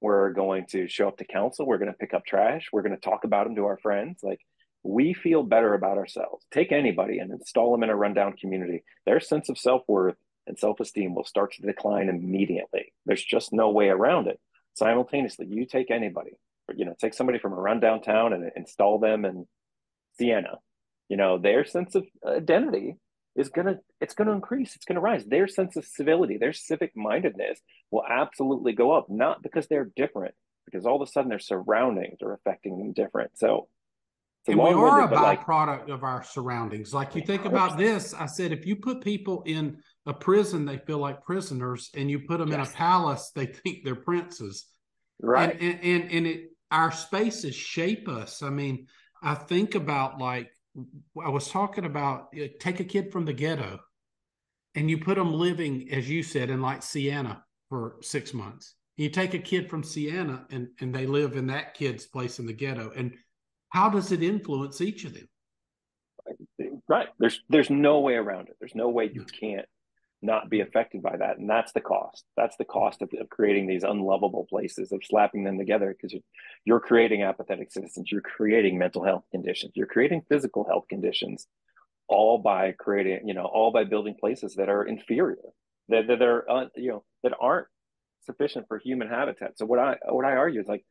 We're 0.00 0.32
going 0.32 0.66
to 0.70 0.88
show 0.88 1.08
up 1.08 1.18
to 1.18 1.24
council. 1.24 1.66
We're 1.66 1.78
gonna 1.78 1.92
pick 1.92 2.14
up 2.14 2.26
trash. 2.26 2.68
We're 2.72 2.82
gonna 2.82 2.96
talk 2.96 3.22
about 3.24 3.46
them 3.46 3.54
to 3.56 3.64
our 3.66 3.78
friends. 3.78 4.20
Like 4.24 4.40
we 4.82 5.14
feel 5.14 5.44
better 5.44 5.72
about 5.74 5.98
ourselves. 5.98 6.44
Take 6.52 6.72
anybody 6.72 7.18
and 7.18 7.30
install 7.30 7.70
them 7.70 7.84
in 7.84 7.90
a 7.90 7.96
rundown 7.96 8.34
community. 8.34 8.82
Their 9.06 9.20
sense 9.20 9.48
of 9.48 9.56
self 9.56 9.82
worth 9.86 10.16
and 10.48 10.58
self 10.58 10.80
esteem 10.80 11.14
will 11.14 11.24
start 11.24 11.52
to 11.54 11.62
decline 11.62 12.08
immediately. 12.08 12.92
There's 13.06 13.24
just 13.24 13.52
no 13.52 13.70
way 13.70 13.88
around 13.88 14.26
it. 14.26 14.40
Simultaneously, 14.74 15.46
you 15.48 15.64
take 15.64 15.92
anybody, 15.92 16.32
you 16.74 16.84
know, 16.84 16.96
take 17.00 17.14
somebody 17.14 17.38
from 17.38 17.52
a 17.52 17.60
rundown 17.60 18.02
town 18.02 18.32
and 18.32 18.50
install 18.56 18.98
them 18.98 19.24
in 19.24 19.46
Siena, 20.18 20.58
you 21.08 21.16
know, 21.16 21.38
their 21.38 21.64
sense 21.64 21.94
of 21.94 22.04
identity 22.26 22.96
is 23.36 23.48
gonna 23.48 23.78
it's 24.00 24.14
gonna 24.14 24.32
increase, 24.32 24.76
it's 24.76 24.84
gonna 24.84 25.00
rise. 25.00 25.24
Their 25.24 25.48
sense 25.48 25.76
of 25.76 25.84
civility, 25.84 26.38
their 26.38 26.52
civic 26.52 26.92
mindedness 26.96 27.60
will 27.90 28.04
absolutely 28.08 28.72
go 28.72 28.92
up, 28.92 29.06
not 29.08 29.42
because 29.42 29.66
they're 29.66 29.90
different, 29.96 30.34
because 30.66 30.86
all 30.86 31.00
of 31.00 31.06
a 31.06 31.10
sudden 31.10 31.28
their 31.28 31.38
surroundings 31.38 32.18
are 32.22 32.34
affecting 32.34 32.78
them 32.78 32.92
different. 32.92 33.32
So 33.36 33.68
and 34.46 34.58
we 34.58 34.70
are 34.70 35.02
a 35.02 35.08
byproduct 35.08 35.80
like, 35.80 35.88
of 35.88 36.04
our 36.04 36.22
surroundings. 36.22 36.92
Like 36.92 37.14
you 37.14 37.22
think 37.22 37.46
about 37.46 37.78
this, 37.78 38.12
I 38.12 38.26
said 38.26 38.52
if 38.52 38.66
you 38.66 38.76
put 38.76 39.02
people 39.02 39.42
in 39.46 39.78
a 40.06 40.12
prison, 40.12 40.66
they 40.66 40.76
feel 40.76 40.98
like 40.98 41.24
prisoners, 41.24 41.90
and 41.94 42.10
you 42.10 42.20
put 42.20 42.38
them 42.38 42.50
yes. 42.50 42.68
in 42.68 42.74
a 42.74 42.76
palace, 42.76 43.32
they 43.34 43.46
think 43.46 43.84
they're 43.84 43.94
princes. 43.94 44.66
Right. 45.20 45.50
And 45.58 45.60
and, 45.62 45.84
and, 45.84 46.12
and 46.12 46.26
it 46.26 46.50
our 46.70 46.90
spaces 46.90 47.54
shape 47.54 48.08
us. 48.08 48.42
I 48.42 48.50
mean, 48.50 48.86
I 49.24 49.34
think 49.34 49.74
about 49.74 50.20
like 50.20 50.50
I 51.24 51.30
was 51.30 51.48
talking 51.48 51.86
about 51.86 52.34
take 52.60 52.80
a 52.80 52.84
kid 52.84 53.10
from 53.10 53.24
the 53.24 53.32
ghetto 53.32 53.80
and 54.74 54.90
you 54.90 54.98
put 54.98 55.16
them 55.16 55.32
living, 55.32 55.88
as 55.90 56.08
you 56.08 56.22
said, 56.22 56.50
in 56.50 56.60
like 56.60 56.82
Siena 56.82 57.42
for 57.68 57.96
six 58.02 58.34
months. 58.34 58.74
You 58.96 59.08
take 59.08 59.34
a 59.34 59.38
kid 59.38 59.70
from 59.70 59.82
Siena 59.82 60.46
and, 60.50 60.68
and 60.80 60.94
they 60.94 61.06
live 61.06 61.36
in 61.36 61.46
that 61.48 61.74
kid's 61.74 62.06
place 62.06 62.38
in 62.38 62.46
the 62.46 62.52
ghetto. 62.52 62.92
And 62.94 63.14
how 63.70 63.88
does 63.88 64.12
it 64.12 64.22
influence 64.22 64.80
each 64.80 65.04
of 65.04 65.14
them? 65.14 65.28
Right. 66.86 67.08
There's 67.18 67.40
there's 67.48 67.70
no 67.70 68.00
way 68.00 68.14
around 68.14 68.48
it. 68.48 68.56
There's 68.60 68.74
no 68.74 68.88
way 68.88 69.10
you 69.12 69.24
can't 69.24 69.66
not 70.24 70.48
be 70.48 70.60
affected 70.60 71.02
by 71.02 71.16
that. 71.16 71.38
And 71.38 71.48
that's 71.48 71.72
the 71.72 71.80
cost. 71.80 72.24
That's 72.36 72.56
the 72.56 72.64
cost 72.64 73.02
of, 73.02 73.10
of 73.20 73.28
creating 73.28 73.66
these 73.66 73.84
unlovable 73.84 74.46
places, 74.48 74.90
of 74.90 75.02
slapping 75.04 75.44
them 75.44 75.58
together 75.58 75.94
because 75.94 76.12
you're, 76.12 76.22
you're 76.64 76.80
creating 76.80 77.22
apathetic 77.22 77.70
citizens, 77.70 78.10
you're 78.10 78.22
creating 78.22 78.78
mental 78.78 79.04
health 79.04 79.24
conditions, 79.30 79.72
you're 79.74 79.86
creating 79.86 80.22
physical 80.28 80.64
health 80.64 80.84
conditions, 80.88 81.46
all 82.08 82.38
by 82.38 82.72
creating, 82.72 83.28
you 83.28 83.34
know, 83.34 83.44
all 83.44 83.70
by 83.70 83.84
building 83.84 84.14
places 84.18 84.54
that 84.54 84.68
are 84.68 84.84
inferior, 84.84 85.36
that, 85.90 86.06
that 86.08 86.22
are, 86.22 86.50
uh, 86.50 86.66
you 86.74 86.90
know, 86.90 87.04
that 87.22 87.32
aren't 87.38 87.66
sufficient 88.24 88.66
for 88.66 88.78
human 88.78 89.08
habitat. 89.08 89.58
So 89.58 89.66
what 89.66 89.78
I, 89.78 89.96
what 90.08 90.24
I 90.24 90.36
argue 90.36 90.60
is 90.60 90.66
like, 90.66 90.84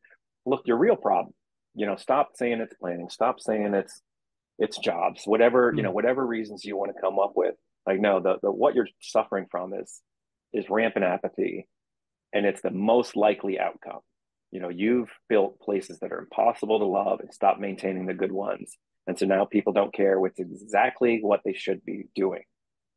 look, 0.46 0.62
your 0.64 0.76
real 0.76 0.96
problem, 0.96 1.34
you 1.74 1.86
know, 1.86 1.96
stop 1.96 2.30
saying 2.34 2.60
it's 2.60 2.74
planning, 2.74 3.08
stop 3.08 3.40
saying 3.40 3.74
it's, 3.74 4.00
it's 4.60 4.78
jobs, 4.78 5.22
whatever, 5.24 5.68
mm-hmm. 5.68 5.78
you 5.78 5.82
know, 5.82 5.90
hmm. 5.90 5.96
whatever 5.96 6.24
reasons 6.24 6.64
you 6.64 6.76
want 6.76 6.94
to 6.94 7.00
come 7.00 7.18
up 7.18 7.32
with 7.34 7.56
like 7.86 8.00
no, 8.00 8.20
the, 8.20 8.36
the 8.42 8.50
what 8.50 8.74
you're 8.74 8.88
suffering 9.00 9.46
from 9.50 9.72
is 9.74 10.00
is 10.52 10.70
rampant 10.70 11.04
apathy, 11.04 11.68
and 12.32 12.46
it's 12.46 12.62
the 12.62 12.70
most 12.70 13.16
likely 13.16 13.58
outcome. 13.58 14.00
You 14.50 14.60
know, 14.60 14.68
you've 14.68 15.10
built 15.28 15.60
places 15.60 15.98
that 15.98 16.12
are 16.12 16.20
impossible 16.20 16.78
to 16.78 16.86
love 16.86 17.20
and 17.20 17.32
stop 17.32 17.58
maintaining 17.58 18.06
the 18.06 18.14
good 18.14 18.32
ones, 18.32 18.76
and 19.06 19.18
so 19.18 19.26
now 19.26 19.44
people 19.44 19.72
don't 19.72 19.92
care, 19.92 20.18
which 20.18 20.34
is 20.38 20.62
exactly 20.62 21.18
what 21.22 21.40
they 21.44 21.54
should 21.54 21.84
be 21.84 22.04
doing. 22.14 22.42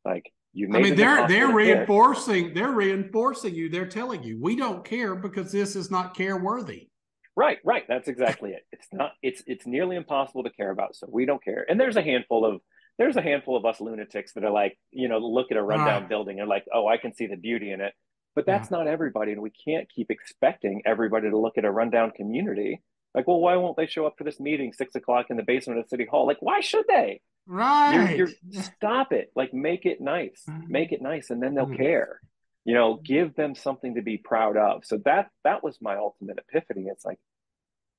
Like 0.04 0.32
you, 0.52 0.70
I 0.72 0.80
mean, 0.80 0.96
they're 0.96 1.28
they're 1.28 1.52
reinforcing 1.52 2.46
care. 2.46 2.54
they're 2.54 2.72
reinforcing 2.72 3.54
you. 3.54 3.68
They're 3.68 3.88
telling 3.88 4.22
you 4.22 4.38
we 4.40 4.56
don't 4.56 4.84
care 4.84 5.14
because 5.14 5.52
this 5.52 5.76
is 5.76 5.90
not 5.90 6.16
care 6.16 6.36
worthy. 6.36 6.88
Right, 7.36 7.58
right. 7.64 7.84
That's 7.88 8.08
exactly 8.08 8.50
it. 8.50 8.62
It's 8.72 8.88
not. 8.92 9.12
It's 9.22 9.42
it's 9.46 9.66
nearly 9.66 9.96
impossible 9.96 10.42
to 10.44 10.50
care 10.50 10.70
about, 10.70 10.96
so 10.96 11.08
we 11.08 11.24
don't 11.24 11.42
care. 11.42 11.64
And 11.68 11.78
there's 11.78 11.96
a 11.96 12.02
handful 12.02 12.44
of 12.44 12.60
there's 12.98 13.16
a 13.16 13.22
handful 13.22 13.56
of 13.56 13.64
us 13.64 13.80
lunatics 13.80 14.32
that 14.34 14.44
are 14.44 14.50
like, 14.50 14.76
you 14.90 15.08
know, 15.08 15.18
look 15.18 15.50
at 15.50 15.56
a 15.56 15.62
rundown 15.62 16.08
building 16.08 16.40
and 16.40 16.48
like, 16.48 16.64
oh, 16.74 16.88
I 16.88 16.96
can 16.96 17.14
see 17.14 17.26
the 17.26 17.36
beauty 17.36 17.70
in 17.70 17.80
it. 17.80 17.94
But 18.34 18.44
that's 18.44 18.70
yeah. 18.70 18.78
not 18.78 18.86
everybody. 18.88 19.32
And 19.32 19.40
we 19.40 19.50
can't 19.50 19.88
keep 19.88 20.10
expecting 20.10 20.82
everybody 20.84 21.30
to 21.30 21.38
look 21.38 21.58
at 21.58 21.64
a 21.64 21.70
rundown 21.70 22.10
community. 22.10 22.82
Like, 23.14 23.26
well, 23.26 23.40
why 23.40 23.56
won't 23.56 23.76
they 23.76 23.86
show 23.86 24.06
up 24.06 24.14
for 24.18 24.24
this 24.24 24.38
meeting 24.38 24.72
six 24.72 24.94
o'clock 24.94 25.26
in 25.30 25.36
the 25.36 25.42
basement 25.42 25.80
of 25.80 25.88
City 25.88 26.06
Hall? 26.10 26.26
Like, 26.26 26.38
why 26.40 26.60
should 26.60 26.84
they? 26.88 27.20
Right. 27.46 28.16
You're, 28.16 28.28
you're, 28.48 28.62
stop 28.62 29.12
it. 29.12 29.32
Like, 29.34 29.54
make 29.54 29.86
it 29.86 30.00
nice. 30.00 30.42
Mm-hmm. 30.48 30.70
Make 30.70 30.92
it 30.92 31.00
nice, 31.00 31.30
and 31.30 31.42
then 31.42 31.54
they'll 31.54 31.66
mm-hmm. 31.66 31.82
care. 31.82 32.20
You 32.64 32.74
know, 32.74 33.00
give 33.02 33.34
them 33.34 33.54
something 33.54 33.94
to 33.94 34.02
be 34.02 34.18
proud 34.18 34.56
of. 34.56 34.84
So 34.84 34.98
that 35.06 35.30
that 35.44 35.64
was 35.64 35.78
my 35.80 35.96
ultimate 35.96 36.38
epiphany. 36.38 36.86
It's 36.92 37.04
like, 37.04 37.18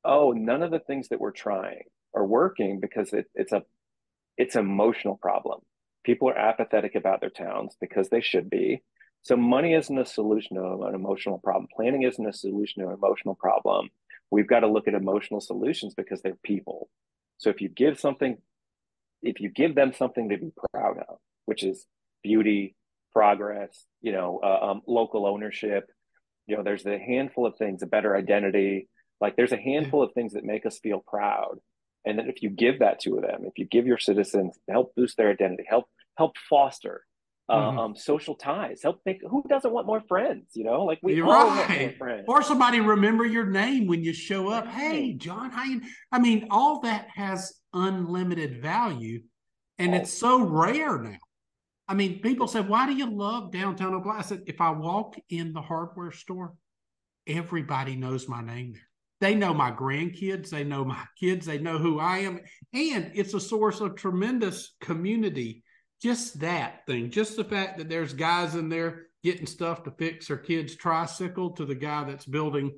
oh, 0.06 0.32
none 0.32 0.62
of 0.62 0.70
the 0.72 0.80
things 0.80 1.10
that 1.10 1.20
we're 1.20 1.32
trying 1.32 1.84
are 2.14 2.26
working 2.26 2.80
because 2.80 3.12
it, 3.12 3.26
it's 3.34 3.52
a 3.52 3.64
it's 4.40 4.56
an 4.56 4.62
emotional 4.62 5.18
problem. 5.18 5.60
People 6.04 6.30
are 6.30 6.38
apathetic 6.38 6.96
about 6.96 7.20
their 7.20 7.30
towns 7.30 7.76
because 7.80 8.10
they 8.10 8.22
should 8.22 8.50
be. 8.50 8.82
So 9.22 9.36
money 9.36 9.74
isn't 9.74 10.00
a 10.00 10.06
solution 10.06 10.56
to 10.56 10.86
an 10.86 10.96
emotional 10.96 11.40
problem. 11.40 11.68
Planning 11.76 12.04
isn't 12.04 12.26
a 12.26 12.32
solution 12.32 12.82
to 12.82 12.90
an 12.90 12.96
emotional 12.96 13.36
problem. 13.36 13.90
We've 14.32 14.48
got 14.48 14.62
to 14.62 14.68
look 14.68 14.88
at 14.88 14.94
emotional 14.94 15.42
solutions 15.42 15.94
because 15.94 16.22
they're 16.22 16.38
people. 16.42 16.90
So 17.38 17.50
if 17.50 17.60
you 17.60 17.68
give 17.68 18.00
something, 18.00 18.38
if 19.22 19.42
you 19.42 19.50
give 19.50 19.76
them 19.76 19.92
something 19.92 20.30
to 20.30 20.38
be 20.38 20.52
proud 20.74 21.00
of, 21.00 21.18
which 21.46 21.64
is 21.64 21.86
beauty, 22.24 22.76
progress, 23.12 23.86
you 24.02 24.14
know, 24.14 24.40
uh, 24.42 24.72
um, 24.72 24.82
local 24.88 25.26
ownership, 25.28 25.92
you 26.48 26.56
know, 26.56 26.64
there's 26.64 26.86
a 26.86 26.98
handful 26.98 27.46
of 27.46 27.58
things, 27.58 27.84
a 27.84 27.88
better 27.88 28.16
identity. 28.16 28.88
Like 29.20 29.36
there's 29.36 29.52
a 29.52 29.58
handful 29.58 30.02
of 30.02 30.14
things 30.14 30.34
that 30.34 30.46
make 30.46 30.66
us 30.66 30.80
feel 30.80 31.04
proud. 31.06 31.60
And 32.06 32.18
then 32.18 32.30
if 32.30 32.42
you 32.42 32.50
give 32.50 32.80
that 32.80 33.00
to 33.02 33.20
them, 33.22 33.44
if 33.46 33.58
you 33.58 33.66
give 33.66 33.86
your 33.86 33.98
citizens 33.98 34.58
help 34.70 34.96
boost 34.96 35.18
their 35.18 35.32
identity, 35.32 35.64
help 35.68 35.86
help 36.18 36.36
foster 36.50 37.06
uh, 37.50 37.56
mm-hmm. 37.56 37.80
um, 37.80 37.96
social 37.96 38.36
ties, 38.36 38.82
help 38.84 39.02
make 39.06 39.22
who 39.28 39.44
doesn't 39.50 39.74
want 39.74 39.88
more 39.88 40.02
friends? 40.08 40.46
You 40.54 40.64
know, 40.66 40.86
like 40.86 41.00
we 41.02 41.16
You're 41.16 41.28
all 41.28 41.48
right. 41.48 41.70
want 41.70 41.80
more 41.80 41.92
friends. 41.98 42.26
Or 42.28 42.44
somebody 42.44 42.80
remember 42.80 43.26
your 43.26 43.46
name 43.46 43.88
when 43.88 44.04
you 44.04 44.14
show 44.14 44.50
up. 44.50 44.68
Hey, 44.68 45.14
John, 45.14 45.50
how 45.50 45.64
you? 45.64 45.82
I 46.12 46.20
mean, 46.20 46.48
all 46.52 46.82
that 46.82 47.08
has 47.16 47.54
unlimited 47.74 48.62
value, 48.62 49.22
and 49.78 49.94
oh. 49.94 49.98
it's 49.98 50.14
so 50.14 50.42
rare 50.42 51.00
now. 51.00 51.18
I 51.88 51.96
mean, 51.96 52.22
people 52.22 52.48
say, 52.48 52.62
"Why 52.62 52.86
do 52.86 52.94
you 52.94 53.10
love 53.10 53.52
downtown 53.52 53.94
Opelika?" 53.94 54.20
I 54.20 54.22
said, 54.22 54.44
"If 54.46 54.62
I 54.62 54.70
walk 54.70 55.16
in 55.30 55.54
the 55.54 55.62
hardware 55.62 56.12
store, 56.12 56.54
everybody 57.28 57.96
knows 57.96 58.30
my 58.30 58.42
name 58.42 58.74
there." 58.74 58.89
They 59.22 59.36
know 59.36 59.54
my 59.54 59.72
grandkids, 59.72 60.50
they 60.50 60.64
know 60.64 60.86
my 60.86 61.04
kids, 61.20 61.46
they 61.46 61.58
know 61.58 61.78
who 61.78 62.00
I 62.00 62.20
am. 62.20 62.40
And 62.74 63.12
it's 63.14 63.34
a 63.34 63.40
source 63.40 63.82
of 63.82 63.96
tremendous 63.96 64.76
community. 64.82 65.64
Just 66.02 66.40
that 66.40 66.86
thing, 66.88 67.12
just 67.12 67.36
the 67.36 67.44
fact 67.44 67.78
that 67.78 67.90
there's 67.90 68.14
guys 68.14 68.56
in 68.56 68.70
there 68.70 69.08
getting 69.22 69.46
stuff 69.46 69.84
to 69.84 69.92
fix 69.92 70.28
their 70.28 70.38
kid's 70.38 70.76
tricycle 70.76 71.52
to 71.52 71.66
the 71.66 71.76
guy 71.76 72.06
that's 72.06 72.26
building, 72.26 72.72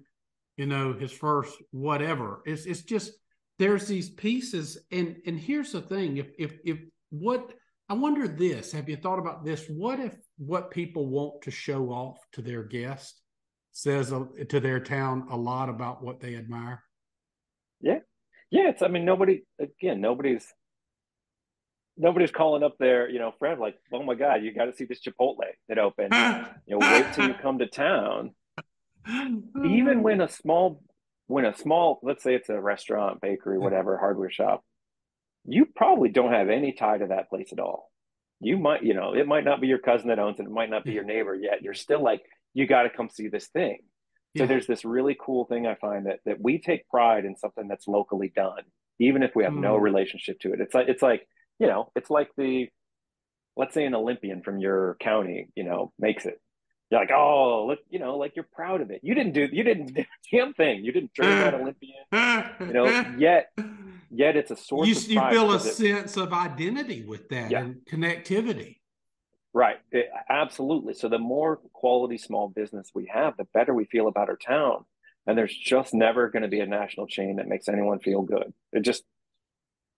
you 0.57 0.65
know, 0.65 0.93
his 0.93 1.11
first 1.11 1.55
whatever. 1.69 2.41
It's 2.45 2.65
it's 2.65 2.81
just 2.81 3.11
there's 3.59 3.87
these 3.87 4.09
pieces. 4.09 4.79
And 4.91 5.17
and 5.27 5.39
here's 5.39 5.73
the 5.73 5.81
thing, 5.81 6.17
if 6.17 6.31
if 6.39 6.53
if 6.65 6.79
what 7.11 7.53
I 7.87 7.93
wonder 7.93 8.27
this, 8.27 8.71
have 8.71 8.89
you 8.89 8.95
thought 8.95 9.19
about 9.19 9.45
this? 9.45 9.67
What 9.67 9.99
if 9.99 10.15
what 10.39 10.71
people 10.71 11.07
want 11.07 11.43
to 11.43 11.51
show 11.51 11.89
off 11.89 12.17
to 12.31 12.41
their 12.41 12.63
guests 12.63 13.21
says 13.71 14.13
to 14.49 14.59
their 14.59 14.79
town 14.79 15.27
a 15.29 15.37
lot 15.37 15.69
about 15.69 16.03
what 16.03 16.19
they 16.19 16.35
admire. 16.35 16.83
Yeah, 17.81 17.99
yeah. 18.49 18.69
It's 18.69 18.81
I 18.81 18.87
mean 18.87 19.05
nobody 19.05 19.43
again 19.59 20.01
nobody's 20.01 20.45
nobody's 21.97 22.31
calling 22.31 22.63
up 22.63 22.77
their 22.77 23.09
you 23.09 23.19
know 23.19 23.33
friend 23.39 23.59
like 23.59 23.75
oh 23.93 24.03
my 24.03 24.15
god 24.15 24.43
you 24.43 24.53
got 24.53 24.65
to 24.65 24.75
see 24.75 24.85
this 24.85 25.01
Chipotle 25.01 25.37
that 25.69 25.77
opened. 25.77 26.13
you 26.67 26.77
know 26.77 26.79
wait 26.79 27.05
till 27.13 27.27
you 27.27 27.33
come 27.33 27.59
to 27.59 27.67
town. 27.67 28.31
Even 29.65 30.03
when 30.03 30.21
a 30.21 30.29
small 30.29 30.81
when 31.31 31.45
a 31.45 31.55
small 31.55 31.99
let's 32.03 32.23
say 32.23 32.35
it's 32.35 32.49
a 32.49 32.59
restaurant 32.59 33.21
bakery 33.21 33.57
whatever 33.57 33.97
hardware 33.97 34.29
shop 34.29 34.63
you 35.45 35.65
probably 35.65 36.09
don't 36.09 36.33
have 36.33 36.49
any 36.49 36.73
tie 36.73 36.97
to 36.97 37.07
that 37.07 37.29
place 37.29 37.53
at 37.53 37.59
all 37.59 37.89
you 38.41 38.57
might 38.57 38.83
you 38.83 38.93
know 38.93 39.13
it 39.13 39.25
might 39.25 39.45
not 39.45 39.61
be 39.61 39.67
your 39.67 39.79
cousin 39.79 40.09
that 40.09 40.19
owns 40.19 40.39
it 40.39 40.43
it 40.43 40.51
might 40.51 40.69
not 40.69 40.83
be 40.83 40.91
your 40.91 41.05
neighbor 41.05 41.33
yet 41.33 41.61
you're 41.61 41.73
still 41.73 42.03
like 42.03 42.21
you 42.53 42.67
got 42.67 42.83
to 42.83 42.89
come 42.89 43.09
see 43.09 43.27
this 43.27 43.47
thing 43.47 43.79
so 44.37 44.45
there's 44.45 44.67
this 44.67 44.85
really 44.85 45.15
cool 45.19 45.45
thing 45.45 45.67
i 45.67 45.75
find 45.75 46.05
that 46.05 46.19
that 46.25 46.39
we 46.39 46.57
take 46.57 46.87
pride 46.87 47.25
in 47.25 47.35
something 47.35 47.67
that's 47.67 47.87
locally 47.87 48.31
done 48.33 48.63
even 48.99 49.23
if 49.23 49.35
we 49.35 49.43
have 49.43 49.53
mm. 49.53 49.61
no 49.61 49.75
relationship 49.75 50.39
to 50.39 50.53
it 50.53 50.61
it's 50.61 50.73
like 50.73 50.87
it's 50.87 51.01
like 51.01 51.27
you 51.59 51.67
know 51.67 51.91
it's 51.95 52.09
like 52.09 52.29
the 52.37 52.69
let's 53.57 53.73
say 53.73 53.83
an 53.85 53.93
olympian 53.93 54.41
from 54.41 54.57
your 54.57 54.95
county 55.01 55.49
you 55.55 55.63
know 55.63 55.91
makes 55.99 56.25
it 56.25 56.39
you're 56.91 56.99
like, 56.99 57.11
oh, 57.11 57.67
look, 57.67 57.79
you 57.89 57.99
know, 57.99 58.17
like 58.17 58.35
you're 58.35 58.47
proud 58.51 58.81
of 58.81 58.91
it. 58.91 58.99
You 59.01 59.15
didn't 59.15 59.31
do, 59.31 59.47
you 59.51 59.63
didn't 59.63 59.93
do 59.95 60.03
damn 60.31 60.53
thing. 60.53 60.83
You 60.83 60.91
didn't 60.91 61.13
train 61.13 61.29
that 61.29 61.53
Olympian, 61.61 62.03
you 62.59 62.73
know. 62.73 63.15
Yet, 63.17 63.53
yet 64.11 64.35
it's 64.35 64.51
a 64.51 64.57
source. 64.57 64.87
You, 65.07 65.15
you 65.15 65.29
feel 65.29 65.53
a 65.53 65.59
sense 65.59 66.17
of 66.17 66.33
identity 66.33 67.03
with 67.03 67.29
that 67.29 67.49
yeah. 67.49 67.61
and 67.61 67.77
connectivity. 67.89 68.80
Right, 69.53 69.77
it, 69.91 70.09
absolutely. 70.29 70.93
So 70.93 71.09
the 71.09 71.19
more 71.19 71.57
quality 71.73 72.17
small 72.17 72.47
business 72.47 72.91
we 72.95 73.09
have, 73.13 73.35
the 73.37 73.47
better 73.53 73.73
we 73.73 73.85
feel 73.85 74.07
about 74.07 74.29
our 74.29 74.37
town. 74.37 74.85
And 75.27 75.37
there's 75.37 75.55
just 75.55 75.93
never 75.93 76.29
going 76.29 76.43
to 76.43 76.49
be 76.49 76.61
a 76.61 76.65
national 76.65 77.07
chain 77.07 77.35
that 77.35 77.47
makes 77.47 77.67
anyone 77.67 77.99
feel 77.99 78.23
good. 78.23 78.53
It 78.71 78.81
just, 78.81 79.03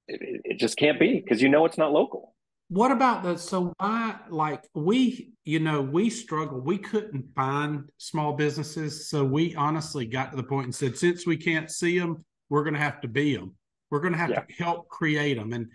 it, 0.07 0.41
it 0.43 0.59
just 0.59 0.77
can't 0.77 0.99
be 0.99 1.19
because 1.19 1.41
you 1.41 1.49
know 1.49 1.65
it's 1.65 1.77
not 1.77 1.93
local 1.93 2.33
what 2.73 2.91
about 2.91 3.23
the 3.23 3.37
so 3.37 3.73
why 3.77 4.15
like 4.29 4.63
we 4.73 5.31
you 5.45 5.59
know 5.59 5.81
we 5.81 6.09
struggled 6.09 6.65
we 6.65 6.77
couldn't 6.77 7.23
find 7.35 7.83
small 7.97 8.33
businesses 8.33 9.09
so 9.09 9.23
we 9.23 9.53
honestly 9.55 10.05
got 10.05 10.31
to 10.31 10.37
the 10.37 10.43
point 10.43 10.65
and 10.65 10.75
said 10.75 10.97
since 10.97 11.27
we 11.27 11.37
can't 11.37 11.69
see 11.69 11.99
them 11.99 12.23
we're 12.49 12.63
going 12.63 12.73
to 12.73 12.79
have 12.79 12.99
to 13.01 13.07
be 13.07 13.35
them 13.35 13.53
we're 13.91 13.99
going 13.99 14.13
to 14.13 14.17
have 14.17 14.31
yeah. 14.31 14.41
to 14.41 14.53
help 14.63 14.87
create 14.87 15.37
them 15.37 15.53
and 15.53 15.67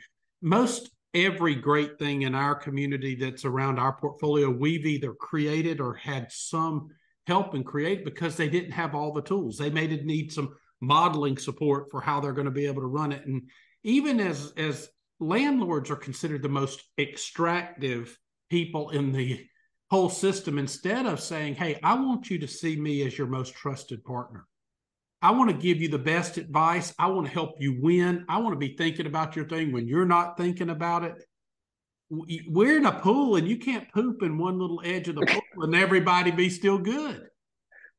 most 0.43 0.91
every 1.15 1.55
great 1.55 1.99
thing 1.99 2.23
in 2.23 2.35
our 2.35 2.55
community 2.55 3.15
that's 3.15 3.45
around 3.45 3.79
our 3.79 3.93
portfolio 3.93 4.51
we've 4.51 4.87
either 4.87 5.13
created 5.15 5.81
or 5.81 5.95
had 5.95 6.31
some 6.31 6.89
help 7.27 7.55
and 7.55 7.65
create 7.65 8.05
because 8.05 8.37
they 8.37 8.49
didn't 8.49 8.73
have 8.73 8.95
all 8.95 9.13
the 9.13 9.23
tools 9.23 9.57
they 9.57 9.71
may 9.71 9.87
need 9.87 10.31
some 10.33 10.55
modeling 10.81 11.37
support 11.37 11.91
for 11.91 12.01
how 12.01 12.21
they're 12.21 12.33
going 12.33 12.45
to 12.45 12.51
be 12.51 12.67
able 12.67 12.83
to 12.83 12.87
run 12.87 13.13
it 13.13 13.27
and 13.27 13.43
even 13.85 14.21
as 14.21 14.53
as 14.57 14.89
landlords 15.21 15.91
are 15.91 15.97
considered 15.97 16.43
the 16.43 16.49
most 16.49 16.83
extractive 16.99 18.17
people 18.51 18.91
in 18.91 19.13
the 19.13 19.45
whole 19.91 20.11
system 20.11 20.59
instead 20.59 21.07
of 21.07 21.21
saying, 21.21 21.55
Hey, 21.55 21.79
I 21.83 21.95
want 21.95 22.31
you 22.31 22.39
to 22.41 22.49
see 22.49 22.77
me 22.77 23.07
as 23.07 23.17
your 23.17 23.27
most 23.27 23.55
trusted 23.55 24.05
partner. 24.05 24.47
I 25.21 25.33
want 25.33 25.51
to 25.51 25.57
give 25.57 25.79
you 25.79 25.89
the 25.89 25.99
best 25.99 26.39
advice. 26.39 26.95
I 26.99 27.09
want 27.09 27.27
to 27.27 27.33
help 27.33 27.57
you 27.59 27.81
win. 27.81 28.25
I 28.29 28.39
want 28.39 28.53
to 28.53 28.59
be 28.59 28.77
thinking 28.77 29.07
about 29.07 29.35
your 29.35 29.49
thing 29.49 29.73
when 29.73 29.89
you're 29.89 30.07
not 30.07 30.37
thinking 30.37 30.71
about 30.71 31.05
it. 31.05 31.25
We're 32.11 32.79
in 32.79 32.87
a 32.87 33.01
pool 33.01 33.37
and 33.37 33.49
you 33.49 33.59
can't 33.59 33.93
poop 33.93 34.23
in 34.23 34.39
one 34.39 34.59
little 34.59 34.81
edge 34.85 35.09
of 35.09 35.17
the 35.17 35.27
pool 35.27 35.43
and 35.65 35.75
everybody 35.75 36.31
be 36.31 36.49
still 36.49 36.79
good. 36.79 37.29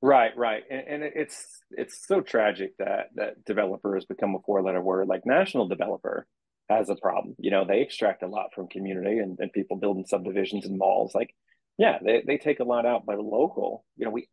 Right, 0.02 0.32
right, 0.38 0.64
and, 0.72 0.88
and, 0.88 1.04
it's 1.04 1.62
it's 1.72 2.08
so 2.08 2.22
tragic 2.22 2.72
that 2.80 3.08
that 3.16 3.44
developer 3.44 3.96
has 3.96 4.06
become 4.06 4.34
a 4.34 4.40
four 4.46 4.64
letter 4.64 4.82
word. 4.82 5.10
Like 5.10 5.26
national 5.26 5.68
developer 5.68 6.26
has 6.70 6.90
a 6.90 6.96
problem. 6.96 7.36
You 7.38 7.52
know, 7.52 7.66
they 7.66 7.82
extract 7.82 8.24
a 8.24 8.28
lot 8.28 8.54
from 8.56 8.70
community 8.70 9.18
and, 9.18 9.38
and 9.40 9.52
people 9.52 9.76
building 9.76 10.06
subdivisions 10.08 10.66
and 10.66 10.78
malls. 10.78 11.14
Like, 11.14 11.36
yeah, 11.78 11.98
they, 12.02 12.24
they 12.26 12.38
take 12.38 12.62
a 12.62 12.64
lot 12.64 12.86
out 12.86 13.06
by 13.06 13.16
local. 13.16 13.84
You 13.98 14.06
know, 14.06 14.12
we 14.12 14.30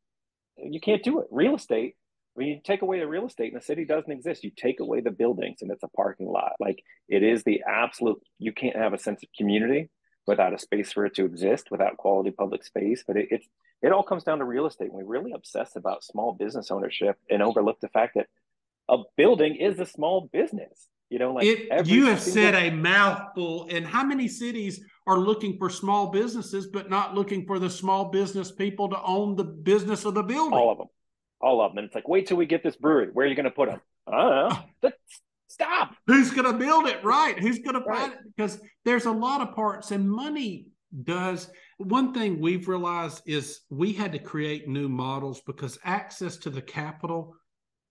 you 0.56 0.80
can't 0.80 1.02
do 1.02 1.18
it. 1.20 1.26
Real 1.32 1.56
estate, 1.56 1.96
when 2.36 2.46
you 2.46 2.60
take 2.62 2.82
away 2.82 3.00
the 3.00 3.06
real 3.06 3.26
estate 3.26 3.52
and 3.52 3.60
the 3.60 3.64
city 3.64 3.84
doesn't 3.84 4.10
exist, 4.10 4.44
you 4.44 4.50
take 4.54 4.80
away 4.80 5.00
the 5.00 5.10
buildings 5.10 5.62
and 5.62 5.70
it's 5.70 5.82
a 5.82 5.88
parking 5.88 6.26
lot. 6.26 6.52
Like 6.60 6.82
it 7.08 7.22
is 7.22 7.42
the 7.42 7.62
absolute 7.66 8.22
you 8.38 8.52
can't 8.52 8.76
have 8.76 8.92
a 8.92 8.98
sense 8.98 9.22
of 9.22 9.28
community 9.36 9.88
without 10.26 10.52
a 10.52 10.58
space 10.58 10.92
for 10.92 11.06
it 11.06 11.14
to 11.14 11.24
exist, 11.24 11.70
without 11.70 11.96
quality 11.96 12.30
public 12.30 12.64
space. 12.64 13.04
But 13.06 13.16
it, 13.16 13.28
it's 13.30 13.46
it 13.82 13.92
all 13.92 14.02
comes 14.02 14.24
down 14.24 14.38
to 14.38 14.44
real 14.44 14.66
estate. 14.66 14.92
We 14.92 15.02
really 15.04 15.32
obsess 15.32 15.76
about 15.76 16.04
small 16.04 16.32
business 16.32 16.70
ownership 16.70 17.16
and 17.30 17.42
overlook 17.42 17.80
the 17.80 17.88
fact 17.88 18.14
that 18.16 18.26
a 18.88 18.98
building 19.16 19.56
is 19.56 19.78
a 19.80 19.86
small 19.86 20.28
business. 20.32 20.88
You 21.08 21.20
know, 21.20 21.34
like 21.34 21.46
it, 21.46 21.86
you 21.86 22.06
have 22.06 22.20
said 22.20 22.54
a 22.54 22.70
mouthful. 22.70 23.68
And 23.70 23.86
how 23.86 24.04
many 24.04 24.26
cities 24.26 24.80
are 25.06 25.18
looking 25.18 25.56
for 25.56 25.70
small 25.70 26.10
businesses, 26.10 26.66
but 26.66 26.90
not 26.90 27.14
looking 27.14 27.46
for 27.46 27.60
the 27.60 27.70
small 27.70 28.06
business 28.06 28.50
people 28.50 28.88
to 28.90 29.00
own 29.02 29.36
the 29.36 29.44
business 29.44 30.04
of 30.04 30.14
the 30.14 30.22
building? 30.24 30.58
All 30.58 30.72
of 30.72 30.78
them, 30.78 30.88
all 31.40 31.60
of 31.60 31.72
them. 31.72 31.78
And 31.78 31.86
it's 31.86 31.94
like, 31.94 32.08
wait 32.08 32.26
till 32.26 32.36
we 32.36 32.46
get 32.46 32.62
this 32.62 32.76
brewery. 32.76 33.08
Where 33.12 33.26
are 33.26 33.28
you 33.28 33.34
going 33.34 33.44
to 33.44 33.50
put 33.50 33.68
them? 33.68 33.80
I. 34.06 34.64
Stop. 35.48 35.94
Who's 36.06 36.30
going 36.32 36.52
to 36.52 36.58
build 36.58 36.86
it? 36.86 37.02
Right? 37.02 37.38
Who's 37.38 37.60
going 37.60 37.80
to 37.80 37.84
find 37.84 38.12
it? 38.12 38.18
Because 38.36 38.60
there's 38.84 39.06
a 39.06 39.10
lot 39.10 39.40
of 39.40 39.54
parts, 39.54 39.90
and 39.90 40.10
money 40.10 40.66
does. 41.04 41.48
One 41.78 42.12
thing 42.12 42.40
we've 42.40 42.68
realized 42.68 43.22
is 43.26 43.60
we 43.70 43.92
had 43.92 44.12
to 44.12 44.18
create 44.18 44.68
new 44.68 44.88
models 44.88 45.40
because 45.46 45.78
access 45.84 46.36
to 46.38 46.50
the 46.50 46.60
capital 46.60 47.36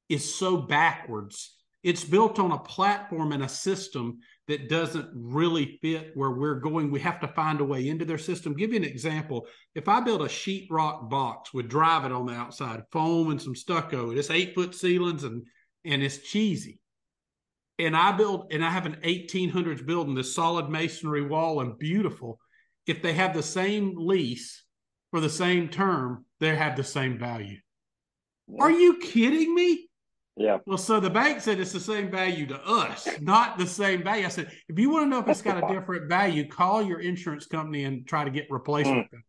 is 0.09 0.35
so 0.35 0.57
backwards 0.57 1.54
it's 1.85 2.03
built 2.03 2.39
on 2.39 2.51
a 2.51 2.57
platform 2.57 3.31
and 3.31 3.43
a 3.43 3.47
system 3.47 4.17
that 4.47 4.69
doesn't 4.69 5.07
really 5.13 5.77
fit 5.83 6.13
where 6.15 6.31
we're 6.31 6.59
going. 6.59 6.89
We 6.89 6.99
have 7.01 7.19
to 7.19 7.27
find 7.27 7.61
a 7.61 7.63
way 7.63 7.87
into 7.87 8.05
their 8.05 8.17
system. 8.17 8.55
Give 8.55 8.71
you 8.71 8.77
an 8.77 8.83
example. 8.83 9.45
If 9.75 9.87
I 9.87 9.99
build 9.99 10.23
a 10.23 10.27
sheetrock 10.27 11.11
box 11.11 11.53
with 11.53 11.69
Dryvit 11.69 12.09
on 12.09 12.25
the 12.25 12.33
outside, 12.33 12.81
foam 12.91 13.29
and 13.29 13.39
some 13.39 13.55
stucco, 13.55 14.09
it's 14.09 14.31
eight 14.31 14.55
foot 14.55 14.73
ceilings 14.73 15.23
and 15.23 15.43
and 15.85 16.01
it's 16.01 16.17
cheesy. 16.17 16.79
And 17.77 17.95
I 17.95 18.13
build 18.13 18.51
and 18.51 18.65
I 18.65 18.71
have 18.71 18.87
an 18.87 18.97
1800s 19.03 19.85
building, 19.85 20.15
this 20.15 20.33
solid 20.33 20.69
masonry 20.69 21.21
wall 21.21 21.61
and 21.61 21.77
beautiful. 21.77 22.39
If 22.87 23.03
they 23.03 23.13
have 23.13 23.35
the 23.35 23.43
same 23.43 23.93
lease 23.95 24.63
for 25.11 25.19
the 25.19 25.29
same 25.29 25.69
term, 25.69 26.25
they 26.39 26.55
have 26.55 26.77
the 26.77 26.83
same 26.83 27.19
value. 27.19 27.57
Are 28.59 28.71
you 28.71 28.97
kidding 28.97 29.53
me? 29.53 29.87
Yeah. 30.37 30.57
Well, 30.65 30.77
so 30.77 30.99
the 30.99 31.09
bank 31.09 31.39
said 31.39 31.59
it's 31.59 31.71
the 31.71 31.79
same 31.79 32.11
value 32.11 32.45
to 32.47 32.61
us, 32.65 33.07
not 33.21 33.57
the 33.57 33.65
same 33.65 34.03
value. 34.03 34.25
I 34.25 34.29
said, 34.29 34.51
if 34.67 34.77
you 34.77 34.89
want 34.89 35.05
to 35.05 35.09
know 35.09 35.19
if 35.19 35.27
it's 35.29 35.41
got 35.41 35.63
a 35.63 35.73
different 35.73 36.09
value, 36.09 36.47
call 36.47 36.83
your 36.83 36.99
insurance 36.99 37.45
company 37.45 37.85
and 37.85 38.05
try 38.05 38.25
to 38.25 38.29
get 38.29 38.47
replacement. 38.49 39.09
Mm. 39.11 39.19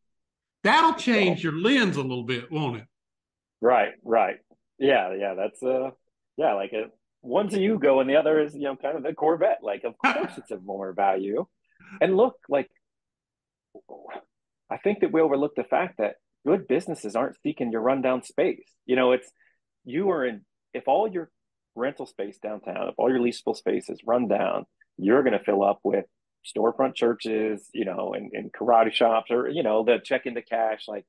That'll 0.65 0.95
change 0.95 1.45
your 1.45 1.53
lens 1.53 1.97
a 1.97 2.03
little 2.03 2.25
bit, 2.25 2.51
won't 2.51 2.79
it? 2.79 2.85
Right, 3.61 3.93
right. 4.05 4.37
Yeah, 4.79 5.15
yeah. 5.15 5.35
That's 5.35 5.63
uh 5.63 5.91
yeah, 6.37 6.55
like 6.55 6.73
a 6.73 6.87
one's 7.23 7.55
a 7.55 7.59
Yugo 7.59 8.01
and 8.01 8.11
the 8.11 8.17
other 8.17 8.41
is, 8.41 8.55
you 8.55 8.63
know, 8.63 8.77
kind 8.77 8.97
of 8.97 9.05
the 9.05 9.15
Corvette. 9.15 9.59
Like, 9.63 9.85
of 9.85 9.97
course 9.99 10.33
it's 10.37 10.51
of 10.51 10.65
more 10.65 10.93
value. 10.93 11.47
And 12.01 12.17
look, 12.17 12.35
like 12.49 12.69
I 14.69 14.77
think 14.79 15.01
that 15.01 15.13
we 15.13 15.21
overlook 15.21 15.55
the 15.55 15.65
fact 15.65 15.99
that 15.99 16.17
good 16.45 16.67
businesses 16.67 17.15
aren't 17.15 17.37
seeking 17.45 17.71
your 17.71 17.81
rundown 17.81 18.25
space. 18.25 18.67
You 18.87 18.97
know, 18.97 19.13
it's 19.13 19.31
you 19.85 20.11
are 20.11 20.25
in 20.25 20.43
if 20.77 20.87
all 20.87 21.09
your 21.09 21.31
rental 21.74 22.07
space 22.07 22.39
downtown, 22.39 22.89
if 22.89 22.95
all 22.99 23.11
your 23.11 23.20
leasable 23.20 23.57
space 23.57 23.89
is 23.89 24.01
run 24.07 24.29
down, 24.29 24.66
you're 24.97 25.22
going 25.22 25.39
to 25.39 25.45
fill 25.45 25.62
up 25.62 25.81
with 25.83 26.07
storefront 26.47 26.95
churches, 26.95 27.68
you 27.72 27.85
know, 27.85 28.14
and, 28.14 28.31
and 28.33 28.53
karate 28.53 28.93
shops 28.93 29.31
or, 29.31 29.49
you 29.49 29.62
know, 29.62 29.85
the 29.85 29.99
check 30.03 30.27
into 30.27 30.43
cash. 30.43 30.85
Like 30.89 31.05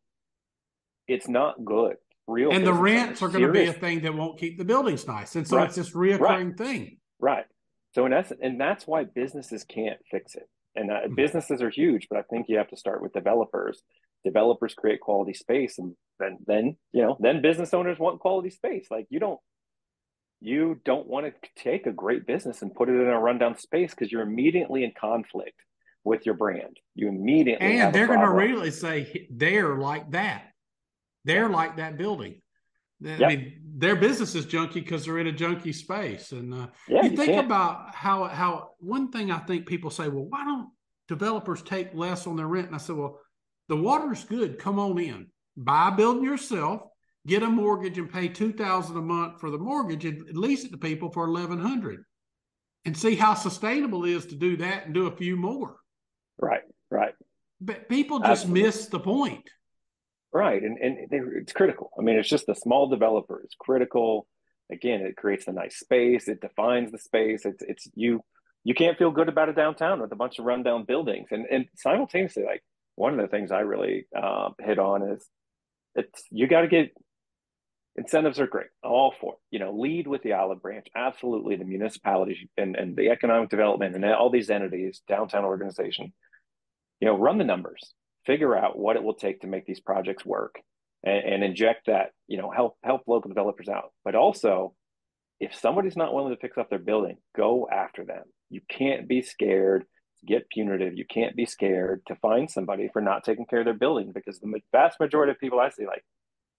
it's 1.08 1.28
not 1.28 1.64
good. 1.64 1.96
Real 2.28 2.52
and 2.52 2.68
the 2.68 2.74
rents 2.74 3.22
are 3.22 3.30
going 3.30 3.46
to 3.46 3.54
be 3.54 3.66
a 3.66 3.74
thing 3.74 4.02
that 4.02 4.14
won't 4.14 4.38
keep 4.38 4.58
the 4.58 4.66
buildings 4.66 5.08
nice. 5.08 5.36
And 5.36 5.48
so 5.48 5.58
right. 5.58 5.68
it's 5.68 5.78
this 5.78 5.92
reoccurring 5.92 6.20
right. 6.20 6.58
thing. 6.58 6.98
Right. 7.20 7.46
So 7.94 8.06
in 8.06 8.12
essence, 8.12 8.42
and 8.44 8.60
that's 8.60 8.86
why 8.86 9.06
businesses 9.06 9.64
can't 9.64 10.00
fix 10.12 10.36
it. 10.36 10.50
And 10.76 10.92
uh, 10.92 10.96
mm-hmm. 10.96 11.16
businesses 11.16 11.62
are 11.62 11.70
huge, 11.70 12.08
but 12.10 12.20
I 12.20 12.24
think 12.24 12.48
you 12.50 12.58
have 12.58 12.68
to 12.70 12.78
start 12.78 13.02
with 13.02 13.14
developers. 13.14 13.82
Developers 14.26 14.74
create 14.74 15.00
quality 15.00 15.34
space, 15.34 15.80
and 15.80 15.96
then 16.20 16.38
then 16.46 16.76
you 16.92 17.02
know 17.02 17.18
then 17.20 17.42
business 17.42 17.74
owners 17.74 17.98
want 17.98 18.20
quality 18.20 18.50
space. 18.50 18.88
Like 18.92 19.08
you 19.10 19.20
don't 19.20 19.40
you 20.40 20.80
don't 20.86 21.08
want 21.08 21.26
to 21.26 21.50
take 21.62 21.88
a 21.88 21.92
great 21.92 22.28
business 22.28 22.62
and 22.62 22.74
put 22.74 22.90
it 22.90 22.94
in 22.94 23.08
a 23.08 23.20
rundown 23.20 23.58
space 23.58 23.92
because 23.92 24.12
you're 24.12 24.22
immediately 24.22 24.84
in 24.84 24.92
conflict 25.00 25.60
with 26.04 26.26
your 26.26 26.36
brand. 26.36 26.78
You 26.96 27.10
immediately 27.10 27.80
and 27.80 27.94
they're 27.94 28.08
going 28.08 28.22
to 28.22 28.30
really 28.30 28.72
say 28.72 29.28
they're 29.32 29.76
like 29.76 30.12
that. 30.12 30.44
They're 31.26 31.50
like 31.50 31.78
that 31.78 31.98
building. 31.98 32.42
I 33.06 33.10
yep. 33.10 33.30
mean, 33.30 33.62
their 33.76 33.96
business 33.96 34.34
is 34.34 34.46
junky 34.46 34.76
because 34.76 35.06
they're 35.06 35.20
in 35.20 35.28
a 35.28 35.34
junky 35.34 35.74
space. 35.74 36.32
And 36.32 36.54
uh, 36.54 36.68
yeah, 36.88 37.04
you, 37.04 37.12
you 37.12 37.18
think 37.18 37.44
about 37.44 37.94
how 37.94 38.24
how 38.26 38.72
one 38.80 39.12
thing 39.12 39.30
I 39.32 39.40
think 39.40 39.68
people 39.68 39.92
say, 39.92 40.08
well, 40.08 40.26
why 40.26 40.44
don't 40.44 40.70
developers 41.08 41.62
take 41.62 41.94
less 41.94 42.26
on 42.26 42.38
their 42.38 42.48
rent? 42.48 42.68
And 42.68 42.76
I 42.76 42.80
said, 42.80 42.96
well, 42.96 43.20
the 43.68 43.76
water's 43.76 44.24
good. 44.24 44.58
Come 44.58 44.80
on 44.80 44.98
in, 44.98 45.28
buy 45.56 45.90
a 45.90 45.92
building 45.92 46.24
yourself 46.24 46.82
get 47.28 47.44
a 47.44 47.48
mortgage 47.48 47.98
and 47.98 48.12
pay 48.12 48.28
two 48.28 48.54
thousand 48.54 48.98
a 48.98 49.02
month 49.02 49.40
for 49.40 49.52
the 49.52 49.58
mortgage 49.58 50.06
and 50.06 50.24
lease 50.36 50.64
it 50.64 50.72
to 50.72 50.78
people 50.78 51.12
for 51.12 51.26
eleven 51.26 51.60
hundred, 51.60 52.04
and 52.86 52.98
see 52.98 53.16
how 53.16 53.34
sustainable 53.34 54.06
it 54.06 54.12
is 54.12 54.26
to 54.28 54.36
do 54.36 54.58
that 54.58 54.86
and 54.86 54.94
do 54.94 55.08
a 55.08 55.16
few 55.16 55.36
more. 55.36 55.78
Right, 56.40 56.64
right. 56.90 57.14
But 57.60 57.90
people 57.90 58.20
just 58.20 58.44
Absolutely. 58.44 58.62
miss 58.62 58.86
the 58.88 59.00
point. 59.00 59.44
Right, 60.34 60.62
and 60.62 60.78
and 60.78 61.10
they, 61.10 61.20
it's 61.40 61.54
critical. 61.54 61.92
I 61.98 62.02
mean, 62.02 62.18
it's 62.18 62.30
just 62.30 62.46
the 62.46 62.56
small 62.56 62.90
developer 62.90 63.42
is 63.44 63.56
critical. 63.60 64.28
Again, 64.70 65.02
it 65.02 65.16
creates 65.16 65.48
a 65.48 65.54
nice 65.54 65.80
space. 65.80 66.28
It 66.28 66.42
defines 66.42 66.92
the 66.92 67.00
space. 67.00 67.46
It's 67.46 67.64
it's 67.64 67.88
you 67.96 68.22
you 68.64 68.74
can't 68.74 68.98
feel 68.98 69.12
good 69.12 69.30
about 69.30 69.50
a 69.50 69.54
downtown 69.54 70.02
with 70.02 70.12
a 70.12 70.16
bunch 70.16 70.40
of 70.40 70.46
rundown 70.46 70.84
buildings. 70.84 71.30
And 71.32 71.46
and 71.50 71.66
simultaneously, 71.76 72.44
like 72.44 72.64
one 72.96 73.14
of 73.14 73.20
the 73.20 73.30
things 73.30 73.52
I 73.52 73.62
really 73.62 74.06
uh, 74.16 74.50
hit 74.60 74.78
on 74.78 75.10
is 75.10 75.26
it's 75.96 76.24
you 76.30 76.48
got 76.48 76.62
to 76.62 76.68
get 76.68 76.92
incentives 77.98 78.40
are 78.40 78.48
great, 78.48 78.68
all 78.84 79.14
for. 79.20 79.36
You 79.52 79.60
know, 79.60 79.72
lead 79.72 80.08
with 80.08 80.24
the 80.24 80.34
olive 80.34 80.62
branch. 80.62 80.88
Absolutely, 80.96 81.56
the 81.56 81.66
municipalities 81.66 82.38
and 82.58 82.76
and 82.76 82.96
the 82.96 83.10
economic 83.10 83.50
development 83.50 83.96
and 83.96 84.06
all 84.06 84.30
these 84.30 84.50
entities, 84.50 85.02
downtown 85.08 85.46
organization. 85.46 86.14
You 87.00 87.08
know, 87.08 87.18
run 87.18 87.38
the 87.38 87.44
numbers, 87.44 87.94
figure 88.26 88.56
out 88.58 88.78
what 88.78 88.96
it 88.96 89.04
will 89.04 89.14
take 89.14 89.42
to 89.42 89.48
make 89.48 89.66
these 89.66 89.80
projects 89.80 90.26
work, 90.26 90.56
and, 91.04 91.34
and 91.34 91.44
inject 91.44 91.88
that. 91.88 92.12
You 92.28 92.38
know, 92.38 92.52
help 92.52 92.78
help 92.84 93.02
local 93.08 93.30
developers 93.30 93.70
out, 93.70 93.92
but 94.04 94.16
also 94.16 94.74
if 95.40 95.54
somebody's 95.54 95.96
not 95.96 96.14
willing 96.14 96.34
to 96.34 96.40
fix 96.40 96.58
up 96.58 96.70
their 96.70 96.80
building, 96.80 97.18
go 97.36 97.68
after 97.72 98.04
them. 98.04 98.24
You 98.50 98.62
can't 98.70 99.08
be 99.08 99.22
scared 99.22 99.86
to 100.20 100.26
get 100.26 100.50
punitive. 100.50 100.98
You 100.98 101.06
can't 101.06 101.36
be 101.36 101.46
scared 101.46 102.02
to 102.08 102.16
find 102.16 102.50
somebody 102.50 102.90
for 102.92 103.02
not 103.02 103.24
taking 103.24 103.46
care 103.46 103.60
of 103.60 103.66
their 103.66 103.74
building 103.74 104.12
because 104.14 104.40
the 104.40 104.52
vast 104.72 105.00
majority 105.00 105.32
of 105.32 105.40
people 105.40 105.60
I 105.60 105.70
see, 105.70 105.86
like, 105.86 106.04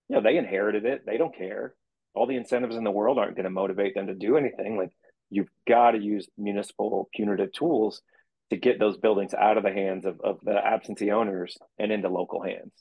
you 0.09 0.17
know, 0.17 0.23
they 0.23 0.37
inherited 0.37 0.85
it. 0.85 1.05
They 1.07 1.17
don't 1.17 1.37
care. 1.37 1.75
All 2.15 2.27
the 2.27 2.37
incentives 2.37 2.77
in 2.77 2.85
the 2.85 2.91
world 2.91 3.19
aren't 3.19 3.37
going 3.37 3.45
to 3.45 3.51
motivate 3.51 3.95
them 3.95 4.07
to 4.07 4.15
do 4.15 4.37
anything. 4.37 4.77
Like, 4.77 4.91
you've 5.31 5.51
got 5.67 5.93
to 5.93 5.99
use 5.99 6.29
municipal 6.37 7.09
punitive 7.15 7.53
tools 7.53 8.03
to 8.51 8.57
get 8.57 8.79
those 8.79 8.97
buildings 8.97 9.35
out 9.35 9.59
of 9.59 9.63
the 9.63 9.73
hands 9.73 10.07
of, 10.07 10.21
of 10.23 10.39
the 10.43 10.57
absentee 10.57 11.11
owners 11.11 11.57
and 11.79 11.93
into 11.93 12.09
local 12.09 12.43
hands. 12.43 12.73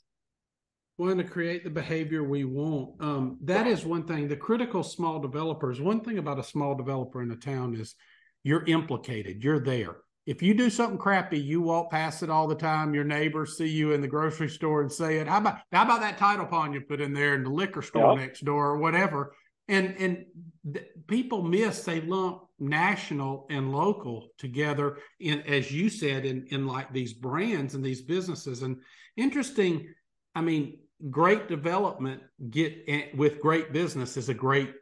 Well, 0.96 1.14
to 1.14 1.22
create 1.22 1.62
the 1.62 1.70
behavior 1.70 2.24
we 2.24 2.44
want. 2.44 3.00
Um, 3.00 3.38
that 3.44 3.68
is 3.68 3.84
one 3.84 4.04
thing. 4.04 4.26
The 4.26 4.36
critical 4.36 4.82
small 4.82 5.20
developers, 5.20 5.80
one 5.80 6.00
thing 6.00 6.18
about 6.18 6.40
a 6.40 6.44
small 6.44 6.74
developer 6.74 7.22
in 7.22 7.30
a 7.30 7.36
town 7.36 7.76
is 7.76 7.94
you're 8.42 8.64
implicated. 8.66 9.44
You're 9.44 9.60
there. 9.60 9.98
If 10.28 10.42
you 10.42 10.52
do 10.52 10.68
something 10.68 10.98
crappy, 10.98 11.38
you 11.38 11.62
walk 11.62 11.90
past 11.90 12.22
it 12.22 12.28
all 12.28 12.46
the 12.46 12.54
time. 12.54 12.92
Your 12.92 13.02
neighbors 13.02 13.56
see 13.56 13.66
you 13.66 13.92
in 13.92 14.02
the 14.02 14.06
grocery 14.06 14.50
store 14.50 14.82
and 14.82 14.92
say 14.92 15.16
it. 15.16 15.26
How 15.26 15.38
about 15.38 15.60
how 15.72 15.84
about 15.84 16.02
that 16.02 16.18
title 16.18 16.44
pond 16.44 16.74
you 16.74 16.82
put 16.82 17.00
in 17.00 17.14
there 17.14 17.34
in 17.34 17.42
the 17.42 17.48
liquor 17.48 17.80
store 17.80 18.10
yep. 18.10 18.18
next 18.18 18.44
door 18.44 18.66
or 18.66 18.76
whatever? 18.76 19.32
And 19.68 19.96
and 19.98 20.26
th- 20.70 20.84
people 21.06 21.40
miss 21.40 21.82
they 21.82 22.02
lump 22.02 22.42
national 22.58 23.46
and 23.48 23.72
local 23.72 24.28
together 24.36 24.98
in 25.18 25.40
as 25.46 25.72
you 25.72 25.88
said 25.88 26.26
in 26.26 26.46
in 26.50 26.66
like 26.66 26.92
these 26.92 27.14
brands 27.14 27.74
and 27.74 27.82
these 27.82 28.02
businesses. 28.02 28.60
And 28.60 28.82
interesting, 29.16 29.94
I 30.34 30.42
mean, 30.42 30.78
great 31.08 31.48
development 31.48 32.20
get 32.50 32.84
eh, 32.86 33.06
with 33.16 33.40
great 33.40 33.72
business 33.72 34.18
is 34.18 34.28
a 34.28 34.34
great 34.34 34.74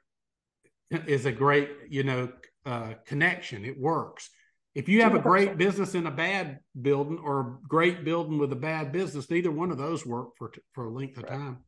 is 0.90 1.24
a 1.24 1.30
great 1.32 1.70
you 1.88 2.03
know 2.03 2.32
uh, 2.64 2.94
connection. 3.07 3.64
It 3.64 3.78
works. 3.78 4.28
If 4.77 4.91
you 4.91 5.01
have 5.01 5.14
a 5.14 5.18
great 5.18 5.57
business 5.57 5.95
in 5.95 6.07
a 6.07 6.11
bad 6.11 6.61
building 6.79 7.18
or 7.18 7.41
a 7.41 7.66
great 7.66 8.05
building 8.05 8.37
with 8.37 8.53
a 8.53 8.57
bad 8.57 8.93
business, 8.93 9.31
neither 9.31 9.51
one 9.51 9.70
of 9.70 9.79
those 9.79 10.05
work 10.05 10.37
for 10.37 10.53
for 10.74 10.85
a 10.85 10.91
length 10.91 11.16
of 11.16 11.27
time. 11.27 11.64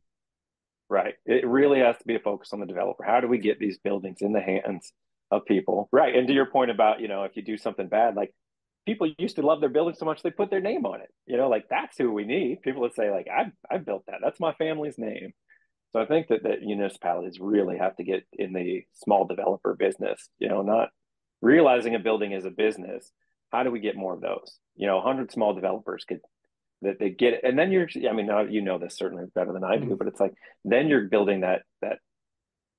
Right. 0.89 1.15
It 1.25 1.47
really 1.47 1.79
has 1.79 1.97
to 1.97 2.05
be 2.05 2.15
a 2.15 2.19
focus 2.19 2.53
on 2.53 2.59
the 2.59 2.67
developer. 2.67 3.03
How 3.03 3.19
do 3.19 3.27
we 3.27 3.39
get 3.39 3.59
these 3.59 3.79
buildings 3.79 4.19
in 4.21 4.31
the 4.31 4.41
hands 4.41 4.93
of 5.31 5.43
people? 5.45 5.89
Right. 5.91 6.15
And 6.15 6.27
to 6.27 6.33
your 6.33 6.45
point 6.45 6.69
about, 6.69 6.99
you 6.99 7.07
know, 7.07 7.23
if 7.23 7.35
you 7.35 7.41
do 7.41 7.57
something 7.57 7.87
bad, 7.87 8.15
like 8.15 8.31
people 8.85 9.11
used 9.17 9.37
to 9.37 9.41
love 9.41 9.59
their 9.59 9.69
building 9.69 9.95
so 9.95 10.05
much 10.05 10.21
they 10.21 10.29
put 10.29 10.51
their 10.51 10.61
name 10.61 10.85
on 10.85 11.01
it. 11.01 11.09
You 11.25 11.37
know, 11.37 11.49
like 11.49 11.65
that's 11.67 11.97
who 11.97 12.11
we 12.11 12.25
need. 12.25 12.61
People 12.61 12.81
would 12.81 12.93
say, 12.93 13.09
like, 13.09 13.27
I 13.27 13.51
I 13.73 13.79
built 13.79 14.03
that. 14.05 14.19
That's 14.23 14.39
my 14.39 14.53
family's 14.53 14.99
name. 14.99 15.33
So 15.93 15.99
I 15.99 16.05
think 16.05 16.27
that 16.27 16.43
that 16.43 16.61
municipalities 16.61 17.39
really 17.39 17.79
have 17.79 17.95
to 17.95 18.03
get 18.03 18.23
in 18.33 18.53
the 18.53 18.83
small 18.93 19.25
developer 19.25 19.75
business. 19.75 20.29
You 20.37 20.49
know, 20.49 20.61
not 20.61 20.89
realizing 21.41 21.95
a 21.95 21.99
building 21.99 22.31
is 22.31 22.45
a 22.45 22.51
business. 22.51 23.11
How 23.51 23.63
do 23.63 23.71
we 23.71 23.79
get 23.79 23.95
more 23.95 24.13
of 24.13 24.21
those? 24.21 24.57
You 24.75 24.87
know, 24.87 24.97
100 24.97 25.31
small 25.31 25.53
developers 25.53 26.05
could 26.05 26.19
that 26.81 26.99
they 26.99 27.09
get 27.09 27.33
it. 27.33 27.41
And 27.43 27.59
then 27.59 27.71
you're, 27.71 27.89
I 28.09 28.13
mean, 28.13 28.29
you 28.51 28.61
know 28.61 28.77
this 28.77 28.95
certainly 28.95 29.25
better 29.35 29.51
than 29.51 29.63
I 29.63 29.77
do, 29.77 29.85
mm-hmm. 29.85 29.95
but 29.95 30.07
it's 30.07 30.19
like 30.19 30.33
then 30.63 30.87
you're 30.87 31.09
building 31.09 31.41
that 31.41 31.63
that 31.81 31.99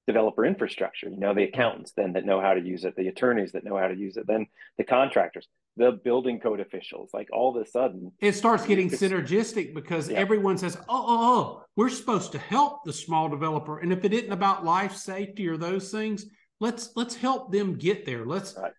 developer 0.07 0.45
infrastructure. 0.45 1.09
You 1.09 1.19
know, 1.19 1.35
the 1.35 1.45
accountants 1.45 1.93
then 1.97 2.15
that 2.15 2.25
know 2.25 2.41
how 2.41 2.55
to 2.55 2.61
use 2.61 2.85
it, 2.85 2.97
the 2.97 3.09
attorneys 3.09 3.53
that 3.53 3.65
know 3.65 3.77
how 3.77 3.89
to 3.89 3.97
use 3.97 4.17
it, 4.17 4.27
then 4.27 4.47
the 4.79 4.85
contractors, 4.85 5.47
the 5.77 5.93
building 5.93 6.41
code 6.41 6.61
officials. 6.61 7.11
Like 7.13 7.29
all 7.33 7.57
of 7.57 7.63
a 7.63 7.69
sudden, 7.69 8.13
it 8.21 8.33
starts 8.33 8.67
getting 8.67 8.91
synergistic 8.91 9.75
because 9.75 10.09
yeah. 10.09 10.19
everyone 10.19 10.59
says, 10.59 10.77
oh, 10.89 11.05
oh, 11.07 11.19
oh, 11.37 11.65
we're 11.77 11.91
supposed 11.91 12.33
to 12.33 12.39
help 12.39 12.85
the 12.85 12.93
small 12.93 13.29
developer. 13.29 13.79
And 13.79 13.93
if 13.93 14.05
it 14.05 14.13
isn't 14.13 14.33
about 14.33 14.65
life 14.65 14.97
safety 14.97 15.47
or 15.47 15.57
those 15.57 15.91
things, 15.91 16.27
let's 16.61 16.91
let's 16.97 17.17
help 17.17 17.51
them 17.51 17.75
get 17.75 18.07
there. 18.07 18.25
Let's 18.25 18.57
right. 18.57 18.73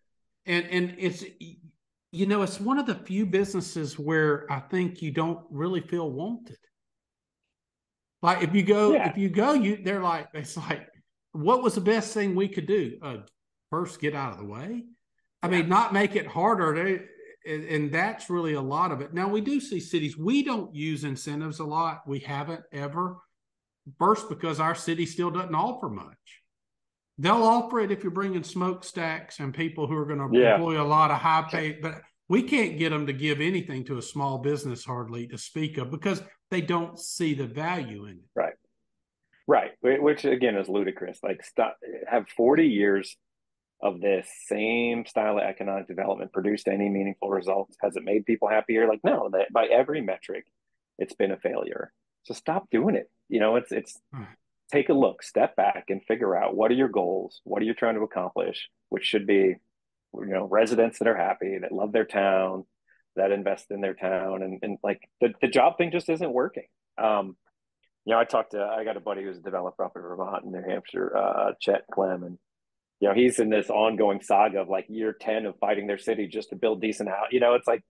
and 0.45 0.65
and 0.67 0.95
it's 0.97 1.23
you 2.11 2.25
know 2.25 2.41
it's 2.43 2.59
one 2.59 2.79
of 2.79 2.85
the 2.85 2.95
few 2.95 3.25
businesses 3.25 3.99
where 3.99 4.45
I 4.51 4.59
think 4.59 5.01
you 5.01 5.11
don't 5.11 5.43
really 5.49 5.81
feel 5.81 6.09
wanted. 6.09 6.57
Like 8.21 8.43
if 8.43 8.53
you 8.53 8.63
go 8.63 8.93
yeah. 8.93 9.09
if 9.09 9.17
you 9.17 9.29
go 9.29 9.53
you 9.53 9.81
they're 9.83 10.01
like 10.01 10.27
it's 10.33 10.55
like 10.55 10.87
what 11.33 11.63
was 11.63 11.75
the 11.75 11.81
best 11.81 12.13
thing 12.13 12.35
we 12.35 12.47
could 12.47 12.67
do? 12.67 12.97
Uh, 13.01 13.17
first, 13.69 14.01
get 14.01 14.15
out 14.15 14.33
of 14.33 14.39
the 14.39 14.45
way. 14.45 14.83
I 15.41 15.47
yeah. 15.47 15.57
mean, 15.59 15.69
not 15.69 15.93
make 15.93 16.15
it 16.15 16.27
harder. 16.27 16.73
To, 16.75 17.05
and, 17.45 17.63
and 17.65 17.91
that's 17.91 18.29
really 18.29 18.53
a 18.53 18.61
lot 18.61 18.91
of 18.91 19.01
it. 19.01 19.13
Now 19.13 19.27
we 19.27 19.41
do 19.41 19.59
see 19.59 19.79
cities. 19.79 20.17
We 20.17 20.43
don't 20.43 20.75
use 20.75 21.03
incentives 21.03 21.59
a 21.59 21.63
lot. 21.63 22.01
We 22.05 22.19
haven't 22.19 22.63
ever. 22.71 23.17
First, 23.97 24.29
because 24.29 24.59
our 24.59 24.75
city 24.75 25.05
still 25.05 25.31
doesn't 25.31 25.55
offer 25.55 25.89
much. 25.89 26.40
They'll 27.21 27.43
offer 27.43 27.81
it 27.81 27.91
if 27.91 28.01
you're 28.03 28.11
bringing 28.11 28.43
smokestacks 28.43 29.39
and 29.39 29.53
people 29.53 29.85
who 29.85 29.95
are 29.95 30.05
going 30.05 30.17
to 30.17 30.29
yeah. 30.35 30.55
employ 30.55 30.81
a 30.81 30.83
lot 30.83 31.11
of 31.11 31.17
high 31.17 31.45
pay, 31.49 31.73
but 31.73 32.01
we 32.27 32.41
can't 32.41 32.79
get 32.79 32.89
them 32.89 33.05
to 33.05 33.13
give 33.13 33.39
anything 33.39 33.83
to 33.85 33.99
a 33.99 34.01
small 34.01 34.39
business 34.39 34.83
hardly 34.83 35.27
to 35.27 35.37
speak 35.37 35.77
of 35.77 35.91
because 35.91 36.23
they 36.49 36.61
don't 36.61 36.97
see 36.97 37.35
the 37.35 37.45
value 37.45 38.05
in 38.05 38.13
it. 38.13 38.29
Right. 38.35 38.53
Right. 39.45 39.71
Which 39.81 40.25
again 40.25 40.55
is 40.55 40.67
ludicrous. 40.67 41.19
Like 41.21 41.43
stop, 41.43 41.77
have 42.09 42.27
40 42.35 42.67
years 42.67 43.15
of 43.83 44.01
this 44.01 44.27
same 44.47 45.05
style 45.05 45.37
of 45.37 45.43
economic 45.43 45.87
development 45.87 46.33
produced 46.33 46.67
any 46.67 46.89
meaningful 46.89 47.29
results? 47.29 47.75
Has 47.81 47.95
it 47.97 48.03
made 48.03 48.25
people 48.25 48.47
happier? 48.47 48.87
Like, 48.87 49.01
no, 49.03 49.29
that 49.33 49.53
by 49.53 49.65
every 49.65 50.01
metric, 50.01 50.45
it's 50.97 51.13
been 51.13 51.31
a 51.31 51.37
failure. 51.37 51.91
So 52.23 52.33
stop 52.33 52.69
doing 52.71 52.95
it. 52.95 53.11
You 53.29 53.39
know, 53.39 53.57
it's 53.57 53.71
it's. 53.71 53.99
Take 54.71 54.89
a 54.89 54.93
look, 54.93 55.23
step 55.23 55.55
back 55.55 55.85
and 55.89 56.03
figure 56.03 56.35
out 56.35 56.55
what 56.55 56.71
are 56.71 56.75
your 56.75 56.89
goals? 56.89 57.41
What 57.43 57.61
are 57.61 57.65
you 57.65 57.73
trying 57.73 57.95
to 57.95 58.01
accomplish? 58.01 58.69
Which 58.89 59.05
should 59.05 59.27
be, 59.27 59.55
you 60.13 60.25
know, 60.25 60.45
residents 60.45 60.99
that 60.99 61.07
are 61.07 61.17
happy, 61.17 61.57
that 61.61 61.71
love 61.71 61.91
their 61.91 62.05
town, 62.05 62.65
that 63.15 63.31
invest 63.31 63.65
in 63.69 63.81
their 63.81 63.93
town. 63.93 64.41
And, 64.41 64.59
and 64.61 64.77
like 64.83 65.09
the, 65.19 65.33
the 65.41 65.47
job 65.47 65.77
thing 65.77 65.91
just 65.91 66.09
isn't 66.09 66.33
working. 66.33 66.67
Um, 66.97 67.35
you 68.05 68.13
know, 68.13 68.19
I 68.19 68.25
talked 68.25 68.51
to, 68.51 68.61
I 68.63 68.83
got 68.83 68.97
a 68.97 69.01
buddy 69.01 69.23
who's 69.23 69.37
a 69.37 69.41
developer 69.41 69.83
up 69.83 69.93
in 69.95 70.01
Vermont 70.01 70.43
and 70.43 70.53
New 70.53 70.63
Hampshire, 70.67 71.15
uh, 71.15 71.51
Chet 71.59 71.83
Clem, 71.91 72.23
and 72.23 72.37
you 72.99 73.07
know, 73.07 73.15
he's 73.15 73.39
in 73.39 73.49
this 73.49 73.69
ongoing 73.69 74.21
saga 74.21 74.59
of 74.59 74.69
like 74.69 74.85
year 74.87 75.11
10 75.19 75.47
of 75.47 75.55
fighting 75.59 75.87
their 75.87 75.97
city 75.97 76.27
just 76.27 76.49
to 76.49 76.55
build 76.55 76.81
decent 76.81 77.09
house. 77.09 77.27
You 77.31 77.39
know, 77.39 77.55
it's 77.55 77.67
like 77.67 77.83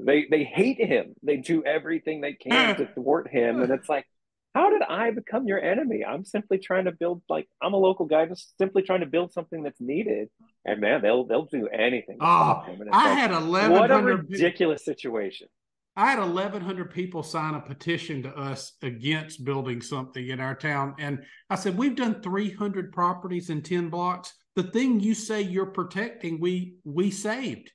they 0.00 0.26
they 0.30 0.42
hate 0.42 0.78
him. 0.78 1.14
They 1.22 1.36
do 1.36 1.62
everything 1.64 2.20
they 2.20 2.32
can 2.32 2.76
to 2.76 2.86
thwart 2.94 3.28
him. 3.28 3.60
And 3.60 3.70
it's 3.70 3.90
like, 3.90 4.06
how 4.54 4.70
did 4.70 4.82
I 4.82 5.10
become 5.10 5.46
your 5.46 5.60
enemy? 5.62 6.04
I'm 6.04 6.24
simply 6.24 6.58
trying 6.58 6.84
to 6.84 6.92
build 6.92 7.22
like 7.28 7.48
I'm 7.62 7.74
a 7.74 7.78
local 7.78 8.06
guy, 8.06 8.26
just 8.26 8.56
simply 8.58 8.82
trying 8.82 9.00
to 9.00 9.06
build 9.06 9.32
something 9.32 9.62
that's 9.62 9.80
needed. 9.80 10.28
And 10.64 10.80
man, 10.80 11.02
they'll 11.02 11.26
they'll 11.26 11.46
do 11.46 11.68
anything. 11.68 12.18
oh, 12.20 12.64
I 12.92 13.10
had 13.10 13.30
eleven. 13.30 13.72
What 13.72 13.90
a 13.90 13.98
ridiculous 13.98 14.84
situation. 14.84 15.48
I 15.96 16.10
had 16.10 16.18
1,100 16.18 16.90
people 16.90 17.22
sign 17.22 17.54
a 17.54 17.60
petition 17.60 18.24
to 18.24 18.36
us 18.36 18.72
against 18.82 19.44
building 19.44 19.80
something 19.80 20.26
in 20.26 20.40
our 20.40 20.56
town. 20.56 20.96
And 20.98 21.22
I 21.48 21.54
said, 21.54 21.78
We've 21.78 21.94
done 21.94 22.20
300 22.20 22.90
properties 22.90 23.48
in 23.48 23.62
10 23.62 23.90
blocks 23.90 24.34
the 24.56 24.62
thing 24.62 25.00
you 25.00 25.14
say 25.14 25.42
you're 25.42 25.66
protecting, 25.66 26.40
we 26.40 26.76
we 26.84 27.10
saved. 27.10 27.72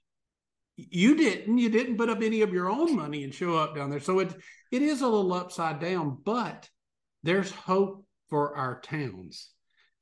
You 0.89 1.15
didn't. 1.15 1.57
You 1.57 1.69
didn't 1.69 1.97
put 1.97 2.09
up 2.09 2.21
any 2.21 2.41
of 2.41 2.53
your 2.53 2.69
own 2.69 2.95
money 2.95 3.23
and 3.23 3.33
show 3.33 3.57
up 3.57 3.75
down 3.75 3.89
there. 3.89 3.99
So 3.99 4.19
it 4.19 4.35
it 4.71 4.81
is 4.81 5.01
a 5.01 5.07
little 5.07 5.33
upside 5.33 5.79
down, 5.79 6.19
but 6.23 6.69
there's 7.23 7.51
hope 7.51 8.05
for 8.29 8.55
our 8.55 8.79
towns. 8.81 9.49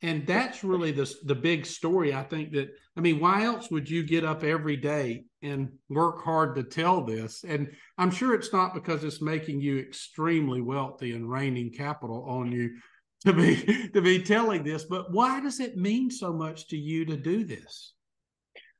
And 0.01 0.27
that's 0.27 0.63
really 0.63 0.91
the 0.91 1.11
the 1.23 1.35
big 1.35 1.65
story. 1.65 2.13
I 2.13 2.23
think 2.23 2.51
that 2.53 2.69
I 2.95 3.01
mean, 3.01 3.19
why 3.19 3.43
else 3.43 3.71
would 3.71 3.89
you 3.89 4.03
get 4.03 4.23
up 4.23 4.43
every 4.43 4.77
day 4.77 5.25
and 5.41 5.69
work 5.89 6.23
hard 6.23 6.55
to 6.55 6.63
tell 6.63 7.03
this? 7.03 7.43
And 7.43 7.71
I'm 7.97 8.11
sure 8.11 8.33
it's 8.33 8.53
not 8.53 8.73
because 8.73 9.03
it's 9.03 9.21
making 9.21 9.61
you 9.61 9.79
extremely 9.79 10.61
wealthy 10.61 11.13
and 11.13 11.29
raining 11.29 11.71
capital 11.71 12.25
on 12.27 12.51
you, 12.51 12.77
to 13.25 13.33
be 13.33 13.89
to 13.93 14.01
be 14.01 14.21
telling 14.21 14.63
this, 14.63 14.83
but 14.83 15.11
why 15.11 15.39
does 15.39 15.59
it 15.59 15.77
mean 15.77 16.09
so 16.09 16.33
much 16.33 16.67
to 16.69 16.77
you 16.77 17.05
to 17.05 17.17
do 17.17 17.43
this? 17.43 17.93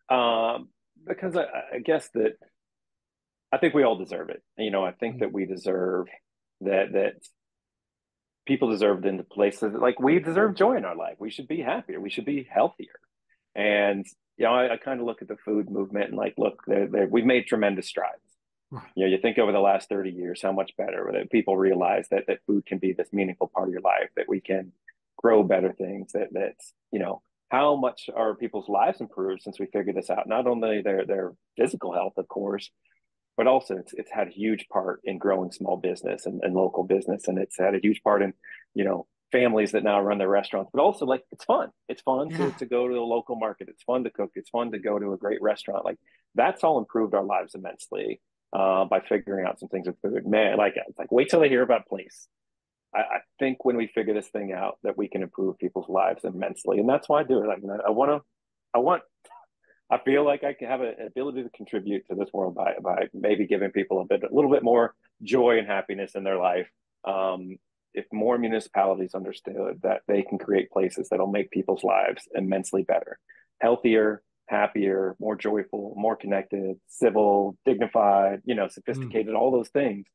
Um, 0.09 0.69
because 1.07 1.35
I, 1.35 1.45
I 1.75 1.79
guess 1.79 2.09
that 2.13 2.33
I 3.51 3.57
think 3.57 3.73
we 3.73 3.83
all 3.83 3.97
deserve 3.97 4.29
it. 4.29 4.41
You 4.57 4.71
know, 4.71 4.83
I 4.83 4.91
think 4.91 5.15
mm-hmm. 5.15 5.19
that 5.21 5.33
we 5.33 5.45
deserve 5.45 6.07
that 6.61 6.93
that 6.93 7.13
people 8.45 8.69
deserve 8.69 9.05
into 9.05 9.23
places 9.23 9.73
like 9.73 9.99
we 9.99 10.19
deserve 10.19 10.55
joy 10.55 10.77
in 10.77 10.85
our 10.85 10.95
life. 10.95 11.17
We 11.19 11.31
should 11.31 11.47
be 11.47 11.61
happier. 11.61 11.99
We 11.99 12.09
should 12.09 12.25
be 12.25 12.47
healthier. 12.49 12.99
And 13.55 14.05
you 14.37 14.45
know, 14.45 14.53
I, 14.53 14.73
I 14.73 14.77
kind 14.77 14.99
of 14.99 15.05
look 15.05 15.21
at 15.21 15.27
the 15.27 15.37
food 15.37 15.69
movement 15.69 16.09
and 16.09 16.17
like, 16.17 16.35
look, 16.37 16.61
they're, 16.67 16.87
they're, 16.87 17.07
we've 17.07 17.25
made 17.25 17.47
tremendous 17.47 17.87
strides. 17.87 18.21
You 18.95 19.05
know, 19.05 19.09
you 19.09 19.17
think 19.17 19.37
over 19.37 19.53
the 19.53 19.59
last 19.59 19.87
30 19.87 20.11
years 20.11 20.41
how 20.41 20.51
much 20.51 20.75
better 20.77 21.09
that 21.13 21.31
people 21.31 21.55
realize 21.55 22.07
that 22.11 22.25
that 22.27 22.39
food 22.45 22.65
can 22.65 22.79
be 22.79 22.91
this 22.91 23.13
meaningful 23.13 23.47
part 23.47 23.69
of 23.69 23.71
your 23.71 23.81
life, 23.81 24.09
that 24.17 24.27
we 24.27 24.41
can 24.41 24.73
grow 25.17 25.41
better 25.41 25.71
things, 25.71 26.11
that 26.11 26.27
that's, 26.33 26.73
you 26.91 26.99
know, 26.99 27.21
how 27.49 27.75
much 27.75 28.09
are 28.13 28.35
people's 28.35 28.67
lives 28.67 28.99
improved 29.01 29.41
since 29.41 29.59
we 29.59 29.67
figured 29.67 29.95
this 29.95 30.09
out? 30.09 30.27
Not 30.27 30.47
only 30.47 30.81
their 30.81 31.05
their 31.05 31.33
physical 31.57 31.93
health, 31.93 32.13
of 32.17 32.27
course, 32.27 32.69
but 33.37 33.47
also 33.47 33.77
it's 33.77 33.93
it's 33.93 34.11
had 34.11 34.27
a 34.27 34.31
huge 34.31 34.67
part 34.67 34.99
in 35.03 35.17
growing 35.17 35.51
small 35.51 35.77
business 35.77 36.25
and, 36.25 36.41
and 36.43 36.53
local 36.53 36.83
business. 36.83 37.27
And 37.27 37.37
it's 37.37 37.57
had 37.57 37.75
a 37.75 37.79
huge 37.79 38.01
part 38.03 38.21
in, 38.21 38.33
you 38.73 38.83
know, 38.83 39.07
families 39.31 39.71
that 39.71 39.83
now 39.83 40.01
run 40.01 40.17
their 40.17 40.29
restaurants, 40.29 40.71
but 40.73 40.81
also 40.81 41.05
like 41.05 41.23
it's 41.31 41.45
fun. 41.45 41.69
It's 41.87 42.01
fun 42.01 42.29
yeah. 42.29 42.37
to, 42.37 42.51
to 42.59 42.65
go 42.65 42.87
to 42.87 42.93
the 42.93 42.99
local 42.99 43.35
market. 43.35 43.69
It's 43.69 43.83
fun 43.83 44.03
to 44.03 44.09
cook. 44.09 44.31
It's 44.35 44.49
fun 44.49 44.71
to 44.71 44.79
go 44.79 44.99
to 44.99 45.13
a 45.13 45.17
great 45.17 45.41
restaurant. 45.41 45.85
Like 45.85 45.97
that's 46.35 46.63
all 46.63 46.79
improved 46.79 47.13
our 47.13 47.23
lives 47.23 47.55
immensely 47.55 48.21
uh, 48.53 48.85
by 48.85 49.01
figuring 49.01 49.45
out 49.45 49.59
some 49.59 49.69
things 49.69 49.87
with 49.87 50.01
food. 50.01 50.27
Man, 50.27 50.57
like 50.57 50.73
it's 50.75 50.99
like 50.99 51.11
wait 51.11 51.29
till 51.29 51.39
they 51.39 51.49
hear 51.49 51.63
about 51.63 51.87
place. 51.87 52.27
I, 52.97 53.01
I, 53.01 53.19
think 53.39 53.63
when 53.63 53.77
we 53.77 53.87
figure 53.87 54.13
this 54.13 54.29
thing 54.29 54.51
out, 54.53 54.77
that 54.83 54.97
we 54.97 55.07
can 55.07 55.21
improve 55.21 55.57
people's 55.59 55.89
lives 55.89 56.23
immensely, 56.23 56.79
and 56.79 56.89
that's 56.89 57.07
why 57.07 57.21
I 57.21 57.23
do 57.23 57.43
it. 57.43 57.47
Like 57.47 57.59
I 57.85 57.91
want 57.91 58.11
to, 58.11 58.21
I 58.73 58.79
want, 58.79 59.03
I 59.91 59.99
feel 59.99 60.25
like 60.25 60.43
I 60.43 60.53
can 60.53 60.67
have 60.67 60.81
an 60.81 60.95
ability 61.05 61.43
to 61.43 61.49
contribute 61.49 62.07
to 62.07 62.15
this 62.15 62.29
world 62.33 62.55
by 62.55 62.73
by 62.81 63.07
maybe 63.13 63.45
giving 63.45 63.71
people 63.71 64.01
a 64.01 64.05
bit, 64.05 64.23
a 64.23 64.33
little 64.33 64.51
bit 64.51 64.63
more 64.63 64.95
joy 65.21 65.59
and 65.59 65.67
happiness 65.67 66.15
in 66.15 66.23
their 66.23 66.37
life. 66.37 66.67
Um, 67.05 67.57
if 67.93 68.05
more 68.11 68.37
municipalities 68.37 69.15
understood 69.15 69.79
that 69.83 70.01
they 70.07 70.21
can 70.21 70.37
create 70.37 70.69
places 70.71 71.09
that'll 71.09 71.31
make 71.31 71.51
people's 71.51 71.83
lives 71.83 72.27
immensely 72.35 72.83
better, 72.83 73.17
healthier, 73.59 74.21
happier, 74.47 75.15
more 75.19 75.35
joyful, 75.35 75.93
more 75.97 76.15
connected, 76.15 76.77
civil, 76.87 77.57
dignified, 77.65 78.41
you 78.45 78.55
know, 78.55 78.67
sophisticated, 78.67 79.33
mm. 79.33 79.37
all 79.37 79.51
those 79.51 79.69
things 79.69 80.05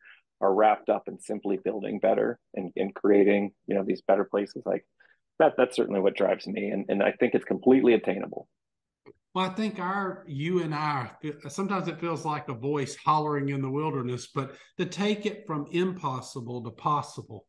are 0.42 0.54
wrapped 0.54 0.90
up 0.90 1.04
in 1.08 1.18
simply 1.18 1.56
building 1.56 1.98
better 1.98 2.38
and, 2.54 2.72
and 2.76 2.94
creating, 2.94 3.52
you 3.66 3.74
know, 3.74 3.84
these 3.84 4.02
better 4.02 4.24
places. 4.24 4.62
Like 4.66 4.84
that, 5.38 5.54
that's 5.56 5.76
certainly 5.76 6.00
what 6.00 6.16
drives 6.16 6.46
me. 6.46 6.68
And, 6.68 6.84
and 6.88 7.02
I 7.02 7.12
think 7.12 7.34
it's 7.34 7.44
completely 7.44 7.94
attainable. 7.94 8.48
Well, 9.34 9.46
I 9.46 9.54
think 9.54 9.80
our 9.80 10.24
you 10.26 10.62
and 10.62 10.74
I 10.74 11.10
sometimes 11.48 11.88
it 11.88 11.98
feels 11.98 12.26
like 12.26 12.50
a 12.50 12.54
voice 12.54 12.96
hollering 12.96 13.48
in 13.48 13.62
the 13.62 13.70
wilderness, 13.70 14.28
but 14.34 14.54
to 14.76 14.84
take 14.84 15.24
it 15.24 15.46
from 15.46 15.66
impossible 15.70 16.62
to 16.64 16.70
possible 16.70 17.46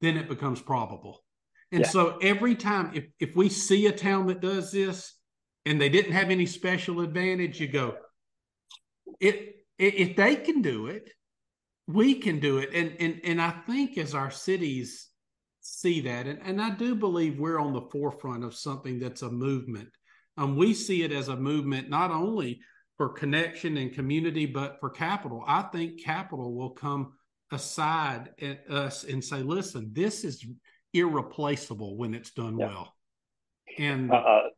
then 0.00 0.16
it 0.16 0.28
becomes 0.28 0.60
probable. 0.60 1.24
And 1.72 1.82
yeah. 1.82 1.88
so 1.88 2.18
every 2.22 2.54
time, 2.54 2.92
if, 2.94 3.04
if 3.20 3.36
we 3.36 3.48
see 3.48 3.86
a 3.86 3.92
town 3.92 4.26
that 4.28 4.40
does 4.40 4.72
this 4.72 5.14
and 5.66 5.80
they 5.80 5.88
didn't 5.88 6.12
have 6.12 6.30
any 6.30 6.46
special 6.46 7.00
advantage, 7.00 7.60
you 7.60 7.68
go, 7.68 7.96
it, 9.20 9.56
if 9.78 10.16
they 10.16 10.36
can 10.36 10.62
do 10.62 10.86
it, 10.86 11.10
we 11.88 12.14
can 12.16 12.38
do 12.38 12.58
it. 12.58 12.72
And, 12.74 12.94
and, 13.00 13.20
and 13.24 13.42
I 13.42 13.50
think 13.66 13.96
as 13.96 14.14
our 14.14 14.30
cities 14.30 15.08
see 15.60 16.02
that, 16.02 16.26
and, 16.26 16.38
and 16.44 16.60
I 16.60 16.70
do 16.70 16.94
believe 16.94 17.38
we're 17.38 17.58
on 17.58 17.72
the 17.72 17.88
forefront 17.90 18.44
of 18.44 18.54
something 18.54 19.00
that's 19.00 19.22
a 19.22 19.30
movement. 19.30 19.88
Um, 20.36 20.56
we 20.56 20.74
see 20.74 21.02
it 21.02 21.12
as 21.12 21.28
a 21.28 21.36
movement, 21.36 21.88
not 21.88 22.10
only 22.10 22.60
for 22.98 23.08
connection 23.08 23.78
and 23.78 23.92
community, 23.92 24.44
but 24.44 24.76
for 24.80 24.90
capital. 24.90 25.42
I 25.46 25.62
think 25.62 26.04
capital 26.04 26.54
will 26.54 26.70
come 26.70 27.14
aside 27.50 28.30
at 28.40 28.70
us 28.70 29.04
and 29.04 29.24
say, 29.24 29.38
listen, 29.38 29.90
this 29.92 30.24
is 30.24 30.44
irreplaceable 30.92 31.96
when 31.96 32.14
it's 32.14 32.30
done 32.30 32.58
yeah. 32.58 32.66
well. 32.66 32.94
And 33.78 34.12
uh, 34.12 34.22
yes. 34.26 34.52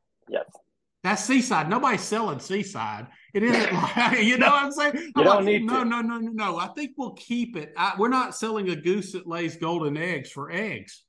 That's 1.02 1.24
seaside. 1.24 1.70
Nobody's 1.70 2.02
selling 2.02 2.40
seaside. 2.40 3.06
It 3.32 3.42
isn't 3.42 3.72
like 3.96 4.22
you 4.22 4.36
know 4.36 4.50
what 4.50 4.64
I'm 4.64 4.72
saying. 4.72 4.96
You 4.96 5.12
I'm 5.16 5.24
don't 5.24 5.36
like, 5.36 5.44
need 5.44 5.64
no, 5.64 5.82
to. 5.82 5.88
no, 5.88 6.00
no, 6.02 6.18
no, 6.18 6.30
no. 6.30 6.58
I 6.58 6.68
think 6.68 6.92
we'll 6.98 7.14
keep 7.14 7.56
it. 7.56 7.72
I, 7.76 7.94
we're 7.98 8.08
not 8.08 8.34
selling 8.34 8.68
a 8.68 8.76
goose 8.76 9.12
that 9.12 9.26
lays 9.26 9.56
golden 9.56 9.96
eggs 9.96 10.30
for 10.30 10.50
eggs. 10.50 11.04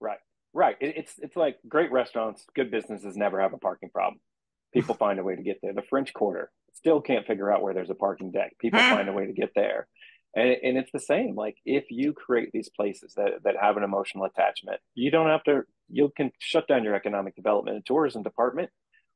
Right, 0.00 0.18
right. 0.52 0.76
It, 0.80 0.96
it's 0.96 1.14
it's 1.18 1.36
like 1.36 1.58
great 1.68 1.90
restaurants, 1.90 2.44
good 2.54 2.70
businesses 2.70 3.16
never 3.16 3.40
have 3.40 3.54
a 3.54 3.58
parking 3.58 3.90
problem. 3.90 4.20
People 4.72 4.94
find 4.98 5.18
a 5.18 5.24
way 5.24 5.34
to 5.34 5.42
get 5.42 5.58
there. 5.62 5.72
The 5.72 5.82
French 5.82 6.12
Quarter 6.12 6.50
still 6.74 7.00
can't 7.00 7.26
figure 7.26 7.52
out 7.52 7.62
where 7.62 7.74
there's 7.74 7.90
a 7.90 7.94
parking 7.94 8.30
deck. 8.30 8.54
People 8.60 8.78
find 8.80 9.08
a 9.08 9.12
way 9.12 9.26
to 9.26 9.32
get 9.32 9.50
there 9.54 9.88
and, 10.34 10.56
and 10.62 10.78
it's 10.78 10.92
the 10.92 11.00
same 11.00 11.34
like 11.34 11.56
if 11.64 11.84
you 11.90 12.12
create 12.12 12.50
these 12.52 12.68
places 12.68 13.14
that, 13.14 13.42
that 13.44 13.54
have 13.60 13.76
an 13.76 13.82
emotional 13.82 14.24
attachment 14.24 14.80
you 14.94 15.10
don't 15.10 15.28
have 15.28 15.42
to 15.44 15.62
you 15.88 16.12
can 16.16 16.30
shut 16.38 16.68
down 16.68 16.84
your 16.84 16.94
economic 16.94 17.34
development 17.34 17.76
and 17.76 17.86
tourism 17.86 18.22
department 18.22 18.70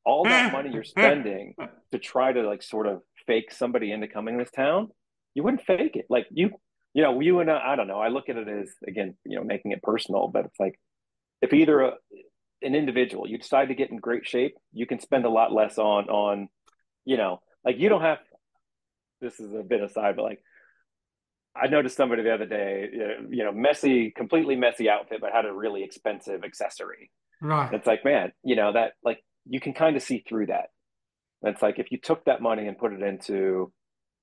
all 0.05 0.25
that 0.25 0.53
money 0.53 0.71
you're 0.73 0.85
spending 0.85 1.55
to 1.91 1.99
try 1.99 2.33
to 2.33 2.43
like 2.43 2.63
sort 2.63 2.87
of 2.87 3.01
fake 3.27 3.53
somebody 3.53 3.93
into 3.93 4.09
coming 4.09 4.39
to 4.39 4.45
this 4.45 4.53
town 4.53 4.89
you 5.35 5.43
wouldn't 5.43 5.63
fake 5.63 5.97
it 5.97 6.07
like 6.09 6.27
you 6.31 6.51
you 6.95 7.03
know 7.03 7.21
you 7.21 7.41
and 7.41 7.51
I, 7.51 7.73
I 7.73 7.77
don't 7.77 7.89
know 7.89 8.01
i 8.01 8.09
look 8.09 8.29
at 8.29 8.37
it 8.37 8.49
as 8.49 8.71
again 8.87 9.17
you 9.25 9.37
know 9.37 9.45
making 9.45 9.73
it 9.73 9.83
personal 9.83 10.29
but 10.29 10.47
it's 10.47 10.61
like 10.61 10.79
if 11.41 11.53
either 11.53 11.81
a, 11.81 11.93
an 12.63 12.75
individual 12.75 13.29
you 13.29 13.39
decide 13.39 13.69
to 13.69 13.75
get 13.75 13.91
in 13.91 13.97
great 13.99 14.27
shape 14.27 14.57
you 14.73 14.87
can 14.87 15.01
spend 15.01 15.25
a 15.25 15.31
lot 15.31 15.53
less 15.53 15.79
on 15.79 16.09
on 16.09 16.49
you 17.05 17.17
know 17.17 17.41
like 17.65 17.79
you 17.79 17.89
don't 17.89 18.03
have 18.03 18.19
this 19.21 19.39
is 19.39 19.53
a 19.55 19.63
bit 19.63 19.83
aside 19.83 20.17
but 20.17 20.25
like 20.25 20.43
I 21.55 21.67
noticed 21.67 21.97
somebody 21.97 22.23
the 22.23 22.33
other 22.33 22.47
day, 22.47 22.89
uh, 22.95 23.23
you 23.29 23.45
know, 23.45 23.53
messy, 23.53 24.11
completely 24.11 24.57
messy 24.57 24.89
outfit, 24.89 25.21
but 25.21 25.33
had 25.33 25.45
a 25.45 25.53
really 25.53 25.83
expensive 25.83 26.45
accessory. 26.45 27.11
Right. 27.41 27.73
It's 27.73 27.87
like, 27.87 28.05
man, 28.05 28.33
you 28.43 28.57
know, 28.57 28.73
that 28.73 28.93
like 29.05 29.23
you 29.47 29.61
can 29.61 29.73
kind 29.73 29.97
of 29.97 30.03
see 30.03 30.25
through 30.27 30.47
that. 30.47 30.67
It's 31.43 31.63
like 31.63 31.79
if 31.79 31.91
you 31.91 31.99
took 31.99 32.25
that 32.27 32.41
money 32.41 32.67
and 32.69 32.79
put 32.79 32.93
it 32.93 33.03
into, 33.03 33.73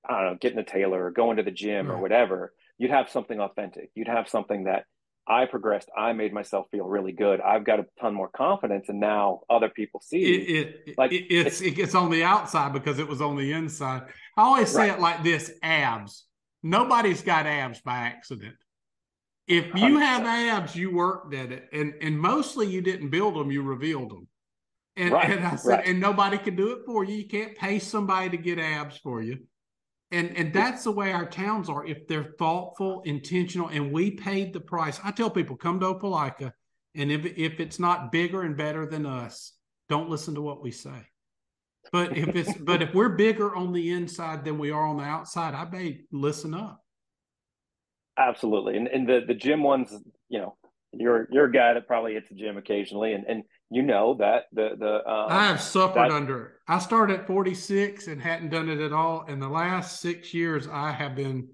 I 0.08 0.22
don't 0.22 0.26
know, 0.26 0.38
getting 0.40 0.60
a 0.60 0.64
tailor 0.64 1.06
or 1.06 1.12
going 1.12 1.38
to 1.38 1.44
the 1.44 1.52
gym 1.52 1.92
or 1.92 1.98
whatever, 1.98 2.54
you'd 2.78 2.92
have 2.92 3.10
something 3.10 3.40
authentic. 3.40 3.92
You'd 3.94 4.08
have 4.08 4.30
something 4.30 4.64
that 4.66 4.86
I 5.28 5.46
progressed. 5.46 5.90
I 5.96 6.14
made 6.14 6.34
myself 6.34 6.68
feel 6.72 6.86
really 6.86 7.12
good. 7.12 7.42
I've 7.42 7.66
got 7.66 7.80
a 7.80 7.86
ton 8.00 8.16
more 8.16 8.30
confidence, 8.30 8.90
and 8.90 9.00
now 9.00 9.42
other 9.50 9.70
people 9.70 10.02
see 10.02 10.24
it. 10.24 10.88
it 10.88 10.98
like 10.98 11.12
it, 11.12 11.28
it's, 11.30 11.62
it's, 11.62 11.78
it's 11.78 11.96
on 11.96 12.10
the 12.10 12.24
outside 12.24 12.74
because 12.74 12.98
it 12.98 13.08
was 13.08 13.22
on 13.22 13.36
the 13.36 13.52
inside. 13.52 14.04
I 14.38 14.42
always 14.44 14.70
say 14.70 14.90
right. 14.90 14.98
it 14.98 15.02
like 15.02 15.24
this: 15.24 15.52
abs 15.62 16.26
Nobody's 16.64 17.22
got 17.22 17.46
abs 17.46 17.80
by 17.82 17.98
accident. 17.98 18.56
If 19.48 19.74
you 19.76 19.98
have 19.98 20.26
abs, 20.26 20.76
you 20.76 20.92
worked 20.94 21.34
at 21.34 21.52
it, 21.52 21.70
and 21.72 21.94
and 22.02 22.20
mostly 22.20 22.68
you 22.68 22.82
didn't 22.82 23.10
build 23.10 23.36
them, 23.36 23.52
you 23.52 23.62
revealed 23.64 24.12
them. 24.12 24.28
And, 25.00 25.14
right, 25.14 25.30
and 25.30 25.46
I 25.46 25.56
said, 25.56 25.70
right. 25.70 25.88
and 25.88 26.00
nobody 26.00 26.38
can 26.38 26.58
do 26.58 26.72
it 26.72 26.80
for 26.86 27.06
you. 27.06 27.16
You 27.16 27.28
can't 27.28 27.56
pay 27.56 27.80
somebody 27.80 28.30
to 28.32 28.38
get 28.38 28.60
abs 28.60 28.98
for 28.98 29.22
you. 29.22 29.40
And 30.12 30.36
and 30.36 30.52
that's 30.52 30.84
the 30.84 30.92
way 30.92 31.14
our 31.14 31.26
towns 31.26 31.70
are. 31.70 31.86
If 31.86 32.06
they're 32.08 32.34
thoughtful, 32.38 33.04
intentional, 33.04 33.70
and 33.70 33.94
we 33.94 34.12
paid 34.12 34.52
the 34.54 34.60
price. 34.60 35.00
I 35.04 35.12
tell 35.12 35.30
people, 35.30 35.56
come 35.56 35.80
to 35.80 35.86
Opelika, 35.86 36.52
and 36.96 37.12
if 37.12 37.26
if 37.26 37.60
it's 37.60 37.80
not 37.80 38.12
bigger 38.12 38.42
and 38.42 38.58
better 38.58 38.86
than 38.86 39.06
us, 39.06 39.54
don't 39.88 40.10
listen 40.10 40.36
to 40.36 40.42
what 40.42 40.62
we 40.62 40.72
say. 40.72 41.08
But 41.92 42.18
if 42.18 42.36
it's 42.36 42.54
but 42.60 42.82
if 42.82 42.94
we're 42.94 43.16
bigger 43.16 43.56
on 43.56 43.72
the 43.72 43.92
inside 43.92 44.44
than 44.44 44.58
we 44.58 44.72
are 44.72 44.86
on 44.86 44.98
the 44.98 45.04
outside, 45.04 45.54
I 45.54 45.70
may 45.70 46.02
listen 46.12 46.54
up. 46.54 46.84
Absolutely, 48.18 48.76
and 48.76 48.88
and 48.88 49.08
the 49.08 49.22
the 49.26 49.36
gym 49.36 49.64
ones, 49.64 49.94
you 50.28 50.40
know, 50.40 50.58
you're 50.94 51.28
you're 51.32 51.46
a 51.46 51.52
guy 51.52 51.74
that 51.74 51.88
probably 51.88 52.14
hits 52.14 52.30
the 52.30 52.36
gym 52.36 52.58
occasionally, 52.58 53.14
and 53.14 53.26
and 53.28 53.44
you 53.70 53.82
know 53.82 54.16
that 54.16 54.46
the 54.52 54.72
the 54.78 54.96
um, 55.10 55.28
I 55.30 55.46
have 55.46 55.62
suffered 55.62 56.12
under 56.12 56.46
it. 56.46 56.52
I 56.68 56.80
started 56.80 57.22
at 57.22 57.28
46 57.28 58.08
and 58.08 58.22
hadn't 58.22 58.50
done 58.50 58.70
it 58.70 58.80
at 58.80 58.94
all. 58.94 59.26
In 59.28 59.40
the 59.40 59.50
last 59.50 60.02
six 60.02 60.34
years, 60.34 60.68
I 60.68 60.92
have 60.92 61.16
been 61.16 61.50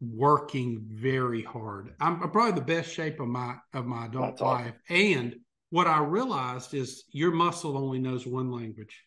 working 0.00 0.80
very 0.88 1.42
hard. 1.42 1.94
I'm 2.00 2.18
probably 2.30 2.52
the 2.52 2.60
best 2.60 2.92
shape 2.92 3.20
of 3.20 3.28
my 3.28 3.56
of 3.74 3.86
my 3.86 4.06
adult 4.06 4.40
life. 4.40 4.74
Awesome. 4.90 5.06
And 5.06 5.36
what 5.70 5.86
I 5.86 6.00
realized 6.00 6.72
is 6.72 7.04
your 7.10 7.32
muscle 7.32 7.76
only 7.76 7.98
knows 7.98 8.26
one 8.26 8.50
language 8.50 9.04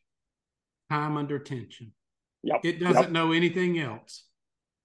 time 0.89 1.17
under 1.17 1.39
tension. 1.39 1.93
Yep. 2.43 2.61
It 2.63 2.79
doesn't 2.79 3.01
yep. 3.03 3.11
know 3.11 3.31
anything 3.31 3.79
else. 3.79 4.25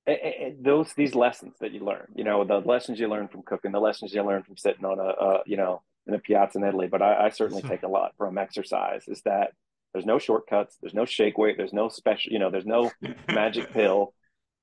And, 0.07 0.19
and 0.19 0.65
those 0.65 0.93
these 0.95 1.15
lessons 1.15 1.55
that 1.61 1.73
you 1.73 1.81
learn, 1.81 2.09
you 2.15 2.25
know, 2.25 2.45
the 2.45 2.59
lessons 2.59 3.01
you 3.01 3.09
learn 3.09 3.29
from 3.29 3.43
cooking, 3.43 3.73
the 3.73 3.81
lessons 3.81 4.15
you 4.15 4.23
learn 4.23 4.43
from 4.43 4.57
sitting 4.57 4.85
on 4.85 4.99
a, 4.99 5.03
a 5.03 5.43
you 5.47 5.57
know, 5.57 5.83
in 6.07 6.15
a 6.15 6.19
piazza 6.19 6.59
in 6.59 6.65
Italy. 6.65 6.89
But 6.89 7.03
I, 7.03 7.27
I 7.27 7.29
certainly 7.31 7.63
take 7.63 7.83
a 7.83 7.89
lot 7.89 8.13
from 8.17 8.39
exercise. 8.39 9.05
Is 9.09 9.23
that 9.23 9.53
there's 9.93 10.07
no 10.07 10.19
shortcuts, 10.19 10.77
there's 10.81 10.95
no 10.95 11.07
shake 11.07 11.39
weight, 11.39 11.57
there's 11.57 11.73
no 11.73 11.89
special, 11.89 12.33
you 12.33 12.39
know, 12.39 12.51
there's 12.51 12.67
no 12.67 12.91
magic 13.29 13.73
pill 13.73 14.13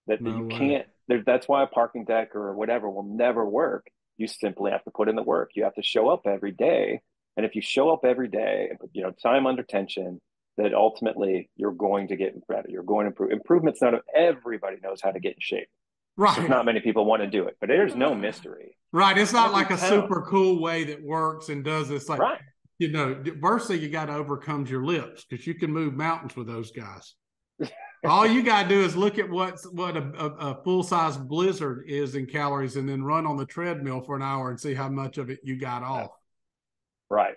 that, 0.07 0.21
no 0.21 0.31
that 0.31 0.37
you 0.37 0.45
way. 0.45 0.57
can't. 0.57 0.87
There, 1.07 1.23
that's 1.25 1.47
why 1.47 1.63
a 1.63 1.67
parking 1.67 2.05
deck 2.05 2.35
or 2.35 2.55
whatever 2.55 2.89
will 2.89 3.03
never 3.03 3.43
work 3.43 3.87
You 4.17 4.27
simply 4.27 4.71
have 4.71 4.83
to 4.85 4.91
put 4.91 5.09
in 5.09 5.15
the 5.15 5.23
work. 5.23 5.51
You 5.55 5.63
have 5.65 5.75
to 5.75 5.83
show 5.83 6.07
up 6.09 6.27
every 6.27 6.51
day. 6.51 7.01
And 7.35 7.45
if 7.45 7.55
you 7.55 7.61
show 7.61 7.89
up 7.89 8.05
every 8.05 8.27
day 8.27 8.67
and 8.69 8.79
put, 8.79 8.91
you 8.93 9.01
know, 9.01 9.11
time 9.11 9.47
under 9.47 9.63
tension, 9.63 10.21
that 10.57 10.73
ultimately 10.73 11.49
you're 11.55 11.71
going 11.71 12.07
to 12.07 12.15
get 12.15 12.33
in 12.33 12.41
better. 12.47 12.69
You're 12.69 12.83
going 12.83 13.05
to 13.05 13.09
improve. 13.09 13.31
Improvement's 13.31 13.81
not 13.81 13.95
everybody 14.15 14.77
knows 14.81 15.01
how 15.01 15.11
to 15.11 15.19
get 15.19 15.33
in 15.33 15.39
shape. 15.39 15.67
Right. 16.15 16.35
There's 16.35 16.49
not 16.49 16.65
many 16.65 16.79
people 16.79 17.05
want 17.05 17.23
to 17.23 17.27
do 17.27 17.47
it, 17.47 17.57
but 17.59 17.69
there's 17.69 17.95
no 17.95 18.13
mystery. 18.13 18.77
Right. 18.91 19.17
It's 19.17 19.33
not 19.33 19.51
like 19.51 19.71
a 19.71 19.77
super 19.77 20.21
cool 20.21 20.61
way 20.61 20.83
that 20.85 21.03
works 21.03 21.49
and 21.49 21.63
does 21.63 21.89
this. 21.89 22.07
Like, 22.07 22.19
right. 22.19 22.39
you 22.77 22.91
know, 22.91 23.23
first 23.41 23.67
thing 23.67 23.81
you 23.81 23.89
got 23.89 24.05
to 24.05 24.13
overcome 24.13 24.67
your 24.67 24.85
lips 24.85 25.25
because 25.27 25.47
you 25.47 25.55
can 25.55 25.71
move 25.71 25.95
mountains 25.95 26.35
with 26.35 26.45
those 26.45 26.71
guys. 26.71 27.15
All 28.05 28.27
you 28.27 28.43
got 28.43 28.63
to 28.63 28.69
do 28.69 28.81
is 28.81 28.95
look 28.95 29.17
at 29.17 29.27
what's 29.27 29.65
what 29.71 29.97
a, 29.97 30.01
a, 30.01 30.51
a 30.51 30.63
full 30.63 30.83
size 30.83 31.17
blizzard 31.17 31.85
is 31.87 32.15
in 32.15 32.25
calories, 32.27 32.75
and 32.75 32.87
then 32.87 33.01
run 33.01 33.25
on 33.25 33.37
the 33.37 33.45
treadmill 33.45 34.01
for 34.01 34.15
an 34.15 34.21
hour 34.21 34.49
and 34.49 34.59
see 34.59 34.73
how 34.73 34.89
much 34.89 35.17
of 35.17 35.29
it 35.29 35.39
you 35.43 35.57
got 35.57 35.83
off. 35.83 36.11
Right 37.09 37.35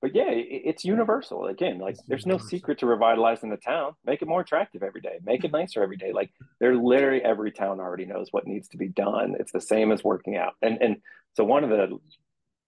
but 0.00 0.14
yeah, 0.14 0.30
it's 0.30 0.84
universal. 0.84 1.46
Again, 1.46 1.78
like 1.78 1.96
there's 2.06 2.26
no 2.26 2.38
secret 2.38 2.78
to 2.78 2.86
revitalizing 2.86 3.50
the 3.50 3.56
town. 3.56 3.94
Make 4.04 4.22
it 4.22 4.28
more 4.28 4.42
attractive 4.42 4.84
every 4.84 5.00
day. 5.00 5.18
Make 5.24 5.44
it 5.44 5.50
nicer 5.50 5.82
every 5.82 5.96
day. 5.96 6.12
Like 6.12 6.30
they're 6.60 6.76
literally 6.76 7.20
every 7.22 7.50
town 7.50 7.80
already 7.80 8.06
knows 8.06 8.28
what 8.30 8.46
needs 8.46 8.68
to 8.68 8.76
be 8.76 8.88
done. 8.88 9.34
It's 9.40 9.50
the 9.50 9.60
same 9.60 9.90
as 9.90 10.04
working 10.04 10.36
out. 10.36 10.54
And 10.62 10.78
and 10.80 10.96
so 11.34 11.42
one 11.44 11.64
of 11.64 11.70
the 11.70 11.98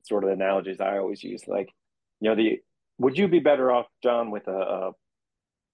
sort 0.02 0.24
of 0.24 0.30
analogies 0.30 0.80
I 0.80 0.98
always 0.98 1.22
use, 1.22 1.42
like, 1.46 1.68
you 2.20 2.30
know, 2.30 2.34
the 2.34 2.60
would 2.98 3.16
you 3.16 3.28
be 3.28 3.38
better 3.38 3.70
off, 3.70 3.86
John, 4.02 4.32
with 4.32 4.48
a, 4.48 4.52
a 4.52 4.90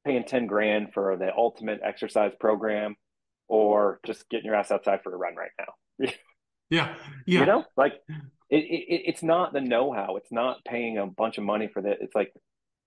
paying 0.05 0.25
10 0.25 0.47
grand 0.47 0.93
for 0.93 1.17
the 1.17 1.35
ultimate 1.35 1.81
exercise 1.83 2.33
program 2.39 2.97
or 3.49 3.99
just 4.05 4.29
getting 4.29 4.47
your 4.47 4.55
ass 4.55 4.71
outside 4.71 5.01
for 5.03 5.13
a 5.13 5.17
run 5.17 5.35
right 5.35 5.51
now? 5.59 6.07
yeah. 6.71 6.95
Yeah. 7.27 7.41
You 7.41 7.47
know, 7.47 7.65
like 7.79 7.95
it, 8.51 8.65
it, 8.65 9.03
it's 9.07 9.23
not 9.23 9.53
the 9.53 9.61
know-how. 9.61 10.17
It's 10.17 10.33
not 10.33 10.65
paying 10.65 10.99
a 10.99 11.07
bunch 11.07 11.39
of 11.39 11.45
money 11.45 11.69
for 11.73 11.83
that 11.83 11.99
it's 12.01 12.15
like 12.15 12.33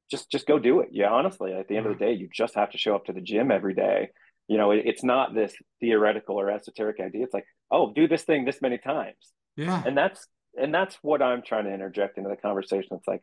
just 0.09 0.31
just 0.31 0.47
go 0.47 0.59
do 0.59 0.79
it. 0.79 0.89
Yeah 0.91 1.09
honestly 1.09 1.53
at 1.53 1.67
the 1.67 1.77
end 1.77 1.85
of 1.85 1.97
the 1.97 2.05
day 2.05 2.13
you 2.13 2.29
just 2.33 2.55
have 2.55 2.71
to 2.71 2.77
show 2.77 2.95
up 2.95 3.05
to 3.05 3.13
the 3.13 3.21
gym 3.21 3.51
every 3.51 3.73
day. 3.73 4.09
You 4.47 4.57
know 4.57 4.71
it, 4.71 4.83
it's 4.85 5.03
not 5.03 5.33
this 5.33 5.53
theoretical 5.79 6.39
or 6.39 6.49
esoteric 6.49 6.99
idea. 6.99 7.23
It's 7.23 7.33
like 7.33 7.45
oh 7.71 7.93
do 7.93 8.07
this 8.07 8.23
thing 8.23 8.45
this 8.45 8.61
many 8.61 8.77
times. 8.77 9.17
Yeah. 9.57 9.83
And 9.85 9.97
that's 9.97 10.25
and 10.59 10.73
that's 10.73 10.97
what 11.03 11.21
i'm 11.21 11.43
trying 11.43 11.65
to 11.65 11.73
interject 11.73 12.17
into 12.17 12.29
the 12.29 12.35
conversation. 12.35 12.89
It's 12.97 13.07
like 13.07 13.21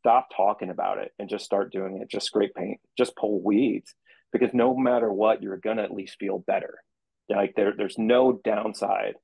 stop 0.00 0.28
talking 0.34 0.70
about 0.70 0.98
it 0.98 1.12
and 1.18 1.28
just 1.28 1.44
start 1.44 1.72
doing 1.72 1.98
it. 2.00 2.10
Just 2.10 2.26
scrape 2.26 2.54
paint. 2.54 2.80
Just 2.96 3.16
pull 3.16 3.42
weeds. 3.42 3.94
Because 4.32 4.50
no 4.52 4.76
matter 4.76 5.12
what 5.12 5.42
you're 5.42 5.56
gonna 5.56 5.82
at 5.82 5.92
least 5.92 6.16
feel 6.20 6.38
better. 6.38 6.78
Like 7.28 7.54
there, 7.54 7.72
there's 7.76 7.98
no 7.98 8.32
downside 8.32 9.14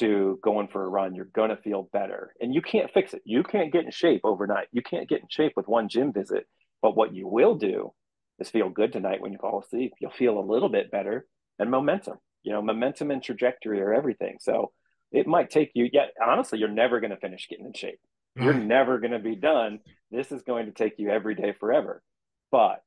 to 0.00 0.38
going 0.42 0.68
for 0.68 0.84
a 0.84 0.88
run, 0.88 1.14
you're 1.14 1.24
going 1.26 1.50
to 1.50 1.56
feel 1.56 1.88
better. 1.92 2.34
And 2.40 2.54
you 2.54 2.60
can't 2.60 2.92
fix 2.92 3.14
it. 3.14 3.22
You 3.24 3.42
can't 3.42 3.72
get 3.72 3.84
in 3.84 3.90
shape 3.90 4.22
overnight. 4.24 4.68
You 4.72 4.82
can't 4.82 5.08
get 5.08 5.20
in 5.20 5.28
shape 5.30 5.52
with 5.56 5.68
one 5.68 5.88
gym 5.88 6.12
visit. 6.12 6.46
But 6.82 6.96
what 6.96 7.14
you 7.14 7.28
will 7.28 7.54
do 7.54 7.92
is 8.38 8.50
feel 8.50 8.70
good 8.70 8.92
tonight 8.92 9.20
when 9.20 9.32
you 9.32 9.38
fall 9.38 9.60
asleep. 9.60 9.92
You'll 10.00 10.10
feel 10.10 10.38
a 10.38 10.40
little 10.40 10.68
bit 10.68 10.90
better 10.90 11.26
and 11.58 11.70
momentum. 11.70 12.18
You 12.42 12.52
know, 12.52 12.62
momentum 12.62 13.10
and 13.10 13.22
trajectory 13.22 13.80
are 13.80 13.94
everything. 13.94 14.38
So 14.40 14.72
it 15.12 15.26
might 15.26 15.50
take 15.50 15.72
you, 15.74 15.88
yet 15.92 16.12
honestly, 16.24 16.58
you're 16.58 16.68
never 16.68 17.00
going 17.00 17.10
to 17.10 17.16
finish 17.16 17.48
getting 17.48 17.66
in 17.66 17.72
shape. 17.74 18.00
You're 18.36 18.54
mm. 18.54 18.66
never 18.66 18.98
going 18.98 19.12
to 19.12 19.18
be 19.18 19.36
done. 19.36 19.80
This 20.10 20.32
is 20.32 20.42
going 20.42 20.66
to 20.66 20.72
take 20.72 20.94
you 20.98 21.10
every 21.10 21.34
day 21.34 21.54
forever. 21.58 22.02
But 22.50 22.82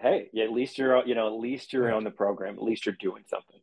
hey, 0.00 0.28
at 0.42 0.52
least 0.52 0.78
you're, 0.78 1.06
you 1.06 1.14
know, 1.14 1.28
at 1.28 1.40
least 1.40 1.72
you're 1.72 1.92
on 1.92 2.04
the 2.04 2.10
program. 2.10 2.54
At 2.54 2.62
least 2.62 2.86
you're 2.86 2.96
doing 2.98 3.22
something. 3.28 3.60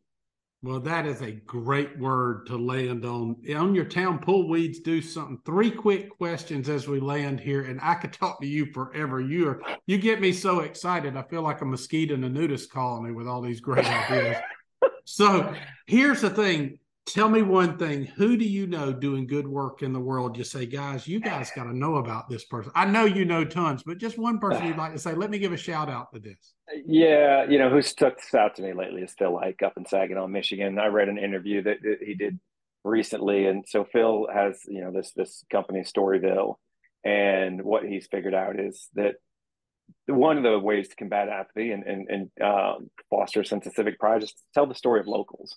Well, 0.64 0.78
that 0.78 1.06
is 1.06 1.22
a 1.22 1.32
great 1.32 1.98
word 1.98 2.46
to 2.46 2.56
land 2.56 3.04
on. 3.04 3.36
On 3.56 3.74
your 3.74 3.84
town, 3.84 4.20
pull 4.20 4.48
weeds, 4.48 4.78
do 4.78 5.02
something. 5.02 5.40
Three 5.44 5.72
quick 5.72 6.16
questions 6.16 6.68
as 6.68 6.86
we 6.86 7.00
land 7.00 7.40
here, 7.40 7.62
and 7.62 7.80
I 7.82 7.94
could 7.94 8.12
talk 8.12 8.40
to 8.40 8.46
you 8.46 8.66
forever. 8.66 9.20
You 9.20 9.48
are 9.48 9.62
you 9.86 9.98
get 9.98 10.20
me 10.20 10.32
so 10.32 10.60
excited. 10.60 11.16
I 11.16 11.22
feel 11.22 11.42
like 11.42 11.62
a 11.62 11.64
mosquito 11.64 12.14
in 12.14 12.22
a 12.22 12.28
nudist 12.28 12.70
colony 12.70 13.10
with 13.10 13.26
all 13.26 13.42
these 13.42 13.60
great 13.60 13.84
ideas. 13.84 14.36
so 15.04 15.52
here's 15.86 16.20
the 16.20 16.30
thing: 16.30 16.78
tell 17.06 17.28
me 17.28 17.42
one 17.42 17.78
thing. 17.78 18.04
Who 18.04 18.36
do 18.36 18.44
you 18.44 18.66
know 18.66 18.92
doing 18.92 19.26
good 19.26 19.46
work 19.46 19.82
in 19.82 19.92
the 19.92 20.00
world? 20.00 20.36
You 20.36 20.44
say, 20.44 20.66
guys, 20.66 21.06
you 21.06 21.20
guys 21.20 21.50
got 21.56 21.64
to 21.64 21.76
know 21.76 21.96
about 21.96 22.28
this 22.28 22.44
person. 22.44 22.72
I 22.74 22.84
know 22.84 23.04
you 23.04 23.24
know 23.24 23.44
tons, 23.44 23.82
but 23.84 23.98
just 23.98 24.18
one 24.18 24.38
person 24.38 24.66
you'd 24.66 24.76
like 24.78 24.92
to 24.92 24.98
say, 24.98 25.14
let 25.14 25.30
me 25.30 25.38
give 25.38 25.52
a 25.52 25.56
shout 25.56 25.88
out 25.88 26.12
to 26.12 26.20
this. 26.20 26.54
Yeah, 26.86 27.44
you 27.44 27.58
know, 27.58 27.70
who's 27.70 27.88
stuck 27.88 28.16
this 28.16 28.34
out 28.34 28.56
to 28.56 28.62
me 28.62 28.72
lately 28.72 29.02
is 29.02 29.14
Phil 29.18 29.38
Hike 29.38 29.62
up 29.62 29.74
in 29.76 29.86
Saginaw, 29.86 30.26
Michigan. 30.26 30.78
I 30.78 30.86
read 30.86 31.08
an 31.08 31.18
interview 31.18 31.62
that, 31.62 31.78
that 31.82 31.98
he 32.02 32.14
did 32.14 32.38
recently, 32.84 33.46
and 33.46 33.64
so 33.66 33.84
Phil 33.84 34.26
has 34.32 34.60
you 34.66 34.80
know 34.80 34.92
this 34.92 35.12
this 35.14 35.44
company 35.50 35.80
Storyville, 35.80 36.56
and 37.04 37.62
what 37.62 37.84
he's 37.84 38.06
figured 38.06 38.34
out 38.34 38.58
is 38.58 38.88
that 38.94 39.16
one 40.06 40.36
of 40.36 40.42
the 40.42 40.58
ways 40.58 40.88
to 40.88 40.96
combat 40.96 41.28
apathy 41.28 41.72
and 41.72 41.84
and, 41.84 42.08
and 42.08 42.42
um, 42.42 42.90
foster 43.10 43.40
a 43.40 43.46
sense 43.46 43.66
of 43.66 43.74
civic 43.74 43.98
pride 43.98 44.22
is 44.22 44.32
to 44.32 44.42
tell 44.54 44.66
the 44.66 44.74
story 44.74 45.00
of 45.00 45.06
locals. 45.06 45.56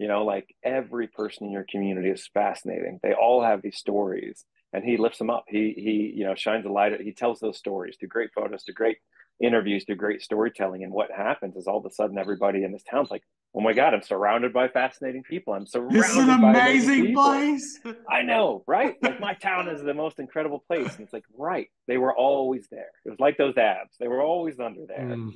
You 0.00 0.08
know, 0.08 0.24
like 0.24 0.48
every 0.64 1.08
person 1.08 1.46
in 1.46 1.52
your 1.52 1.66
community 1.70 2.08
is 2.08 2.28
fascinating. 2.32 2.98
They 3.02 3.12
all 3.12 3.42
have 3.42 3.60
these 3.60 3.76
stories, 3.76 4.44
and 4.72 4.82
he 4.82 4.96
lifts 4.96 5.18
them 5.18 5.30
up. 5.30 5.44
He 5.46 5.74
he 5.76 6.12
you 6.16 6.24
know 6.24 6.34
shines 6.34 6.66
a 6.66 6.70
light. 6.70 7.00
He 7.00 7.12
tells 7.12 7.38
those 7.38 7.58
stories 7.58 7.96
through 7.98 8.08
great 8.08 8.30
photos, 8.34 8.64
through 8.64 8.74
great 8.74 8.96
interviews 9.40 9.84
through 9.84 9.96
great 9.96 10.22
storytelling. 10.22 10.84
And 10.84 10.92
what 10.92 11.10
happens 11.10 11.56
is 11.56 11.66
all 11.66 11.78
of 11.78 11.86
a 11.86 11.90
sudden 11.90 12.18
everybody 12.18 12.62
in 12.62 12.72
this 12.72 12.82
town's 12.82 13.10
like, 13.10 13.22
oh 13.54 13.60
my 13.60 13.72
God, 13.72 13.94
I'm 13.94 14.02
surrounded 14.02 14.52
by 14.52 14.68
fascinating 14.68 15.22
people. 15.22 15.54
I'm 15.54 15.66
surrounded 15.66 16.02
this 16.02 16.10
is 16.10 16.16
an 16.18 16.30
amazing 16.30 17.14
place. 17.14 17.80
I 18.08 18.22
know, 18.22 18.62
right? 18.66 18.96
Like 19.02 19.20
my 19.20 19.34
town 19.34 19.68
is 19.68 19.82
the 19.82 19.94
most 19.94 20.18
incredible 20.18 20.62
place. 20.66 20.94
And 20.94 21.00
it's 21.00 21.12
like, 21.12 21.24
right. 21.36 21.68
They 21.88 21.98
were 21.98 22.14
always 22.14 22.68
there. 22.70 22.90
It 23.04 23.10
was 23.10 23.20
like 23.20 23.38
those 23.38 23.56
abs. 23.56 23.96
They 23.98 24.08
were 24.08 24.22
always 24.22 24.60
under 24.60 24.86
there. 24.86 25.16
Mm. 25.16 25.32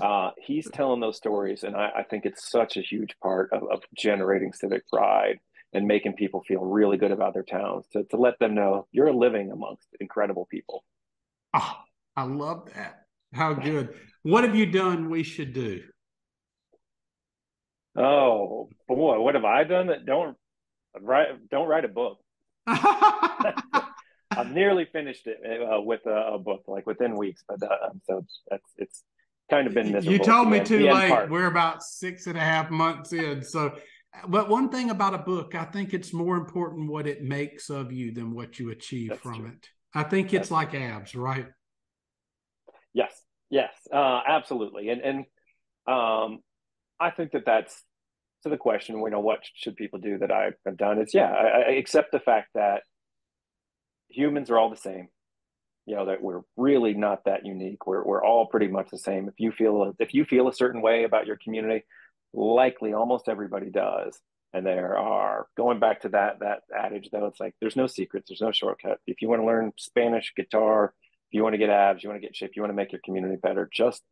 Uh, 0.00 0.30
he's 0.38 0.68
telling 0.70 1.00
those 1.00 1.16
stories. 1.16 1.62
And 1.62 1.76
I, 1.76 1.90
I, 1.98 2.02
think 2.02 2.24
it's 2.24 2.50
such 2.50 2.76
a 2.76 2.80
huge 2.80 3.14
part 3.22 3.52
of, 3.52 3.62
of 3.70 3.82
generating 3.96 4.52
civic 4.52 4.88
pride 4.88 5.38
and 5.72 5.86
making 5.86 6.14
people 6.14 6.42
feel 6.46 6.60
really 6.60 6.96
good 6.96 7.12
about 7.12 7.34
their 7.34 7.42
towns 7.42 7.86
to, 7.92 8.04
to 8.04 8.16
let 8.16 8.38
them 8.38 8.54
know 8.54 8.86
you're 8.92 9.12
living 9.12 9.50
amongst 9.52 9.88
incredible 10.00 10.46
people. 10.50 10.84
Oh, 11.54 11.76
I 12.16 12.24
love 12.24 12.68
that. 12.74 13.02
How 13.32 13.54
good. 13.54 13.94
What 14.22 14.44
have 14.44 14.56
you 14.56 14.66
done 14.66 15.10
we 15.10 15.22
should 15.22 15.52
do? 15.52 15.82
Oh 17.96 18.68
boy, 18.88 19.20
what 19.20 19.34
have 19.34 19.44
I 19.44 19.64
done 19.64 19.86
that 19.86 20.04
don't 20.04 20.36
write 21.00 21.28
don't 21.50 21.68
write 21.68 21.84
a 21.84 21.88
book. 21.88 22.18
I've 22.66 24.50
nearly 24.52 24.84
finished 24.84 25.26
it 25.26 25.38
uh, 25.62 25.80
with 25.80 26.04
a, 26.06 26.34
a, 26.34 26.38
book, 26.38 26.64
like 26.66 26.86
within 26.86 27.16
weeks, 27.16 27.42
but 27.48 27.62
uh, 27.62 27.90
so 28.04 28.24
that's 28.50 28.70
it's 28.76 29.02
kind 29.50 29.66
of 29.66 29.74
been 29.74 29.92
miserable. 29.92 30.12
You 30.12 30.18
told 30.18 30.48
me 30.48 30.60
too 30.60 30.90
late. 30.92 31.10
Part. 31.10 31.30
We're 31.30 31.46
about 31.46 31.82
six 31.82 32.26
and 32.26 32.36
a 32.36 32.40
half 32.40 32.70
months 32.70 33.12
in. 33.12 33.42
So, 33.42 33.76
but 34.28 34.48
one 34.48 34.68
thing 34.68 34.90
about 34.90 35.14
a 35.14 35.18
book, 35.18 35.54
I 35.54 35.64
think 35.64 35.94
it's 35.94 36.12
more 36.12 36.36
important 36.36 36.90
what 36.90 37.06
it 37.06 37.22
makes 37.22 37.70
of 37.70 37.92
you 37.92 38.12
than 38.12 38.34
what 38.34 38.58
you 38.58 38.70
achieve 38.70 39.10
that's 39.10 39.20
from 39.22 39.40
true. 39.40 39.48
it. 39.48 39.68
I 39.94 40.02
think 40.02 40.34
it's 40.34 40.48
that's 40.48 40.50
like 40.50 40.74
abs, 40.74 41.14
right? 41.14 41.46
Yes, 42.92 43.12
yes, 43.50 43.72
uh, 43.92 44.20
absolutely, 44.26 44.88
and 44.88 45.00
and 45.02 45.18
um, 45.86 46.40
I 46.98 47.10
think 47.10 47.32
that 47.32 47.44
that's 47.44 47.82
to 48.42 48.48
the 48.48 48.56
question. 48.56 48.98
You 48.98 49.10
know, 49.10 49.20
what 49.20 49.40
should 49.54 49.76
people 49.76 49.98
do 49.98 50.18
that 50.18 50.30
I 50.30 50.50
have 50.64 50.76
done? 50.76 50.98
It's 50.98 51.14
yeah, 51.14 51.30
I, 51.30 51.46
I 51.46 51.70
accept 51.72 52.12
the 52.12 52.20
fact 52.20 52.48
that 52.54 52.82
humans 54.08 54.50
are 54.50 54.58
all 54.58 54.70
the 54.70 54.76
same. 54.76 55.08
You 55.86 55.94
know 55.96 56.06
that 56.06 56.20
we're 56.20 56.42
really 56.56 56.94
not 56.94 57.24
that 57.24 57.46
unique. 57.46 57.86
We're 57.86 58.04
we're 58.04 58.24
all 58.24 58.46
pretty 58.46 58.68
much 58.68 58.90
the 58.90 58.98
same. 58.98 59.28
If 59.28 59.34
you 59.38 59.52
feel 59.52 59.94
if 59.98 60.14
you 60.14 60.24
feel 60.24 60.48
a 60.48 60.52
certain 60.52 60.82
way 60.82 61.04
about 61.04 61.26
your 61.26 61.38
community, 61.42 61.84
likely 62.32 62.92
almost 62.92 63.28
everybody 63.28 63.70
does. 63.70 64.18
And 64.52 64.64
there 64.64 64.96
are 64.96 65.48
going 65.56 65.80
back 65.80 66.00
to 66.02 66.08
that 66.10 66.40
that 66.40 66.62
adage 66.74 67.10
though, 67.12 67.26
it's 67.26 67.40
like 67.40 67.54
there's 67.60 67.76
no 67.76 67.86
secrets, 67.86 68.28
there's 68.28 68.40
no 68.40 68.52
shortcut. 68.52 68.98
If 69.06 69.22
you 69.22 69.28
want 69.28 69.42
to 69.42 69.46
learn 69.46 69.72
Spanish, 69.76 70.32
guitar, 70.36 70.94
if 71.30 71.34
you 71.34 71.42
want 71.42 71.54
to 71.54 71.58
get 71.58 71.70
abs, 71.70 72.02
you 72.02 72.08
want 72.08 72.20
to 72.20 72.26
get 72.26 72.36
shape, 72.36 72.52
you 72.54 72.62
want 72.62 72.70
to 72.70 72.76
make 72.76 72.92
your 72.92 73.00
community 73.04 73.36
better, 73.36 73.68
just 73.72 74.02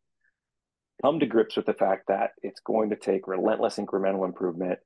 come 1.01 1.19
to 1.19 1.25
grips 1.25 1.55
with 1.55 1.65
the 1.65 1.73
fact 1.73 2.07
that 2.07 2.31
it's 2.41 2.59
going 2.59 2.89
to 2.89 2.95
take 2.95 3.27
relentless 3.27 3.77
incremental 3.77 4.25
improvement. 4.25 4.79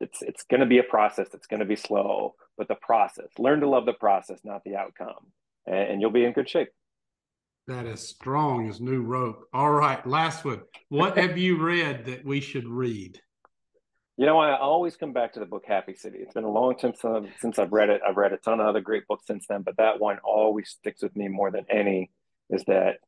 It's 0.00 0.22
it's 0.22 0.44
going 0.44 0.60
to 0.60 0.66
be 0.66 0.78
a 0.78 0.82
process 0.82 1.28
that's 1.32 1.46
going 1.46 1.60
to 1.60 1.66
be 1.66 1.76
slow, 1.76 2.34
but 2.56 2.68
the 2.68 2.74
process. 2.74 3.28
Learn 3.38 3.60
to 3.60 3.68
love 3.68 3.86
the 3.86 3.92
process, 3.92 4.40
not 4.44 4.62
the 4.64 4.76
outcome, 4.76 5.32
and, 5.66 5.76
and 5.76 6.00
you'll 6.00 6.10
be 6.10 6.24
in 6.24 6.32
good 6.32 6.48
shape. 6.48 6.68
That 7.66 7.86
is 7.86 8.00
strong 8.00 8.68
as 8.68 8.80
new 8.80 9.02
rope. 9.02 9.44
All 9.52 9.72
right, 9.72 10.04
last 10.06 10.44
one. 10.44 10.62
What 10.88 11.18
have 11.18 11.36
you 11.36 11.60
read 11.60 12.04
that 12.06 12.24
we 12.24 12.40
should 12.40 12.66
read? 12.66 13.20
You 14.16 14.24
know, 14.24 14.38
I 14.38 14.56
always 14.56 14.96
come 14.96 15.12
back 15.12 15.32
to 15.34 15.40
the 15.40 15.46
book 15.46 15.64
Happy 15.66 15.94
City. 15.94 16.18
It's 16.20 16.32
been 16.32 16.44
a 16.44 16.50
long 16.50 16.76
time 16.76 16.94
since 17.40 17.58
I've 17.58 17.72
read 17.72 17.90
it. 17.90 18.00
I've 18.06 18.16
read 18.16 18.32
a 18.32 18.38
ton 18.38 18.60
of 18.60 18.66
other 18.66 18.80
great 18.80 19.06
books 19.08 19.26
since 19.26 19.46
then, 19.48 19.62
but 19.62 19.76
that 19.76 20.00
one 20.00 20.18
always 20.24 20.70
sticks 20.70 21.02
with 21.02 21.14
me 21.16 21.28
more 21.28 21.50
than 21.50 21.66
any. 21.68 22.10
Is 22.48 22.64
that 22.66 22.98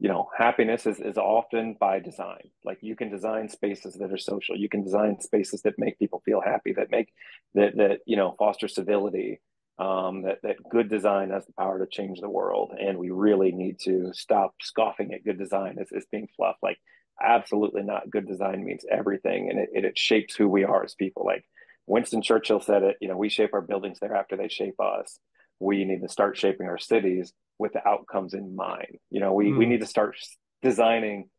you 0.00 0.08
know, 0.08 0.30
happiness 0.36 0.86
is, 0.86 0.98
is 0.98 1.18
often 1.18 1.76
by 1.78 2.00
design. 2.00 2.50
Like 2.64 2.78
you 2.80 2.96
can 2.96 3.10
design 3.10 3.50
spaces 3.50 3.94
that 3.96 4.10
are 4.10 4.18
social. 4.18 4.56
You 4.56 4.68
can 4.68 4.82
design 4.82 5.20
spaces 5.20 5.60
that 5.62 5.78
make 5.78 5.98
people 5.98 6.22
feel 6.24 6.40
happy, 6.40 6.72
that 6.72 6.90
make 6.90 7.12
that 7.54 7.76
that 7.76 7.98
you 8.06 8.16
know 8.16 8.34
foster 8.38 8.66
civility. 8.66 9.40
Um, 9.80 10.22
that 10.22 10.42
that 10.42 10.56
good 10.70 10.90
design 10.90 11.30
has 11.30 11.46
the 11.46 11.54
power 11.54 11.78
to 11.78 11.86
change 11.86 12.20
the 12.20 12.28
world, 12.28 12.74
and 12.78 12.98
we 12.98 13.08
really 13.10 13.50
need 13.50 13.78
to 13.84 14.12
stop 14.12 14.54
scoffing 14.60 15.14
at 15.14 15.24
good 15.24 15.38
design 15.38 15.78
as, 15.80 15.88
as 15.96 16.04
being 16.12 16.28
fluff. 16.36 16.56
Like 16.62 16.76
absolutely 17.22 17.82
not. 17.82 18.10
Good 18.10 18.28
design 18.28 18.62
means 18.62 18.84
everything, 18.90 19.48
and 19.48 19.58
it, 19.58 19.70
it, 19.72 19.84
it 19.86 19.98
shapes 19.98 20.34
who 20.34 20.48
we 20.48 20.64
are 20.64 20.84
as 20.84 20.94
people. 20.94 21.24
Like 21.24 21.46
Winston 21.86 22.20
Churchill 22.20 22.60
said 22.60 22.82
it. 22.82 22.96
You 23.00 23.08
know, 23.08 23.16
we 23.16 23.30
shape 23.30 23.54
our 23.54 23.62
buildings 23.62 24.00
thereafter 24.00 24.36
they 24.36 24.48
shape 24.48 24.78
us. 24.78 25.18
We 25.60 25.86
need 25.86 26.02
to 26.02 26.08
start 26.08 26.36
shaping 26.36 26.66
our 26.66 26.78
cities 26.78 27.32
with 27.58 27.72
the 27.72 27.86
outcomes 27.88 28.34
in 28.34 28.54
mind. 28.54 28.98
You 29.08 29.20
know, 29.20 29.32
we 29.32 29.46
mm. 29.46 29.56
we 29.56 29.64
hmm. 29.64 29.70
need 29.72 29.80
to 29.80 29.86
start 29.86 30.14
designing. 30.60 31.30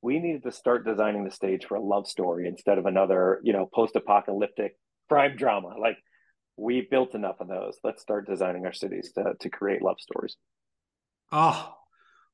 We 0.00 0.20
need 0.20 0.42
to 0.44 0.52
start 0.52 0.86
designing 0.86 1.24
the 1.24 1.30
stage 1.30 1.66
for 1.66 1.74
a 1.74 1.82
love 1.82 2.06
story 2.06 2.48
instead 2.48 2.78
of 2.78 2.86
another, 2.86 3.40
you 3.42 3.52
know, 3.52 3.68
post-apocalyptic 3.70 4.74
crime 5.10 5.36
drama. 5.36 5.74
Like 5.78 5.98
we 6.60 6.86
built 6.90 7.14
enough 7.14 7.40
of 7.40 7.48
those. 7.48 7.78
Let's 7.82 8.02
start 8.02 8.28
designing 8.28 8.66
our 8.66 8.72
cities 8.72 9.12
to 9.14 9.34
to 9.40 9.50
create 9.50 9.82
love 9.82 9.96
stories. 9.98 10.36
Oh, 11.32 11.72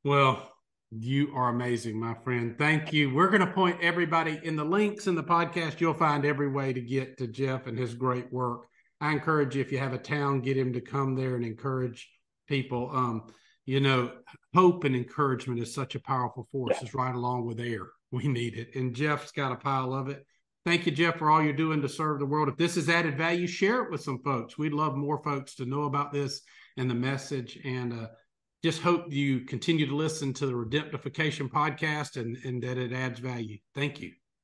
well, 0.04 0.50
you 0.90 1.32
are 1.34 1.50
amazing, 1.50 1.98
my 1.98 2.14
friend. 2.24 2.56
Thank 2.58 2.92
you. 2.92 3.14
We're 3.14 3.30
going 3.30 3.46
to 3.46 3.52
point 3.52 3.78
everybody 3.82 4.40
in 4.42 4.56
the 4.56 4.64
links 4.64 5.06
in 5.06 5.14
the 5.14 5.22
podcast. 5.22 5.80
You'll 5.80 5.94
find 5.94 6.24
every 6.24 6.48
way 6.48 6.72
to 6.72 6.80
get 6.80 7.18
to 7.18 7.26
Jeff 7.26 7.66
and 7.66 7.78
his 7.78 7.94
great 7.94 8.32
work. 8.32 8.62
I 9.00 9.12
encourage 9.12 9.54
you, 9.54 9.60
if 9.60 9.70
you 9.70 9.78
have 9.78 9.92
a 9.92 9.98
town, 9.98 10.40
get 10.40 10.56
him 10.56 10.72
to 10.72 10.80
come 10.80 11.14
there 11.14 11.36
and 11.36 11.44
encourage 11.44 12.08
people. 12.48 12.90
Um, 12.92 13.28
you 13.66 13.80
know, 13.80 14.12
hope 14.54 14.84
and 14.84 14.96
encouragement 14.96 15.60
is 15.60 15.74
such 15.74 15.94
a 15.94 16.00
powerful 16.00 16.48
force. 16.50 16.76
Yeah. 16.76 16.86
It's 16.86 16.94
right 16.94 17.14
along 17.14 17.46
with 17.46 17.60
air. 17.60 17.88
We 18.10 18.28
need 18.28 18.56
it. 18.56 18.74
And 18.74 18.94
Jeff's 18.94 19.32
got 19.32 19.52
a 19.52 19.56
pile 19.56 19.92
of 19.92 20.08
it. 20.08 20.24
Thank 20.66 20.84
you, 20.84 20.90
Jeff, 20.90 21.18
for 21.18 21.30
all 21.30 21.40
you're 21.40 21.52
doing 21.52 21.80
to 21.82 21.88
serve 21.88 22.18
the 22.18 22.26
world. 22.26 22.48
If 22.48 22.56
this 22.56 22.74
has 22.74 22.88
added 22.88 23.16
value, 23.16 23.46
share 23.46 23.84
it 23.84 23.90
with 23.92 24.00
some 24.00 24.18
folks. 24.24 24.58
We'd 24.58 24.72
love 24.72 24.96
more 24.96 25.22
folks 25.22 25.54
to 25.54 25.64
know 25.64 25.84
about 25.84 26.12
this 26.12 26.42
and 26.76 26.90
the 26.90 26.94
message. 26.94 27.56
And 27.64 27.92
uh, 27.92 28.08
just 28.64 28.82
hope 28.82 29.12
you 29.12 29.42
continue 29.42 29.86
to 29.86 29.94
listen 29.94 30.32
to 30.34 30.46
the 30.46 30.54
Redemptification 30.54 31.48
podcast 31.48 32.20
and, 32.20 32.36
and 32.44 32.60
that 32.64 32.78
it 32.78 32.92
adds 32.92 33.20
value. 33.20 33.58
Thank 33.76 34.00
you. 34.00 34.10